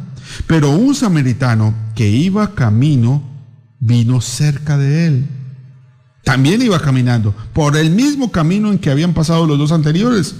Pero 0.49 0.71
un 0.71 0.97
samaritano 0.97 1.73
que 1.95 2.09
iba 2.09 2.57
camino 2.57 3.23
vino 3.79 4.21
cerca 4.21 4.77
de 4.77 5.07
él. 5.07 5.29
También 6.25 6.61
iba 6.61 6.81
caminando 6.81 7.33
por 7.53 7.77
el 7.77 7.91
mismo 7.91 8.33
camino 8.33 8.73
en 8.73 8.81
que 8.81 8.91
habían 8.91 9.15
pasado 9.15 9.47
los 9.47 9.57
dos 9.57 9.71
anteriores. 9.71 10.35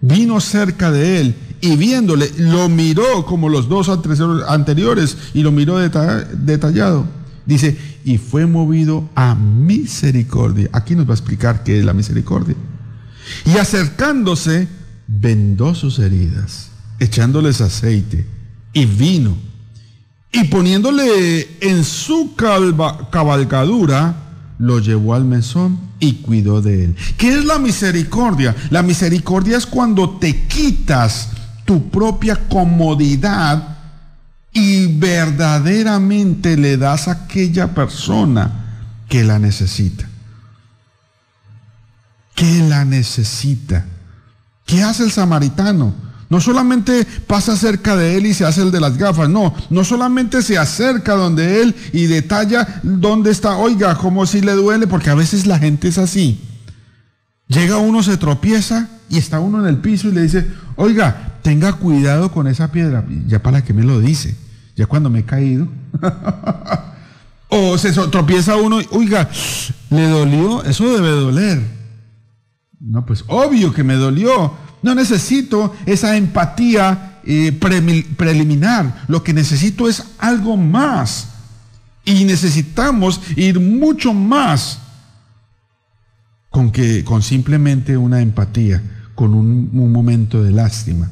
Vino 0.00 0.40
cerca 0.40 0.90
de 0.90 1.20
él 1.20 1.34
y 1.60 1.76
viéndole, 1.76 2.32
lo 2.38 2.70
miró 2.70 3.26
como 3.26 3.50
los 3.50 3.68
dos 3.68 3.90
anteriores 3.90 5.18
y 5.34 5.42
lo 5.42 5.52
miró 5.52 5.78
detallado 5.78 7.17
Dice, 7.48 7.78
y 8.04 8.18
fue 8.18 8.44
movido 8.44 9.08
a 9.14 9.34
misericordia. 9.34 10.68
Aquí 10.70 10.94
nos 10.94 11.06
va 11.06 11.12
a 11.12 11.14
explicar 11.14 11.64
qué 11.64 11.78
es 11.78 11.84
la 11.84 11.94
misericordia. 11.94 12.54
Y 13.46 13.56
acercándose, 13.56 14.68
vendó 15.06 15.74
sus 15.74 15.98
heridas. 15.98 16.70
echándoles 17.00 17.60
aceite 17.60 18.26
y 18.72 18.84
vino, 18.84 19.36
y 20.30 20.44
poniéndole 20.44 21.48
en 21.60 21.84
su 21.84 22.34
cabalgadura, 22.36 24.16
lo 24.58 24.80
llevó 24.80 25.14
al 25.14 25.24
mesón 25.24 25.78
y 26.00 26.14
cuidó 26.14 26.60
de 26.60 26.84
él. 26.84 26.96
¿Qué 27.16 27.30
es 27.30 27.44
la 27.44 27.58
misericordia? 27.58 28.54
La 28.70 28.82
misericordia 28.82 29.56
es 29.56 29.64
cuando 29.64 30.18
te 30.18 30.46
quitas 30.46 31.30
tu 31.64 31.88
propia 31.88 32.36
comodidad 32.48 33.77
y 34.52 34.86
verdaderamente 34.98 36.56
le 36.56 36.76
das 36.76 37.08
a 37.08 37.12
aquella 37.12 37.74
persona 37.74 38.68
que 39.08 39.24
la 39.24 39.38
necesita. 39.38 40.08
Que 42.34 42.60
la 42.68 42.84
necesita. 42.84 43.84
¿Qué 44.64 44.82
hace 44.82 45.04
el 45.04 45.10
samaritano? 45.10 45.94
No 46.30 46.40
solamente 46.40 47.06
pasa 47.26 47.56
cerca 47.56 47.96
de 47.96 48.16
él 48.16 48.26
y 48.26 48.34
se 48.34 48.44
hace 48.44 48.60
el 48.60 48.70
de 48.70 48.80
las 48.80 48.98
gafas, 48.98 49.30
no, 49.30 49.54
no 49.70 49.82
solamente 49.82 50.42
se 50.42 50.58
acerca 50.58 51.14
donde 51.14 51.62
él 51.62 51.74
y 51.92 52.04
detalla 52.04 52.80
dónde 52.82 53.30
está, 53.30 53.56
oiga, 53.56 53.96
como 53.96 54.26
si 54.26 54.42
le 54.42 54.52
duele, 54.52 54.86
porque 54.86 55.08
a 55.08 55.14
veces 55.14 55.46
la 55.46 55.58
gente 55.58 55.88
es 55.88 55.96
así. 55.96 56.38
Llega 57.46 57.78
uno, 57.78 58.02
se 58.02 58.18
tropieza 58.18 58.88
y 59.08 59.16
está 59.16 59.40
uno 59.40 59.60
en 59.60 59.66
el 59.68 59.78
piso 59.78 60.08
y 60.08 60.12
le 60.12 60.20
dice, 60.20 60.46
oiga, 60.76 61.27
tenga 61.42 61.74
cuidado 61.74 62.30
con 62.32 62.46
esa 62.46 62.70
piedra. 62.72 63.04
Ya 63.26 63.42
para 63.42 63.62
qué 63.64 63.72
me 63.72 63.84
lo 63.84 64.00
dice, 64.00 64.36
ya 64.76 64.86
cuando 64.86 65.10
me 65.10 65.20
he 65.20 65.24
caído. 65.24 65.68
o 67.48 67.78
se 67.78 67.92
tropieza 67.92 68.56
uno, 68.56 68.78
oiga, 68.90 69.28
¿le 69.90 70.08
dolió? 70.08 70.64
Eso 70.64 70.92
debe 70.94 71.10
doler. 71.10 71.62
No, 72.80 73.04
pues 73.04 73.24
obvio 73.26 73.72
que 73.72 73.82
me 73.82 73.94
dolió 73.94 74.54
no 74.82 74.94
necesito 74.94 75.74
esa 75.86 76.16
empatía 76.16 77.20
eh, 77.24 77.52
preliminar. 77.52 79.04
Lo 79.08 79.22
que 79.22 79.32
necesito 79.32 79.88
es 79.88 80.04
algo 80.18 80.56
más. 80.56 81.28
Y 82.04 82.24
necesitamos 82.24 83.20
ir 83.36 83.60
mucho 83.60 84.14
más 84.14 84.78
con, 86.48 86.70
que, 86.70 87.04
con 87.04 87.22
simplemente 87.22 87.96
una 87.96 88.22
empatía, 88.22 88.82
con 89.14 89.34
un, 89.34 89.92
momento 89.92 90.42
de 90.42 90.52
lástima. 90.52 91.10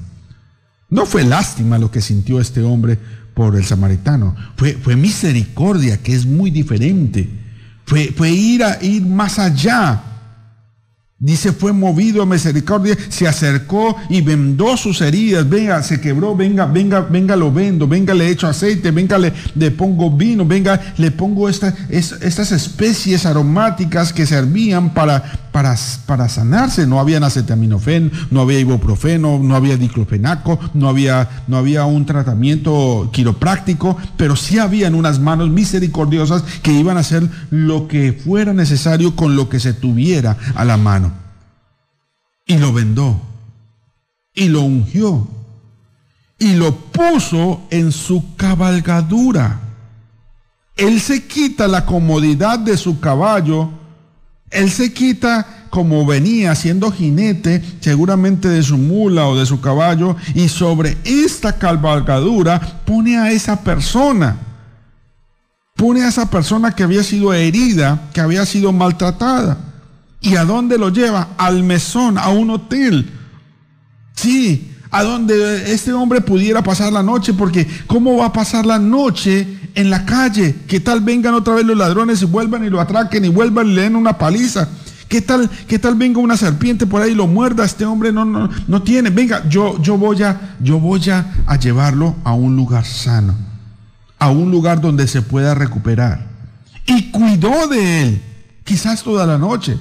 No 0.89 1.07
fue 1.07 1.25
lástima 1.25 1.79
lo 1.79 1.91
que 1.91 2.01
sintió 2.01 2.41
este 2.41 2.63
hombre 2.63 2.99
por 3.35 3.57
el 3.57 3.65
samaritano, 3.65 4.35
fue, 4.57 4.73
fue 4.75 4.97
misericordia, 4.97 6.03
que 6.03 6.15
es 6.15 6.25
muy 6.25 6.51
diferente. 6.51 7.29
Fue, 7.85 8.13
fue 8.17 8.31
ir 8.31 8.65
a 8.65 8.83
ir 8.83 9.05
más 9.05 9.39
allá 9.39 10.07
Dice, 11.19 11.53
fue 11.53 11.73
movido 11.73 12.23
a 12.23 12.27
misericordia, 12.27 12.95
se 13.09 13.27
acercó 13.27 13.97
y 14.11 14.21
vendó 14.21 14.77
sus 14.77 15.01
heridas. 15.01 15.49
Venga, 15.49 15.83
se 15.83 15.99
quebró, 15.99 16.37
venga, 16.37 16.67
venga, 16.67 17.01
venga, 17.01 17.35
lo 17.35 17.51
vendo, 17.51 17.89
venga, 17.89 18.13
le 18.13 18.29
echo 18.29 18.47
aceite, 18.47 18.91
venga, 18.91 19.17
le, 19.17 19.33
le 19.55 19.71
pongo 19.71 20.11
vino, 20.11 20.45
venga, 20.45 20.79
le 20.99 21.11
pongo 21.11 21.49
estas 21.49 22.53
especies 22.53 23.25
aromáticas 23.25 24.13
que 24.13 24.27
servían 24.27 24.93
para, 24.93 25.46
para, 25.57 25.75
para 26.05 26.29
sanarse. 26.29 26.87
No 26.87 27.01
había 27.01 27.17
acetaminofén, 27.17 28.13
no 28.31 28.43
había 28.43 28.61
ibuprofeno, 28.61 29.39
no 29.39 29.57
había 29.57 29.79
diclofenaco, 29.79 30.61
no 30.75 30.87
había, 30.87 31.45
no 31.49 31.57
había 31.57 31.87
un 31.87 32.05
tratamiento 32.05 33.09
quiropráctico, 33.11 33.97
pero 34.19 34.37
sí 34.37 34.59
habían 34.59 34.95
unas 34.95 35.19
manos 35.19 35.49
misericordiosas 35.49 36.43
que 36.63 36.73
iban 36.73 36.99
a 36.99 37.01
hacer 37.01 37.27
lo 37.49 37.89
que 37.89 38.13
fuera 38.13 38.53
necesario 38.53 39.17
con 39.17 39.35
lo 39.35 39.49
que 39.49 39.59
se 39.59 39.73
tuviera 39.73 40.37
a 40.55 40.67
la 40.67 40.77
mano 40.77 41.11
y 42.45 42.59
lo 42.59 42.75
vendó 42.75 43.19
y 44.35 44.49
lo 44.49 44.61
ungió 44.61 45.27
y 46.39 46.53
lo 46.53 46.77
puso 46.77 47.63
en 47.71 47.93
su 47.93 48.37
cabalgadura. 48.37 49.59
Él 50.77 51.01
se 51.01 51.27
quita 51.27 51.67
la 51.67 51.87
comodidad 51.87 52.59
de 52.59 52.77
su 52.77 53.01
caballo, 53.01 53.86
él 54.51 54.71
se 54.71 54.93
quita 54.93 55.47
como 55.71 56.07
venía 56.07 56.55
siendo 56.55 56.91
jinete, 56.91 57.63
seguramente 57.81 58.49
de 58.49 58.63
su 58.63 58.79
mula 58.79 59.27
o 59.27 59.37
de 59.37 59.45
su 59.45 59.61
caballo, 59.61 60.17
y 60.35 60.49
sobre 60.49 60.97
esta 61.05 61.59
cabalgadura 61.59 62.61
pone 62.87 63.19
a 63.19 63.31
esa 63.31 63.63
persona. 63.63 64.39
Pone 65.75 66.03
a 66.03 66.09
esa 66.09 66.31
persona 66.31 66.75
que 66.75 66.83
había 66.83 67.03
sido 67.03 67.35
herida, 67.35 68.09
que 68.15 68.23
había 68.23 68.47
sido 68.47 68.73
maltratada. 68.73 69.59
¿Y 70.23 70.37
a 70.37 70.45
dónde 70.45 70.79
lo 70.79 70.89
lleva? 70.89 71.29
Al 71.37 71.63
mesón, 71.63 72.17
a 72.17 72.31
un 72.31 72.51
hotel. 72.51 73.13
Sí, 74.15 74.73
a 74.97 75.05
donde 75.05 75.75
este 75.75 75.93
hombre 75.93 76.23
pudiera 76.23 76.63
pasar 76.63 76.91
la 76.91 77.03
noche, 77.03 77.35
porque 77.35 77.69
¿cómo 77.87 78.17
va 78.17 78.27
a 78.27 78.33
pasar 78.33 78.65
la 78.65 78.79
noche 78.79 79.47
en 79.75 79.91
la 79.91 80.07
calle? 80.07 80.55
¿Qué 80.67 80.81
tal 80.81 81.03
vengan 81.03 81.35
otra 81.35 81.55
vez 81.55 81.67
los 81.67 81.77
ladrones 81.77 82.23
y 82.23 82.25
vuelvan 82.25 82.65
y 82.65 82.71
lo 82.71 82.81
atraquen 82.81 83.27
y 83.27 83.29
vuelvan 83.29 83.67
y 83.67 83.75
le 83.75 83.83
den 83.83 83.95
una 83.95 84.17
paliza? 84.17 84.67
¿Qué 85.07 85.21
tal, 85.21 85.51
qué 85.69 85.79
tal 85.79 85.97
venga 85.97 86.19
una 86.21 86.39
serpiente 86.39 86.87
por 86.87 87.03
ahí 87.03 87.13
y 87.13 87.15
lo 87.15 87.27
muerda? 87.27 87.67
Este 87.67 87.85
hombre 87.85 88.11
no, 88.11 88.25
no, 88.25 88.49
no 88.67 88.83
tiene. 88.83 89.11
Venga, 89.11 89.47
yo, 89.51 89.79
yo 89.83 89.99
voy, 89.99 90.23
a, 90.23 90.57
yo 90.61 90.81
voy 90.81 91.11
a, 91.11 91.31
a 91.47 91.59
llevarlo 91.59 92.17
a 92.25 92.33
un 92.33 92.57
lugar 92.57 92.87
sano, 92.87 93.35
a 94.19 94.31
un 94.31 94.51
lugar 94.51 94.81
donde 94.81 95.07
se 95.09 95.21
pueda 95.21 95.55
recuperar. 95.55 96.27
Y 96.87 97.11
cuidó 97.11 97.69
de 97.69 98.03
él, 98.03 98.23
quizás 98.65 99.03
toda 99.03 99.27
la 99.27 99.37
noche. 99.37 99.77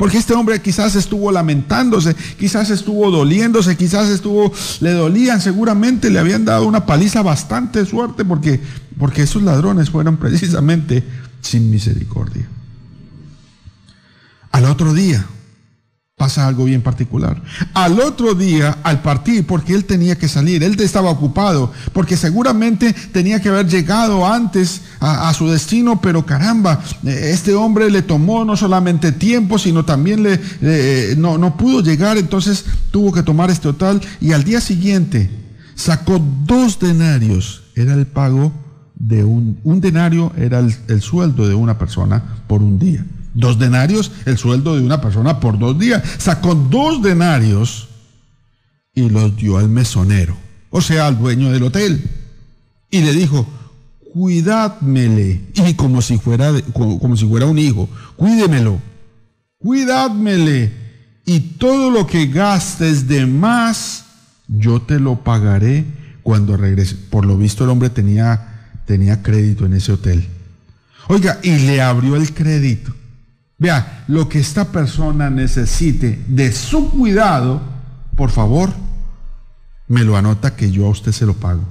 Porque 0.00 0.16
este 0.16 0.32
hombre 0.32 0.62
quizás 0.62 0.96
estuvo 0.96 1.30
lamentándose, 1.30 2.16
quizás 2.38 2.70
estuvo 2.70 3.10
doliéndose, 3.10 3.76
quizás 3.76 4.08
estuvo, 4.08 4.50
le 4.80 4.92
dolían, 4.92 5.42
seguramente 5.42 6.08
le 6.08 6.18
habían 6.18 6.46
dado 6.46 6.66
una 6.66 6.86
paliza 6.86 7.20
bastante 7.20 7.84
suerte 7.84 8.24
porque, 8.24 8.62
porque 8.98 9.24
esos 9.24 9.42
ladrones 9.42 9.90
fueron 9.90 10.16
precisamente 10.16 11.04
sin 11.42 11.70
misericordia. 11.70 12.48
Al 14.52 14.64
otro 14.64 14.94
día, 14.94 15.26
pasa 16.20 16.46
algo 16.46 16.66
bien 16.66 16.82
particular. 16.82 17.40
Al 17.72 17.98
otro 17.98 18.34
día, 18.34 18.76
al 18.82 19.00
partir, 19.00 19.46
porque 19.46 19.72
él 19.72 19.86
tenía 19.86 20.18
que 20.18 20.28
salir, 20.28 20.62
él 20.62 20.78
estaba 20.78 21.08
ocupado, 21.08 21.72
porque 21.94 22.14
seguramente 22.14 22.92
tenía 22.92 23.40
que 23.40 23.48
haber 23.48 23.66
llegado 23.66 24.26
antes 24.26 24.82
a, 25.00 25.32
su 25.32 25.48
destino, 25.48 26.02
pero 26.02 26.26
caramba, 26.26 26.78
eh, 27.06 27.30
este 27.32 27.54
hombre 27.54 27.90
le 27.90 28.02
tomó 28.02 28.44
no 28.44 28.54
solamente 28.54 29.12
tiempo, 29.12 29.58
sino 29.58 29.86
también 29.86 30.22
le, 30.22 31.16
no, 31.16 31.38
no 31.38 31.56
pudo 31.56 31.80
llegar, 31.80 32.18
entonces 32.18 32.66
tuvo 32.90 33.12
que 33.12 33.22
tomar 33.22 33.48
este 33.48 33.68
hotel 33.68 34.02
y 34.20 34.32
al 34.32 34.44
día 34.44 34.60
siguiente 34.60 35.30
sacó 35.74 36.20
dos 36.44 36.78
denarios, 36.78 37.62
era 37.74 37.94
el 37.94 38.06
pago 38.06 38.52
de 38.94 39.24
un, 39.24 39.58
un 39.64 39.80
denario, 39.80 40.32
era 40.36 40.58
el 40.58 41.00
sueldo 41.00 41.48
de 41.48 41.54
una 41.54 41.78
persona 41.78 42.22
por 42.46 42.60
un 42.60 42.78
día. 42.78 43.06
Dos 43.34 43.58
denarios, 43.58 44.10
el 44.26 44.38
sueldo 44.38 44.76
de 44.76 44.82
una 44.82 45.00
persona 45.00 45.40
por 45.40 45.58
dos 45.58 45.78
días. 45.78 46.02
Sacó 46.18 46.54
dos 46.54 47.02
denarios 47.02 47.88
y 48.94 49.08
los 49.08 49.36
dio 49.36 49.58
al 49.58 49.68
mesonero, 49.68 50.36
o 50.70 50.80
sea, 50.80 51.06
al 51.06 51.18
dueño 51.18 51.50
del 51.52 51.62
hotel. 51.62 52.02
Y 52.90 53.02
le 53.02 53.12
dijo, 53.12 53.46
cuidádmele. 54.12 55.40
Y 55.54 55.74
como 55.74 56.02
si 56.02 56.18
fuera, 56.18 56.52
como, 56.72 57.16
si 57.16 57.26
fuera 57.26 57.46
un 57.46 57.58
hijo, 57.58 57.88
cuídemelo, 58.16 58.80
cuidádmele. 59.58 60.72
Y 61.24 61.40
todo 61.40 61.90
lo 61.90 62.06
que 62.06 62.26
gastes 62.26 63.06
de 63.06 63.26
más, 63.26 64.04
yo 64.48 64.82
te 64.82 64.98
lo 64.98 65.22
pagaré 65.22 65.84
cuando 66.22 66.56
regrese. 66.56 66.96
Por 66.96 67.24
lo 67.24 67.38
visto 67.38 67.62
el 67.64 67.70
hombre 67.70 67.90
tenía, 67.90 68.72
tenía 68.86 69.22
crédito 69.22 69.66
en 69.66 69.74
ese 69.74 69.92
hotel. 69.92 70.26
Oiga, 71.08 71.38
y 71.42 71.58
le 71.58 71.80
abrió 71.80 72.16
el 72.16 72.32
crédito. 72.32 72.94
Vea, 73.60 74.04
lo 74.08 74.28
que 74.28 74.40
esta 74.40 74.72
persona 74.72 75.28
necesite 75.28 76.24
de 76.26 76.50
su 76.50 76.90
cuidado, 76.90 77.60
por 78.16 78.30
favor, 78.30 78.72
me 79.86 80.02
lo 80.02 80.16
anota 80.16 80.56
que 80.56 80.72
yo 80.72 80.86
a 80.86 80.90
usted 80.90 81.12
se 81.12 81.26
lo 81.26 81.34
pago. 81.34 81.62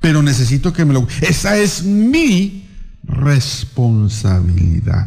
Pero 0.00 0.20
necesito 0.20 0.72
que 0.72 0.84
me 0.84 0.92
lo... 0.92 1.06
Esa 1.20 1.56
es 1.56 1.84
mi 1.84 2.68
responsabilidad. 3.04 5.06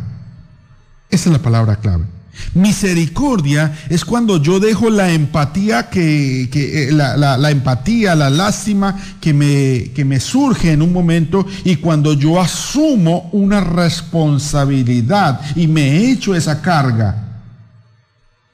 Esa 1.09 1.29
es 1.29 1.33
la 1.33 1.41
palabra 1.41 1.75
clave. 1.75 2.05
Misericordia 2.53 3.77
es 3.89 4.05
cuando 4.05 4.41
yo 4.41 4.59
dejo 4.59 4.89
la 4.89 5.11
empatía 5.11 5.89
que, 5.89 6.43
eh, 6.43 6.91
la, 6.91 7.51
empatía, 7.51 8.15
la 8.15 8.29
lástima 8.29 8.97
que 9.19 9.33
me, 9.33 9.91
que 9.93 10.05
me 10.05 10.19
surge 10.19 10.71
en 10.71 10.81
un 10.81 10.93
momento 10.93 11.45
y 11.63 11.77
cuando 11.77 12.13
yo 12.13 12.39
asumo 12.39 13.29
una 13.33 13.61
responsabilidad 13.61 15.41
y 15.55 15.67
me 15.67 16.11
echo 16.11 16.35
esa 16.35 16.61
carga 16.61 17.41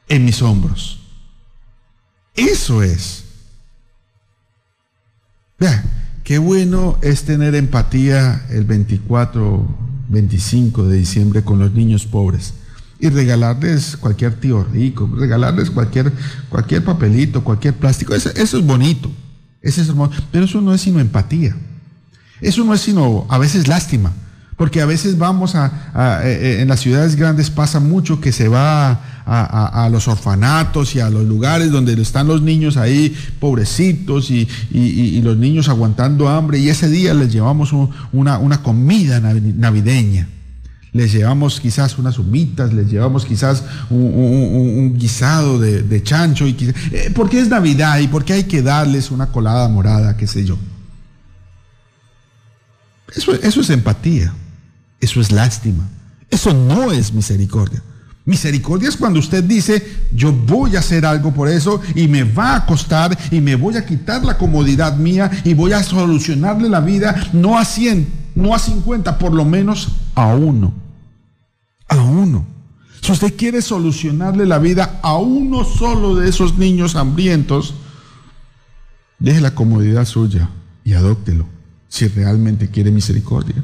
en 0.08 0.26
mis 0.26 0.42
hombros. 0.42 1.00
Eso 2.36 2.82
es. 2.82 3.24
Vea, 5.60 5.84
qué 6.24 6.38
bueno 6.38 6.98
es 7.02 7.24
tener 7.24 7.54
empatía 7.56 8.46
el 8.50 8.64
24, 8.64 9.68
25 10.10 10.88
de 10.88 10.98
diciembre 10.98 11.44
con 11.44 11.60
los 11.60 11.72
niños 11.74 12.06
pobres 12.06 12.56
y 13.02 13.10
regalarles 13.10 13.98
cualquier 13.98 14.36
tío 14.36 14.64
rico, 14.72 15.10
regalarles 15.18 15.72
cualquier, 15.72 16.14
cualquier 16.50 16.84
papelito, 16.84 17.44
cualquier 17.44 17.74
plástico. 17.74 18.14
Eso, 18.14 18.30
es 18.30 18.54
bonito. 18.64 19.12
Ese 19.60 19.82
es 19.82 19.90
hermoso. 19.90 20.14
Pero 20.32 20.46
eso 20.46 20.62
no 20.62 20.72
es 20.72 20.82
sino 20.82 21.00
empatía. 21.00 21.56
Eso 22.42 22.64
no 22.64 22.76
es 22.76 22.82
sino 22.82 23.26
a 23.28 23.40
veces 23.40 23.68
lástima. 23.68 24.14
Porque 24.56 24.82
a 24.82 24.86
veces 24.86 25.18
vamos 25.18 25.56
a, 25.56 26.22
eh, 26.24 26.40
eh, 26.42 26.62
en 26.62 26.68
las 26.68 26.82
ciudades 26.82 27.16
grandes 27.16 27.50
pasa 27.50 27.80
mucho 27.80 28.22
que 28.22 28.32
se 28.32 28.48
va 28.48 29.02
a, 29.26 29.90
los 29.92 30.08
orfanatos 30.08 30.96
y 30.96 31.00
a 31.00 31.10
los 31.10 31.26
lugares 31.26 31.72
donde 31.72 32.00
están 32.00 32.28
los 32.28 32.44
niños 32.44 32.78
ahí 32.78 33.16
pobrecitos 33.40 34.30
y, 34.30 34.48
los 35.24 35.38
niños 35.38 35.70
aguantando 35.70 36.30
hambre 36.30 36.60
y 36.60 36.70
ese 36.70 36.90
día 36.90 37.14
les 37.14 37.32
llevamos 37.32 37.74
una, 38.12 38.38
una 38.38 38.62
comida 38.62 39.20
navideña 39.20 40.28
les 40.94 41.14
llevamos 41.14 41.60
quizás 41.60 41.98
unas 41.98 42.20
humitas, 42.20 42.74
les 42.74 42.90
llevamos 42.90 43.26
quizás 43.26 43.64
un, 43.90 44.94
guisado 44.98 45.58
de, 45.60 46.04
chancho, 46.04 46.46
y 46.48 46.56
eh, 46.92 47.12
porque 47.16 47.40
es 47.40 47.48
Navidad 47.48 48.00
y 48.00 48.08
porque 48.08 48.34
hay 48.34 48.44
que 48.44 48.62
darles 48.62 49.12
una 49.12 49.28
colada 49.28 49.68
morada, 49.70 50.18
qué 50.18 50.28
sé 50.28 50.46
yo. 50.46 50.58
Eso, 53.16 53.34
eso 53.34 53.62
es 53.62 53.70
empatía, 53.70 54.34
eso 55.00 55.22
es 55.22 55.32
lástima, 55.32 55.88
eso 56.30 56.54
no 56.54 56.92
es 56.92 57.14
misericordia. 57.14 57.82
Misericordia 58.24 58.90
es 58.90 58.98
cuando 58.98 59.20
usted 59.20 59.44
dice, 59.44 59.84
yo 60.14 60.32
voy 60.32 60.76
a 60.76 60.80
hacer 60.80 61.06
algo 61.06 61.34
por 61.34 61.50
eso 61.50 61.82
y 61.96 62.08
me 62.08 62.24
va 62.24 62.56
a 62.56 62.66
costar 62.66 63.18
y 63.32 63.42
me 63.42 63.56
voy 63.56 63.78
a 63.78 63.86
quitar 63.86 64.24
la 64.24 64.38
comodidad 64.38 64.96
mía 64.98 65.32
y 65.44 65.54
voy 65.54 65.74
a 65.74 65.82
solucionarle 65.82 66.70
la 66.70 66.82
vida, 66.82 67.30
no 67.34 67.64
100, 67.64 68.21
no 68.36 68.54
a 68.56 68.60
50, 68.60 69.18
por 69.18 69.34
lo 69.34 69.46
menos 69.46 69.90
a 70.16 70.28
uno 70.36 70.74
a 71.92 72.02
uno. 72.02 72.46
Si 73.02 73.12
usted 73.12 73.36
quiere 73.36 73.62
solucionarle 73.62 74.46
la 74.46 74.60
vida 74.60 75.00
a 75.02 75.18
uno 75.18 75.64
solo 75.66 76.16
de 76.16 76.30
esos 76.30 76.58
niños 76.58 76.96
hambrientos, 76.96 77.74
deje 79.20 79.42
la 79.42 79.54
comodidad 79.54 80.06
suya 80.06 80.50
y 80.84 80.94
adóptelo 80.94 81.46
si 81.90 82.08
realmente 82.08 82.70
quiere 82.70 82.92
misericordia. 82.92 83.64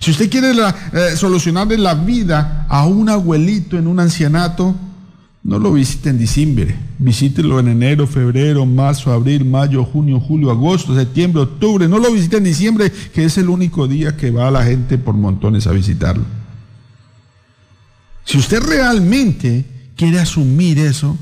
Si 0.00 0.10
usted 0.10 0.28
quiere 0.28 0.50
eh, 0.50 1.16
solucionarle 1.16 1.78
la 1.78 1.94
vida 1.94 2.66
a 2.68 2.86
un 2.86 3.08
abuelito 3.08 3.78
en 3.78 3.86
un 3.86 4.00
ancianato, 4.00 4.74
no 5.44 5.58
lo 5.58 5.72
visite 5.72 6.10
en 6.10 6.18
diciembre, 6.18 6.76
visítelo 6.98 7.58
en 7.58 7.68
enero, 7.68 8.06
febrero, 8.06 8.64
marzo, 8.64 9.12
abril, 9.12 9.44
mayo, 9.44 9.84
junio, 9.84 10.20
julio, 10.20 10.52
agosto, 10.52 10.94
septiembre, 10.94 11.42
octubre. 11.42 11.88
No 11.88 11.98
lo 11.98 12.12
visite 12.12 12.36
en 12.36 12.44
diciembre, 12.44 12.92
que 13.12 13.24
es 13.24 13.36
el 13.38 13.48
único 13.48 13.88
día 13.88 14.16
que 14.16 14.30
va 14.30 14.52
la 14.52 14.64
gente 14.64 14.98
por 14.98 15.14
montones 15.14 15.66
a 15.66 15.72
visitarlo. 15.72 16.24
Si 18.24 18.38
usted 18.38 18.62
realmente 18.62 19.64
quiere 19.96 20.20
asumir 20.20 20.78
eso, 20.78 21.18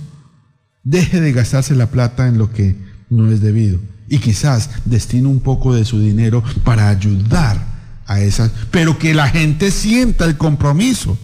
deje 0.83 1.21
de 1.23 1.33
gastarse 1.33 1.75
la 1.75 1.91
plata 1.91 2.29
en 2.29 2.37
lo 2.37 2.53
que 2.53 2.77
no 3.09 3.31
es 3.33 3.41
debido. 3.41 3.79
Y 4.09 4.19
quizás 4.19 4.71
destine 4.85 5.29
un 5.29 5.41
poco 5.41 5.75
de 5.75 5.87
su 5.87 5.99
dinero 5.99 6.45
para 6.63 6.91
ayudar 6.91 7.65
a 8.07 8.21
esas, 8.21 8.51
pero 8.71 8.99
que 8.99 9.15
la 9.15 9.29
gente 9.29 9.71
sienta 9.71 10.27
el 10.27 10.37
compromiso. 10.37 11.17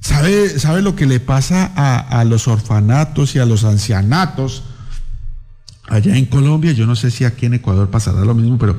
¿Sabe, 0.00 0.58
sabe 0.58 0.82
lo 0.82 0.96
que 0.96 1.06
le 1.06 1.20
pasa 1.20 1.70
a, 1.76 1.98
a 1.98 2.24
los 2.24 2.48
orfanatos 2.48 3.34
y 3.34 3.38
a 3.38 3.46
los 3.46 3.64
ancianatos 3.64 4.62
allá 5.88 6.16
en 6.16 6.26
Colombia? 6.26 6.72
Yo 6.72 6.86
no 6.86 6.96
sé 6.96 7.10
si 7.10 7.24
aquí 7.24 7.46
en 7.46 7.54
Ecuador 7.54 7.90
pasará 7.90 8.24
lo 8.24 8.34
mismo, 8.34 8.58
pero, 8.58 8.76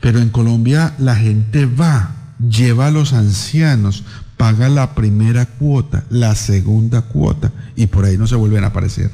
pero 0.00 0.18
en 0.18 0.28
Colombia 0.28 0.94
la 0.98 1.16
gente 1.16 1.66
va, 1.66 2.14
lleva 2.38 2.88
a 2.88 2.90
los 2.90 3.12
ancianos 3.12 4.04
paga 4.40 4.70
la 4.70 4.94
primera 4.94 5.44
cuota, 5.44 6.04
la 6.08 6.34
segunda 6.34 7.02
cuota, 7.02 7.52
y 7.76 7.88
por 7.88 8.06
ahí 8.06 8.16
no 8.16 8.26
se 8.26 8.36
vuelven 8.36 8.64
a 8.64 8.68
aparecer. 8.68 9.10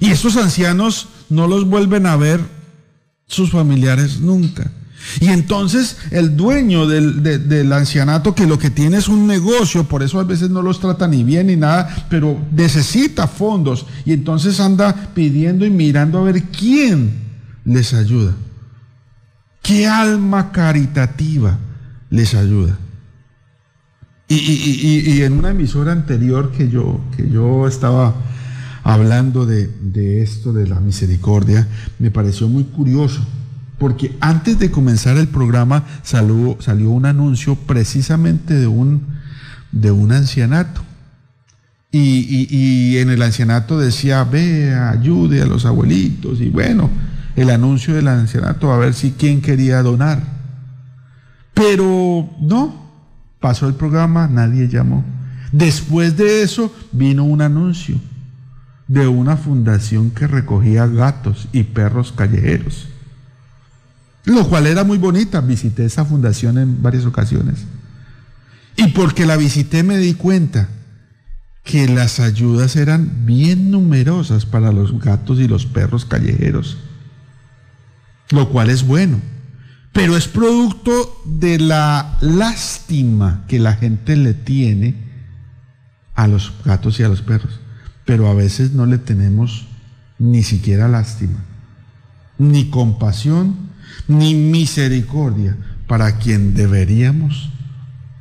Y 0.00 0.10
estos 0.10 0.36
ancianos 0.36 1.06
no 1.30 1.46
los 1.46 1.64
vuelven 1.66 2.06
a 2.06 2.16
ver 2.16 2.40
sus 3.28 3.52
familiares 3.52 4.18
nunca. 4.18 4.72
Y 5.20 5.28
entonces 5.28 5.96
el 6.10 6.36
dueño 6.36 6.86
del, 6.86 7.72
ancianato, 7.72 8.34
que 8.34 8.46
lo 8.46 8.58
que 8.58 8.70
tiene 8.70 8.98
es 8.98 9.08
un 9.08 9.26
negocio, 9.26 9.84
por 9.84 10.02
eso 10.02 10.20
a 10.20 10.24
veces 10.24 10.50
no 10.50 10.62
los 10.62 10.80
trata 10.80 11.08
ni 11.08 11.24
bien 11.24 11.48
ni 11.48 11.56
nada, 11.56 12.06
pero 12.08 12.38
necesita 12.52 13.26
fondos. 13.26 13.86
Y 14.04 14.12
entonces 14.12 14.60
anda 14.60 15.10
pidiendo 15.14 15.64
y 15.64 15.70
mirando 15.70 16.18
a 16.18 16.24
ver 16.24 16.44
quién 16.44 17.12
les 17.64 17.94
ayuda. 17.94 18.34
¿Qué 19.62 19.86
alma 19.86 20.50
caritativa 20.50 21.58
les 22.10 22.34
ayuda? 22.34 22.78
Y, 24.28 25.20
en 25.22 25.34
una 25.34 25.50
emisora 25.50 25.92
anterior 25.92 26.52
que 26.52 26.70
yo, 26.70 27.00
que 27.14 27.28
yo 27.28 27.66
estaba 27.68 28.14
hablando 28.82 29.44
de, 29.44 30.22
esto, 30.22 30.52
de 30.52 30.66
la 30.66 30.80
misericordia, 30.80 31.68
me 31.98 32.10
pareció 32.10 32.48
muy 32.48 32.64
curioso, 32.64 33.20
porque 33.82 34.16
antes 34.20 34.60
de 34.60 34.70
comenzar 34.70 35.16
el 35.16 35.26
programa 35.26 35.82
salió, 36.04 36.56
un 36.88 37.04
anuncio 37.04 37.56
precisamente 37.56 38.54
de 38.54 38.68
un, 38.68 39.08
de 39.72 39.90
un 39.90 40.12
ancianato. 40.12 40.82
Y, 41.90 42.46
y, 42.48 42.98
en 42.98 43.10
el 43.10 43.20
ancianato 43.20 43.80
decía, 43.80 44.22
ve, 44.22 44.72
ayude 44.72 45.42
a 45.42 45.46
los 45.46 45.66
abuelitos. 45.66 46.40
Y 46.40 46.48
bueno, 46.48 46.90
el 47.34 47.50
anuncio 47.50 47.94
del 47.94 48.06
ancianato, 48.06 48.72
a 48.72 48.78
ver 48.78 48.94
si 48.94 49.10
quién 49.10 49.40
quería 49.40 49.82
donar. 49.82 50.22
Pero 51.52 52.30
no, 52.40 52.82
Pasó 53.42 53.66
el 53.66 53.74
programa, 53.74 54.28
nadie 54.28 54.68
llamó. 54.68 55.04
Después 55.50 56.16
de 56.16 56.42
eso 56.42 56.72
vino 56.92 57.24
un 57.24 57.42
anuncio 57.42 57.96
de 58.86 59.08
una 59.08 59.36
fundación 59.36 60.12
que 60.12 60.28
recogía 60.28 60.86
gatos 60.86 61.48
y 61.52 61.64
perros 61.64 62.12
callejeros. 62.12 62.91
Lo 64.24 64.48
cual 64.48 64.66
era 64.66 64.84
muy 64.84 64.98
bonita. 64.98 65.40
Visité 65.40 65.84
esa 65.84 66.04
fundación 66.04 66.58
en 66.58 66.82
varias 66.82 67.04
ocasiones. 67.04 67.64
Y 68.76 68.88
porque 68.88 69.26
la 69.26 69.36
visité 69.36 69.82
me 69.82 69.98
di 69.98 70.14
cuenta 70.14 70.68
que 71.64 71.88
las 71.88 72.20
ayudas 72.20 72.76
eran 72.76 73.26
bien 73.26 73.70
numerosas 73.70 74.46
para 74.46 74.72
los 74.72 74.98
gatos 74.98 75.38
y 75.38 75.48
los 75.48 75.66
perros 75.66 76.04
callejeros. 76.04 76.78
Lo 78.30 78.48
cual 78.48 78.70
es 78.70 78.86
bueno 78.86 79.20
pero 79.92 80.16
es 80.16 80.26
producto 80.26 81.20
de 81.26 81.58
la 81.58 82.16
lástima 82.20 83.44
que 83.46 83.58
la 83.58 83.74
gente 83.74 84.16
le 84.16 84.32
tiene 84.32 84.94
a 86.14 86.26
los 86.26 86.52
gatos 86.64 86.98
y 86.98 87.02
a 87.02 87.08
los 87.08 87.20
perros. 87.20 87.60
Pero 88.06 88.28
a 88.28 88.34
veces 88.34 88.72
no 88.72 88.86
le 88.86 88.98
tenemos 88.98 89.66
ni 90.18 90.42
siquiera 90.42 90.88
lástima, 90.88 91.44
ni 92.38 92.70
compasión, 92.70 93.70
ni 94.08 94.34
misericordia 94.34 95.56
para 95.86 96.18
quien 96.18 96.54
deberíamos 96.54 97.50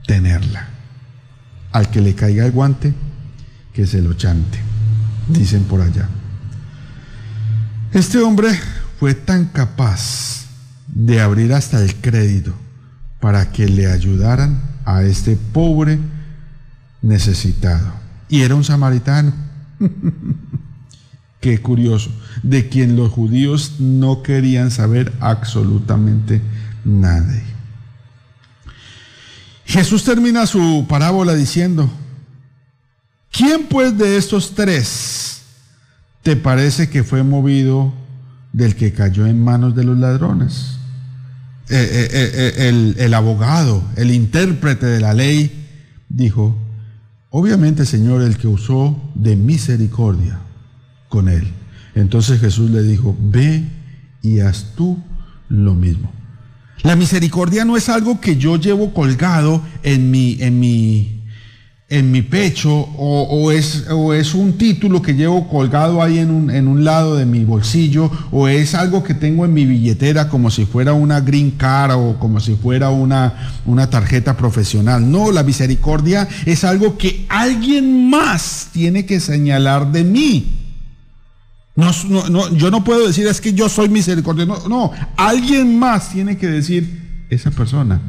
tenerla. 0.06 0.68
Al 1.72 1.90
que 1.90 2.02
le 2.02 2.16
caiga 2.16 2.46
el 2.46 2.52
guante, 2.52 2.94
que 3.74 3.88
se 3.88 4.02
lo 4.02 4.14
chante, 4.14 4.60
dicen 5.30 5.64
por 5.64 5.82
allá. 5.82 6.10
Este 7.94 8.20
hombre 8.20 8.50
fue 9.00 9.14
tan 9.14 9.46
capaz 9.46 10.46
de 10.88 11.22
abrir 11.22 11.54
hasta 11.54 11.82
el 11.82 11.96
crédito 11.96 12.54
para 13.20 13.52
que 13.52 13.68
le 13.68 13.90
ayudaran 13.90 14.62
a 14.86 15.04
este 15.04 15.38
pobre 15.38 16.00
necesitado. 17.02 17.94
Y 18.28 18.42
era 18.42 18.56
un 18.56 18.64
samaritano. 18.64 19.34
Qué 21.42 21.60
curioso, 21.60 22.12
de 22.44 22.70
quien 22.70 22.96
los 22.96 23.12
judíos 23.12 23.78
no 23.80 24.22
querían 24.22 24.70
saber 24.70 25.12
absolutamente 25.20 26.40
nada. 26.86 27.34
Jesús 29.66 30.04
termina 30.04 30.46
su 30.46 30.86
parábola 30.88 31.34
diciendo, 31.34 31.90
¿quién 33.32 33.64
pues 33.64 33.98
de 33.98 34.18
estos 34.18 34.54
tres 34.54 35.42
te 36.22 36.36
parece 36.36 36.90
que 36.90 37.04
fue 37.04 37.24
movido 37.24 37.92
del 38.54 38.76
que 38.76 38.94
cayó 38.94 39.26
en 39.26 39.44
manos 39.44 39.76
de 39.76 39.84
los 39.84 39.98
ladrones? 39.98 40.78
Eh, 41.70 41.90
eh, 41.92 42.10
eh, 42.14 42.70
el, 42.70 42.96
el 43.00 43.14
abogado, 43.16 43.84
el 43.96 44.12
intérprete 44.12 44.86
de 44.86 45.00
la 45.00 45.16
ley, 45.16 45.68
dijo, 46.08 46.56
obviamente 47.32 47.88
Señor, 47.88 48.22
el 48.22 48.38
que 48.38 48.48
usó 48.48 49.02
de 49.16 49.36
misericordia 49.36 50.38
con 51.12 51.28
él. 51.28 51.44
Entonces 51.94 52.40
Jesús 52.40 52.72
le 52.72 52.82
dijo, 52.82 53.16
ve 53.20 53.64
y 54.24 54.40
haz 54.40 54.74
tú 54.76 54.98
lo 55.50 55.76
mismo. 55.76 56.10
La 56.84 56.96
misericordia 56.96 57.66
no 57.66 57.78
es 57.78 57.90
algo 57.90 58.20
que 58.20 58.38
yo 58.38 58.56
llevo 58.56 58.94
colgado 58.94 59.62
en 59.84 60.10
mi, 60.10 60.38
en 60.40 60.60
mi, 60.60 61.22
en 61.90 62.12
mi 62.12 62.22
pecho 62.22 62.72
o, 62.74 63.52
es, 63.52 63.88
o, 63.92 64.14
es, 64.14 64.34
un 64.34 64.58
título 64.58 65.02
que 65.02 65.14
llevo 65.14 65.50
colgado 65.50 66.02
ahí 66.02 66.18
en 66.18 66.32
un, 66.32 66.50
en 66.50 66.70
un, 66.70 66.86
lado 66.86 67.18
de 67.18 67.26
mi 67.26 67.44
bolsillo 67.44 68.10
o 68.32 68.48
es 68.48 68.74
algo 68.74 69.04
que 69.04 69.14
tengo 69.14 69.44
en 69.44 69.54
mi 69.54 69.66
billetera 69.66 70.30
como 70.30 70.50
si 70.50 70.66
fuera 70.66 70.94
una 70.94 71.20
green 71.20 71.52
card 71.52 71.92
o 71.96 72.18
como 72.18 72.40
si 72.40 72.56
fuera 72.56 72.90
una, 72.90 73.62
una 73.66 73.90
tarjeta 73.90 74.38
profesional. 74.38 75.12
No, 75.12 75.32
la 75.32 75.44
misericordia 75.44 76.28
es 76.46 76.64
algo 76.64 76.98
que 76.98 77.26
alguien 77.28 78.10
más 78.10 78.70
tiene 78.72 79.06
que 79.06 79.20
señalar 79.20 79.92
de 79.92 80.06
mí. 80.06 80.61
No, 81.76 82.50
yo 82.56 82.70
no 82.70 82.84
puedo 82.84 83.08
decir 83.08 83.28
es 83.28 83.40
que 83.40 83.54
yo 83.54 83.70
soy 83.70 83.90
misericordioso. 83.90 84.68
No, 84.68 84.70
no, 84.70 84.92
alguien 85.16 85.80
más 85.80 86.12
tiene 86.12 86.38
que 86.38 86.48
decir, 86.48 87.26
esa 87.30 87.52
persona 87.52 88.02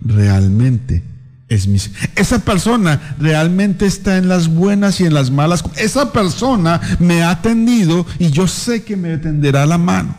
realmente 0.00 1.02
es 1.48 1.66
mis. 1.66 1.90
Esa 2.16 2.38
persona 2.38 3.16
realmente 3.18 3.86
está 3.86 4.16
en 4.16 4.28
las 4.28 4.48
buenas 4.48 5.00
y 5.00 5.04
en 5.04 5.14
las 5.14 5.30
malas. 5.30 5.64
Esa 5.76 6.12
persona 6.12 6.80
me 6.98 7.22
ha 7.22 7.30
atendido 7.30 8.06
y 8.18 8.30
yo 8.30 8.48
sé 8.48 8.84
que 8.84 8.96
me 8.96 9.18
tenderá 9.18 9.66
la 9.66 9.78
mano. 9.78 10.16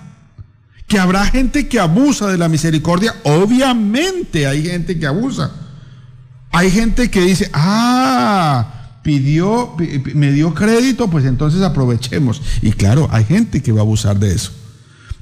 Que 0.87 0.99
habrá 0.99 1.25
gente 1.25 1.67
que 1.67 1.79
abusa 1.79 2.27
de 2.27 2.37
la 2.37 2.47
misericordia. 2.47 3.15
Obviamente 3.23 4.45
hay 4.45 4.63
gente 4.63 4.99
que 4.99 5.07
abusa. 5.07 5.51
Hay 6.51 6.69
gente 6.69 7.09
que 7.09 7.21
dice, 7.21 7.49
ah, 7.53 8.74
pidió, 9.05 9.75
me 10.15 10.31
dio 10.31 10.55
crédito, 10.55 11.07
pues 11.11 11.25
entonces 11.25 11.61
aprovechemos. 11.61 12.41
Y 12.63 12.71
claro, 12.71 13.07
hay 13.11 13.23
gente 13.23 13.61
que 13.61 13.71
va 13.71 13.81
a 13.81 13.83
abusar 13.83 14.17
de 14.17 14.33
eso. 14.33 14.51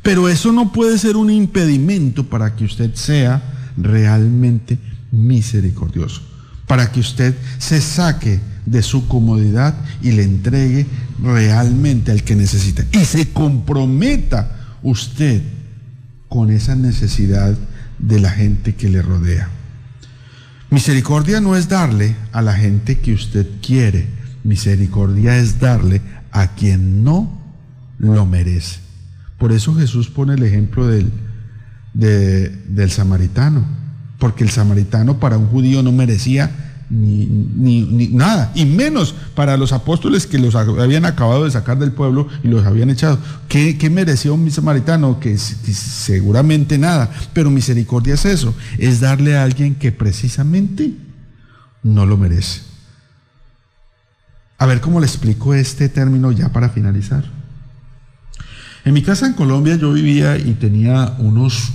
Pero 0.01 0.29
eso 0.29 0.53
no 0.53 0.71
puede 0.71 0.97
ser 0.97 1.17
un 1.17 1.29
impedimento 1.29 2.29
para 2.29 2.55
que 2.55 2.63
usted 2.63 2.95
sea 2.95 3.43
realmente 3.75 4.77
misericordioso, 5.11 6.21
para 6.65 6.93
que 6.93 7.01
usted 7.01 7.36
se 7.57 7.81
saque 7.81 8.39
de 8.65 8.81
su 8.81 9.05
comodidad 9.09 9.75
y 10.01 10.13
le 10.13 10.23
entregue 10.23 10.88
realmente 11.21 12.13
al 12.13 12.23
que 12.23 12.38
necesita. 12.38 12.86
Y 12.93 13.03
se 13.03 13.34
comprometa 13.34 14.77
usted 14.81 15.41
con 16.29 16.51
esa 16.51 16.77
necesidad 16.77 17.57
de 17.99 18.19
la 18.21 18.29
gente 18.29 18.75
que 18.75 18.88
le 18.88 19.01
rodea. 19.01 19.49
Misericordia 20.74 21.39
no 21.39 21.55
es 21.55 21.69
darle 21.69 22.15
a 22.32 22.41
la 22.41 22.55
gente 22.55 22.97
que 22.97 23.13
usted 23.13 23.45
quiere, 23.61 24.07
misericordia 24.43 25.38
es 25.38 25.59
darle 25.59 26.01
a 26.32 26.55
quien 26.55 27.03
no 27.03 27.32
lo 27.99 28.26
merece. 28.26 28.80
Por 29.38 29.51
eso 29.51 29.76
Jesús 29.76 30.09
pone 30.09 30.34
el 30.34 30.41
ejemplo 30.41 30.88
del, 30.88 31.11
del 31.93 32.89
samaritano, 32.89 33.63
porque 34.17 34.43
el 34.43 34.49
samaritano 34.49 35.19
para 35.19 35.38
un 35.38 35.45
judío 35.45 35.84
no 35.84 35.91
merecía 35.91 36.49
ni, 36.93 37.25
ni, 37.25 38.07
nada, 38.09 38.51
y 38.53 38.65
menos 38.65 39.15
para 39.35 39.57
los 39.57 39.73
apóstoles 39.73 40.27
que 40.27 40.37
los 40.37 40.53
habían 40.55 41.05
acabado 41.05 41.45
de 41.45 41.51
sacar 41.51 41.79
del 41.79 41.91
pueblo 41.91 42.27
y 42.43 42.47
los 42.47 42.65
habían 42.65 42.89
echado. 42.89 43.17
¿Qué, 43.47 43.77
qué 43.77 43.89
merecía 43.89 44.31
un 44.31 44.49
samaritano? 44.51 45.19
Que, 45.19 45.31
que, 45.31 45.73
seguramente 45.73 46.77
nada, 46.77 47.11
pero 47.33 47.49
misericordia 47.49 48.13
es 48.13 48.25
eso, 48.25 48.53
es 48.77 48.99
darle 48.99 49.35
a 49.35 49.43
alguien 49.43 49.75
que 49.75 49.91
precisamente 49.91 50.93
no 51.81 52.05
lo 52.05 52.17
merece. 52.17 52.61
A 54.59 54.65
ver 54.65 54.79
cómo 54.79 54.99
le 54.99 55.07
explico 55.07 55.53
este 55.53 55.89
término 55.89 56.31
ya 56.31 56.49
para 56.49 56.69
finalizar. 56.69 57.25
En 58.85 58.93
mi 58.93 59.01
casa 59.01 59.25
en 59.25 59.33
Colombia 59.33 59.77
yo 59.77 59.93
vivía 59.93 60.37
y 60.37 60.53
tenía 60.53 61.15
unos, 61.17 61.71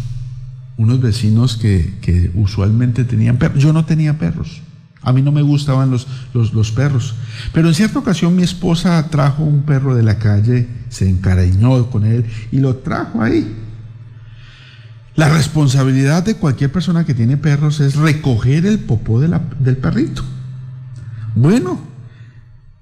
unos 0.77 1.01
vecinos 1.01 1.57
que, 1.57 1.95
que 2.03 2.31
usualmente 2.35 3.05
tenían 3.05 3.39
perros. 3.39 3.63
Yo 3.63 3.73
no 3.73 3.85
tenía 3.85 4.19
perros. 4.19 4.63
A 5.03 5.13
mí 5.13 5.23
no 5.23 5.33
me 5.33 5.43
gustaban 5.43 5.91
los, 5.91 6.07
los, 6.35 6.73
perros. 6.73 7.15
Pero 7.53 7.69
en 7.69 7.75
cierta 7.75 7.99
ocasión 7.99 8.35
mi 8.35 8.43
esposa 8.43 9.09
trajo 9.11 9.45
un 9.45 9.63
perro 9.63 9.95
de 9.95 10.03
la 10.03 10.19
calle, 10.19 10.69
se 10.89 11.09
encariñó 11.09 11.89
con 11.91 12.05
él 12.05 12.27
y 12.51 12.59
lo 12.59 12.77
trajo 12.77 13.23
ahí. 13.23 13.57
La 15.15 15.29
responsabilidad 15.29 16.25
de 16.25 16.37
cualquier 16.37 16.71
persona 16.71 17.05
que 17.05 17.15
tiene 17.15 17.37
perros 17.37 17.81
es 17.81 17.97
recoger 17.97 18.67
el 18.67 18.79
popó 18.79 19.21
del 19.21 19.77
perrito. 19.77 20.23
Bueno, 21.35 21.81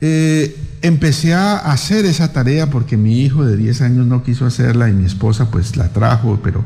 eh, 0.01 0.57
empecé 0.83 1.35
a 1.35 1.57
hacer 1.57 2.05
esa 2.05 2.33
tarea 2.33 2.69
porque 2.69 2.97
mi 2.97 3.23
hijo 3.23 3.45
de 3.45 3.57
10 3.57 3.81
años 3.83 4.07
no 4.07 4.23
quiso 4.23 4.45
hacerla 4.45 4.89
y 4.89 4.93
mi 4.93 5.05
esposa 5.05 5.51
pues 5.51 5.77
la 5.77 5.89
trajo, 5.89 6.39
pero 6.43 6.64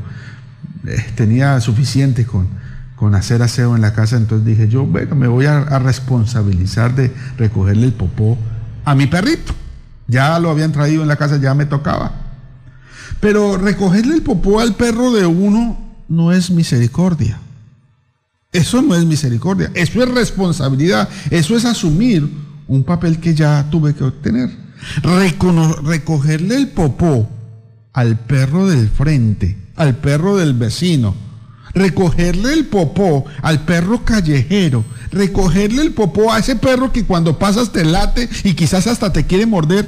eh, 0.85 1.05
tenía 1.15 1.59
suficiente 1.61 2.25
con, 2.25 2.47
con 3.01 3.15
hacer 3.15 3.41
aseo 3.41 3.75
en 3.75 3.81
la 3.81 3.95
casa, 3.95 4.15
entonces 4.15 4.45
dije 4.45 4.67
yo, 4.67 4.85
bueno, 4.85 5.15
me 5.15 5.27
voy 5.27 5.47
a, 5.47 5.79
responsabilizar 5.79 6.93
de 6.93 7.11
recogerle 7.35 7.87
el 7.87 7.93
popó 7.93 8.37
a 8.85 8.93
mi 8.93 9.07
perrito. 9.07 9.55
Ya 10.05 10.37
lo 10.37 10.51
habían 10.51 10.71
traído 10.71 11.01
en 11.01 11.07
la 11.07 11.15
casa, 11.15 11.37
ya 11.37 11.55
me 11.55 11.65
tocaba. 11.65 12.11
Pero 13.19 13.57
recogerle 13.57 14.13
el 14.13 14.21
popó 14.21 14.59
al 14.59 14.75
perro 14.75 15.11
de 15.11 15.25
uno 15.25 15.79
no 16.09 16.31
es 16.31 16.51
misericordia. 16.51 17.39
Eso 18.51 18.83
no 18.83 18.93
es 18.93 19.03
misericordia, 19.03 19.71
eso 19.73 20.03
es 20.03 20.09
responsabilidad, 20.11 21.09
eso 21.31 21.57
es 21.57 21.65
asumir 21.65 22.29
un 22.67 22.83
papel 22.83 23.19
que 23.19 23.33
ya 23.33 23.67
tuve 23.71 23.95
que 23.95 24.03
obtener. 24.03 24.51
Recogerle 25.01 26.55
el 26.55 26.67
popó 26.67 27.27
al 27.93 28.19
perro 28.19 28.67
del 28.67 28.89
frente, 28.89 29.57
al 29.75 29.95
perro 29.95 30.37
del 30.37 30.53
vecino, 30.53 31.30
recogerle 31.73 32.53
el 32.53 32.65
popó 32.65 33.25
al 33.41 33.65
perro 33.65 34.03
callejero, 34.03 34.83
recogerle 35.11 35.81
el 35.81 35.93
popó 35.93 36.31
a 36.31 36.39
ese 36.39 36.55
perro 36.55 36.91
que 36.91 37.05
cuando 37.05 37.37
pasas 37.39 37.71
te 37.71 37.85
late 37.85 38.29
y 38.43 38.53
quizás 38.53 38.87
hasta 38.87 39.11
te 39.13 39.25
quiere 39.25 39.45
morder. 39.45 39.87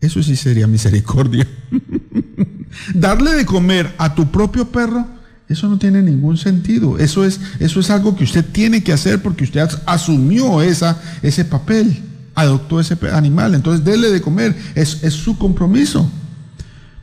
Eso 0.00 0.22
sí 0.22 0.36
sería 0.36 0.66
misericordia. 0.66 1.46
Darle 2.94 3.32
de 3.32 3.46
comer 3.46 3.94
a 3.98 4.14
tu 4.14 4.30
propio 4.30 4.70
perro, 4.70 5.06
eso 5.48 5.68
no 5.68 5.78
tiene 5.78 6.02
ningún 6.02 6.36
sentido. 6.36 6.98
Eso 6.98 7.24
es, 7.24 7.40
eso 7.60 7.80
es 7.80 7.90
algo 7.90 8.16
que 8.16 8.24
usted 8.24 8.44
tiene 8.44 8.82
que 8.82 8.92
hacer 8.92 9.22
porque 9.22 9.44
usted 9.44 9.68
asumió 9.86 10.60
esa, 10.60 11.00
ese 11.22 11.44
papel, 11.44 12.02
adoptó 12.34 12.78
ese 12.80 12.96
animal. 13.12 13.54
Entonces, 13.54 13.84
déle 13.84 14.10
de 14.10 14.20
comer, 14.20 14.54
es, 14.74 15.02
es 15.02 15.14
su 15.14 15.38
compromiso. 15.38 16.10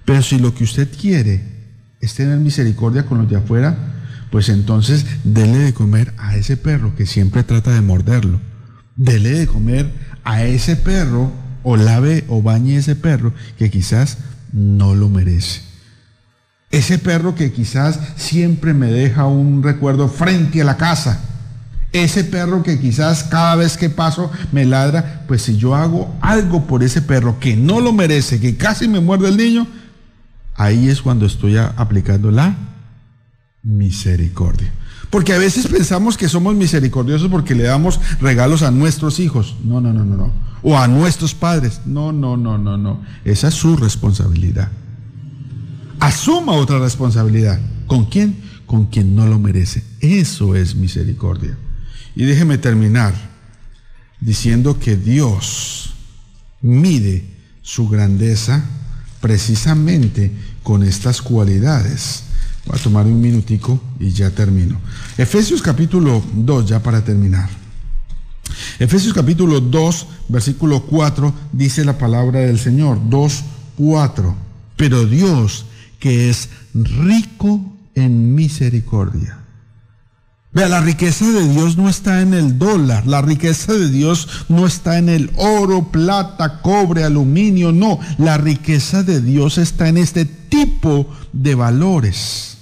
Pero 0.05 0.21
si 0.21 0.37
lo 0.37 0.53
que 0.53 0.65
usted 0.65 0.89
quiere 0.99 1.52
es 2.03 2.15
tener 2.15 2.37
misericordia 2.37 3.05
con 3.05 3.17
los 3.19 3.29
de 3.29 3.37
afuera, 3.37 3.77
pues 4.29 4.49
entonces 4.49 5.05
dele 5.23 5.57
de 5.59 5.73
comer 5.73 6.13
a 6.17 6.35
ese 6.35 6.57
perro 6.57 6.95
que 6.97 7.05
siempre 7.05 7.43
trata 7.43 7.71
de 7.71 7.79
morderlo. 7.79 8.41
Dele 8.97 9.29
de 9.29 9.47
comer 9.47 9.89
a 10.25 10.43
ese 10.43 10.75
perro 10.75 11.31
o 11.63 11.77
lave 11.77 12.25
o 12.27 12.41
bañe 12.41 12.75
ese 12.75 12.97
perro 12.97 13.33
que 13.57 13.71
quizás 13.71 14.17
no 14.51 14.95
lo 14.95 15.07
merece. 15.07 15.61
Ese 16.71 16.97
perro 16.97 17.35
que 17.35 17.53
quizás 17.53 17.99
siempre 18.17 18.73
me 18.73 18.87
deja 18.87 19.25
un 19.25 19.63
recuerdo 19.63 20.09
frente 20.09 20.61
a 20.61 20.65
la 20.65 20.75
casa. 20.75 21.21
Ese 21.93 22.25
perro 22.25 22.63
que 22.63 22.79
quizás 22.79 23.23
cada 23.23 23.55
vez 23.55 23.77
que 23.77 23.89
paso 23.89 24.29
me 24.51 24.65
ladra, 24.65 25.23
pues 25.25 25.43
si 25.43 25.55
yo 25.55 25.73
hago 25.73 26.13
algo 26.19 26.67
por 26.67 26.83
ese 26.83 27.01
perro 27.01 27.39
que 27.39 27.55
no 27.55 27.79
lo 27.79 27.93
merece, 27.93 28.41
que 28.41 28.57
casi 28.57 28.89
me 28.89 28.99
muerde 28.99 29.29
el 29.29 29.37
niño, 29.37 29.67
ahí 30.55 30.89
es 30.89 31.01
cuando 31.01 31.25
estoy 31.25 31.57
aplicando 31.57 32.31
la 32.31 32.55
misericordia. 33.63 34.71
Porque 35.09 35.33
a 35.33 35.37
veces 35.37 35.67
pensamos 35.67 36.17
que 36.17 36.27
somos 36.27 36.55
misericordiosos 36.55 37.29
porque 37.29 37.55
le 37.55 37.63
damos 37.63 37.99
regalos 38.19 38.63
a 38.63 38.71
nuestros 38.71 39.19
hijos. 39.19 39.55
No, 39.63 39.79
no, 39.79 39.93
no, 39.93 40.03
no, 40.03 40.17
no. 40.17 40.33
O 40.63 40.77
a 40.77 40.87
nuestros 40.87 41.35
padres. 41.35 41.81
No, 41.85 42.11
no, 42.11 42.35
no, 42.35 42.57
no, 42.57 42.77
no. 42.77 43.01
Esa 43.23 43.49
es 43.49 43.53
su 43.53 43.77
responsabilidad. 43.77 44.69
Asuma 45.99 46.53
otra 46.53 46.79
responsabilidad. 46.79 47.59
¿Con 47.85 48.05
quién? 48.05 48.37
Con 48.65 48.87
quien 48.87 49.15
no 49.15 49.27
lo 49.27 49.37
merece. 49.37 49.83
Eso 49.99 50.55
es 50.55 50.75
misericordia. 50.75 51.55
Y 52.15 52.25
déjeme 52.25 52.57
terminar 52.57 53.13
diciendo 54.19 54.79
que 54.79 54.95
Dios 54.95 55.93
mide 56.61 57.25
su 57.61 57.87
grandeza 57.87 58.65
precisamente 59.23 60.33
con 60.63 60.83
estas 60.83 61.21
cualidades. 61.21 62.23
Voy 62.65 62.77
a 62.77 62.83
tomar 62.83 63.05
un 63.05 63.21
minutico 63.21 63.79
y 63.97 64.11
ya 64.11 64.29
termino. 64.31 64.81
Efesios 65.17 65.61
capítulo 65.61 66.21
2, 66.33 66.67
ya 66.67 66.83
para 66.83 67.01
terminar. 67.05 67.47
Efesios 68.79 69.13
capítulo 69.13 69.61
2, 69.61 70.07
versículo 70.27 70.81
4, 70.81 71.33
dice 71.53 71.85
la 71.85 71.97
palabra 71.97 72.41
del 72.41 72.59
Señor. 72.59 72.99
2, 73.09 73.43
4. 73.77 74.35
Pero 74.75 75.05
Dios, 75.05 75.67
que 76.01 76.29
es 76.29 76.49
rico 76.73 77.61
en 77.95 78.35
misericordia. 78.35 79.39
Vea, 80.53 80.69
la 80.69 80.81
riqueza 80.81 81.25
de 81.25 81.47
Dios 81.47 81.77
no 81.77 81.89
está 81.89 82.21
en 82.21 82.35
el 82.35 82.59
dólar, 82.59 83.07
la 83.07 83.23
riqueza 83.23 83.73
de 83.73 83.89
Dios 83.89 84.45
no 84.49 84.67
está 84.67 84.99
en 84.99 85.09
el 85.09 85.31
oro, 85.35 85.91
plata, 85.91 86.61
cobre, 86.61 87.03
aluminio, 87.03 87.71
no, 87.71 87.99
la 88.19 88.37
riqueza 88.37 89.01
de 89.01 89.19
Dios 89.19 89.57
está 89.57 89.87
en 89.87 89.97
este 89.97 90.25
tipo 90.25 91.07
de 91.31 91.55
valores, 91.55 92.57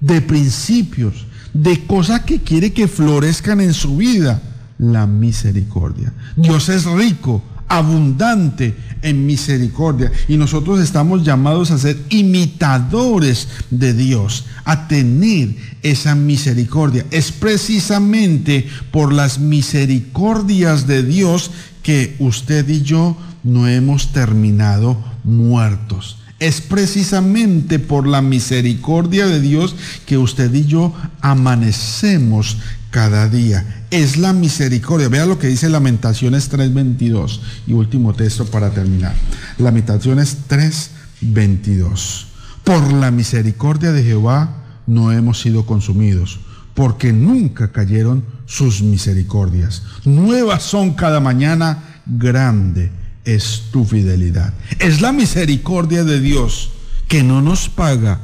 de 0.00 0.20
principios, 0.20 1.26
de 1.54 1.86
cosas 1.86 2.20
que 2.22 2.42
quiere 2.42 2.74
que 2.74 2.86
florezcan 2.86 3.62
en 3.62 3.72
su 3.72 3.96
vida, 3.96 4.42
la 4.76 5.06
misericordia. 5.06 6.12
Dios 6.36 6.68
es 6.68 6.84
rico, 6.84 7.42
abundante 7.72 8.74
en 9.00 9.24
misericordia. 9.24 10.12
Y 10.28 10.36
nosotros 10.36 10.78
estamos 10.78 11.24
llamados 11.24 11.70
a 11.70 11.78
ser 11.78 11.98
imitadores 12.10 13.48
de 13.70 13.94
Dios, 13.94 14.44
a 14.64 14.88
tener 14.88 15.56
esa 15.82 16.14
misericordia. 16.14 17.06
Es 17.10 17.32
precisamente 17.32 18.68
por 18.90 19.12
las 19.12 19.38
misericordias 19.38 20.86
de 20.86 21.02
Dios 21.02 21.50
que 21.82 22.14
usted 22.18 22.68
y 22.68 22.82
yo 22.82 23.16
no 23.42 23.66
hemos 23.66 24.12
terminado 24.12 25.02
muertos. 25.24 26.18
Es 26.40 26.60
precisamente 26.60 27.78
por 27.78 28.06
la 28.06 28.20
misericordia 28.20 29.26
de 29.26 29.40
Dios 29.40 29.76
que 30.04 30.18
usted 30.18 30.52
y 30.52 30.66
yo 30.66 30.92
amanecemos 31.22 32.58
cada 32.90 33.28
día. 33.28 33.81
Es 33.92 34.16
la 34.16 34.32
misericordia. 34.32 35.10
Vea 35.10 35.26
lo 35.26 35.38
que 35.38 35.48
dice 35.48 35.68
Lamentaciones 35.68 36.48
3:22 36.50 37.40
y 37.66 37.74
último 37.74 38.14
texto 38.14 38.46
para 38.46 38.70
terminar. 38.70 39.14
Lamentaciones 39.58 40.38
3:22. 40.48 42.26
Por 42.64 42.90
la 42.90 43.10
misericordia 43.10 43.92
de 43.92 44.02
Jehová 44.02 44.80
no 44.86 45.12
hemos 45.12 45.42
sido 45.42 45.66
consumidos, 45.66 46.40
porque 46.72 47.12
nunca 47.12 47.70
cayeron 47.70 48.24
sus 48.46 48.80
misericordias. 48.80 49.82
Nuevas 50.06 50.62
son 50.62 50.94
cada 50.94 51.20
mañana, 51.20 52.00
grande 52.06 52.90
es 53.26 53.64
tu 53.72 53.84
fidelidad. 53.84 54.54
Es 54.78 55.02
la 55.02 55.12
misericordia 55.12 56.02
de 56.02 56.18
Dios 56.18 56.70
que 57.08 57.22
no 57.22 57.42
nos 57.42 57.68
paga 57.68 58.20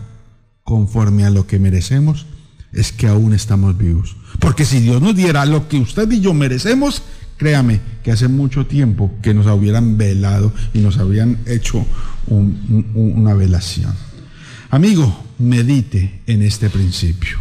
conforme 0.65 1.27
a 1.27 1.31
lo 1.31 1.47
que 1.47 1.59
merecemos, 1.59 2.25
es 2.73 2.91
que 2.91 3.07
aún 3.07 3.35
estamos 3.35 3.77
vivos. 3.77 4.17
Porque 4.39 4.65
si 4.65 4.81
Dios 4.81 5.03
nos 5.03 5.17
diera 5.17 5.45
lo 5.47 5.69
que 5.69 5.79
usted 5.79 6.11
y 6.11 6.21
yo 6.21 6.35
merecemos, 6.35 7.03
créame 7.37 7.81
que 8.03 8.13
hace 8.13 8.29
mucho 8.29 8.67
tiempo 8.67 9.13
que 9.23 9.35
nos 9.35 9.47
hubieran 9.47 9.97
velado 9.97 10.53
y 10.75 10.81
nos 10.81 10.99
habrían 10.99 11.39
hecho 11.47 11.85
una 12.27 13.35
velación. 13.35 13.95
Amigo, 14.71 15.25
medite 15.39 16.21
en 16.27 16.43
este 16.43 16.69
principio. 16.69 17.39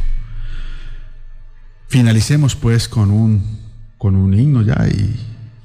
Finalicemos 1.89 2.55
pues 2.55 2.87
con 2.87 3.11
un, 3.11 3.59
con 3.97 4.15
un 4.15 4.33
himno 4.33 4.61
ya 4.61 4.87
y, 4.87 5.15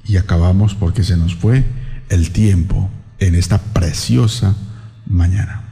y 0.05 0.17
acabamos 0.17 0.75
porque 0.75 1.03
se 1.03 1.17
nos 1.17 1.35
fue 1.35 1.63
el 2.09 2.31
tiempo 2.31 2.89
en 3.19 3.35
esta 3.35 3.59
preciosa 3.59 4.55
mañana. 5.05 5.62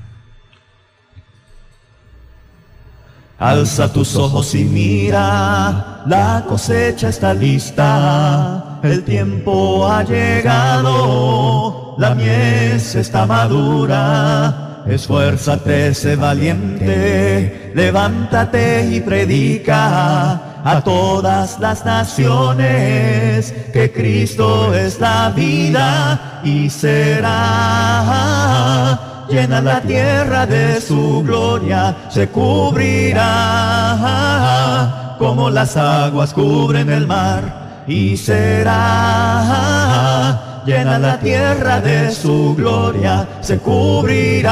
Alza 3.41 3.91
tus 3.91 4.15
ojos 4.15 4.53
y 4.53 4.63
mira, 4.65 6.03
la 6.05 6.45
cosecha 6.47 7.09
está 7.09 7.33
lista, 7.33 8.77
el 8.83 9.03
tiempo 9.03 9.87
ha 9.87 10.03
llegado, 10.03 11.95
la 11.97 12.13
mies 12.13 12.93
está 12.93 13.25
madura. 13.25 14.83
Esfuérzate, 14.85 15.91
sé 15.95 16.15
valiente, 16.15 17.71
levántate 17.73 18.87
y 18.91 19.01
predica 19.01 20.61
a 20.63 20.81
todas 20.83 21.59
las 21.59 21.83
naciones 21.83 23.51
que 23.73 23.91
Cristo 23.91 24.71
es 24.75 24.99
la 24.99 25.31
vida 25.35 26.41
y 26.43 26.69
será 26.69 28.40
llena 29.31 29.61
la 29.61 29.79
tierra 29.81 30.45
de 30.45 30.81
su 30.81 31.23
gloria, 31.23 31.95
se 32.09 32.27
cubrirá 32.27 33.25
como 35.17 35.49
las 35.49 35.77
aguas 35.77 36.33
cubren 36.33 36.89
el 36.89 37.07
mar 37.07 37.83
y 37.87 38.17
será 38.17 38.73
llena 40.65 40.99
la 40.99 41.17
tierra 41.19 41.79
de 41.79 42.11
su 42.11 42.53
gloria, 42.55 43.27
se 43.39 43.57
cubrirá 43.59 44.49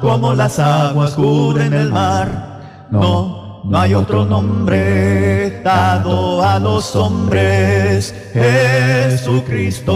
como 0.00 0.34
las 0.34 0.58
aguas 0.58 1.12
cubren 1.12 1.74
el 1.74 1.92
mar. 1.92 2.86
No 2.90 3.40
no 3.64 3.78
hay 3.78 3.94
otro 3.94 4.24
nombre 4.24 5.60
dado 5.62 6.42
a 6.42 6.58
los 6.58 6.96
hombres. 6.96 8.14
Jesucristo 8.32 9.88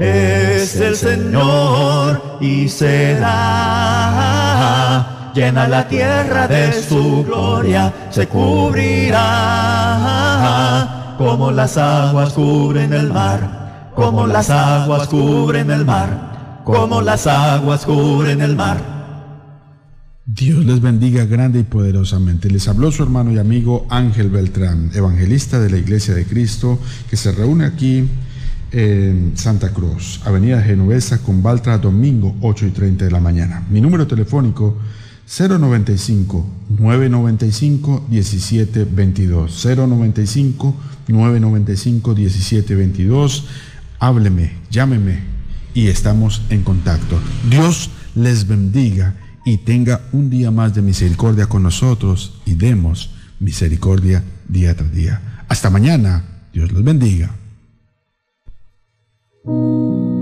es 0.00 0.76
el 0.76 0.96
Señor 0.96 2.38
y 2.40 2.68
será 2.68 3.30
llena 5.34 5.68
la 5.68 5.86
tierra 5.86 6.48
de 6.48 6.72
su 6.72 7.22
gloria, 7.24 7.92
se 8.10 8.26
cubrirá 8.26 9.26
como 11.18 11.50
las 11.50 11.76
aguas 11.76 12.32
cubren 12.32 12.94
el 12.94 13.12
mar, 13.12 13.92
como 13.94 14.26
las 14.26 14.48
aguas 14.48 15.06
cubren 15.06 15.70
el 15.70 15.84
mar, 15.84 16.62
como 16.64 17.02
las 17.02 17.26
aguas 17.26 17.84
cubren 17.84 18.40
el 18.40 18.56
mar. 18.56 18.98
Dios 20.24 20.64
les 20.64 20.80
bendiga 20.80 21.26
grande 21.26 21.58
y 21.58 21.64
poderosamente. 21.64 22.48
Les 22.48 22.68
habló 22.68 22.90
su 22.90 23.02
hermano 23.02 23.32
y 23.32 23.38
amigo 23.38 23.86
Ángel 23.90 24.30
Beltrán, 24.30 24.92
evangelista 24.94 25.60
de 25.60 25.68
la 25.68 25.76
Iglesia 25.76 26.14
de 26.14 26.24
Cristo, 26.24 26.78
que 27.10 27.18
se 27.18 27.32
reúne 27.32 27.66
aquí 27.66 28.08
en 28.72 29.32
Santa 29.36 29.70
Cruz, 29.70 30.20
Avenida 30.24 30.62
Genovesa 30.62 31.18
con 31.18 31.42
Baltra, 31.42 31.78
domingo 31.78 32.36
8 32.40 32.66
y 32.66 32.70
30 32.70 33.04
de 33.04 33.10
la 33.10 33.20
mañana. 33.20 33.66
Mi 33.70 33.80
número 33.80 34.06
telefónico 34.06 34.76
095 35.26 36.46
995 36.70 38.06
1722 38.08 39.64
095 39.64 40.76
995 41.08 42.14
1722 42.14 43.44
Hábleme, 44.00 44.52
llámeme 44.70 45.20
y 45.74 45.88
estamos 45.88 46.42
en 46.48 46.62
contacto. 46.62 47.20
Dios 47.50 47.90
les 48.14 48.48
bendiga 48.48 49.14
y 49.44 49.58
tenga 49.58 50.00
un 50.12 50.30
día 50.30 50.50
más 50.50 50.74
de 50.74 50.82
misericordia 50.82 51.46
con 51.46 51.62
nosotros 51.62 52.40
y 52.46 52.54
demos 52.54 53.10
misericordia 53.40 54.24
día 54.48 54.74
tras 54.74 54.92
día. 54.92 55.44
Hasta 55.48 55.70
mañana. 55.70 56.24
Dios 56.52 56.72
los 56.72 56.82
bendiga. 56.82 57.36
Música 59.42 60.19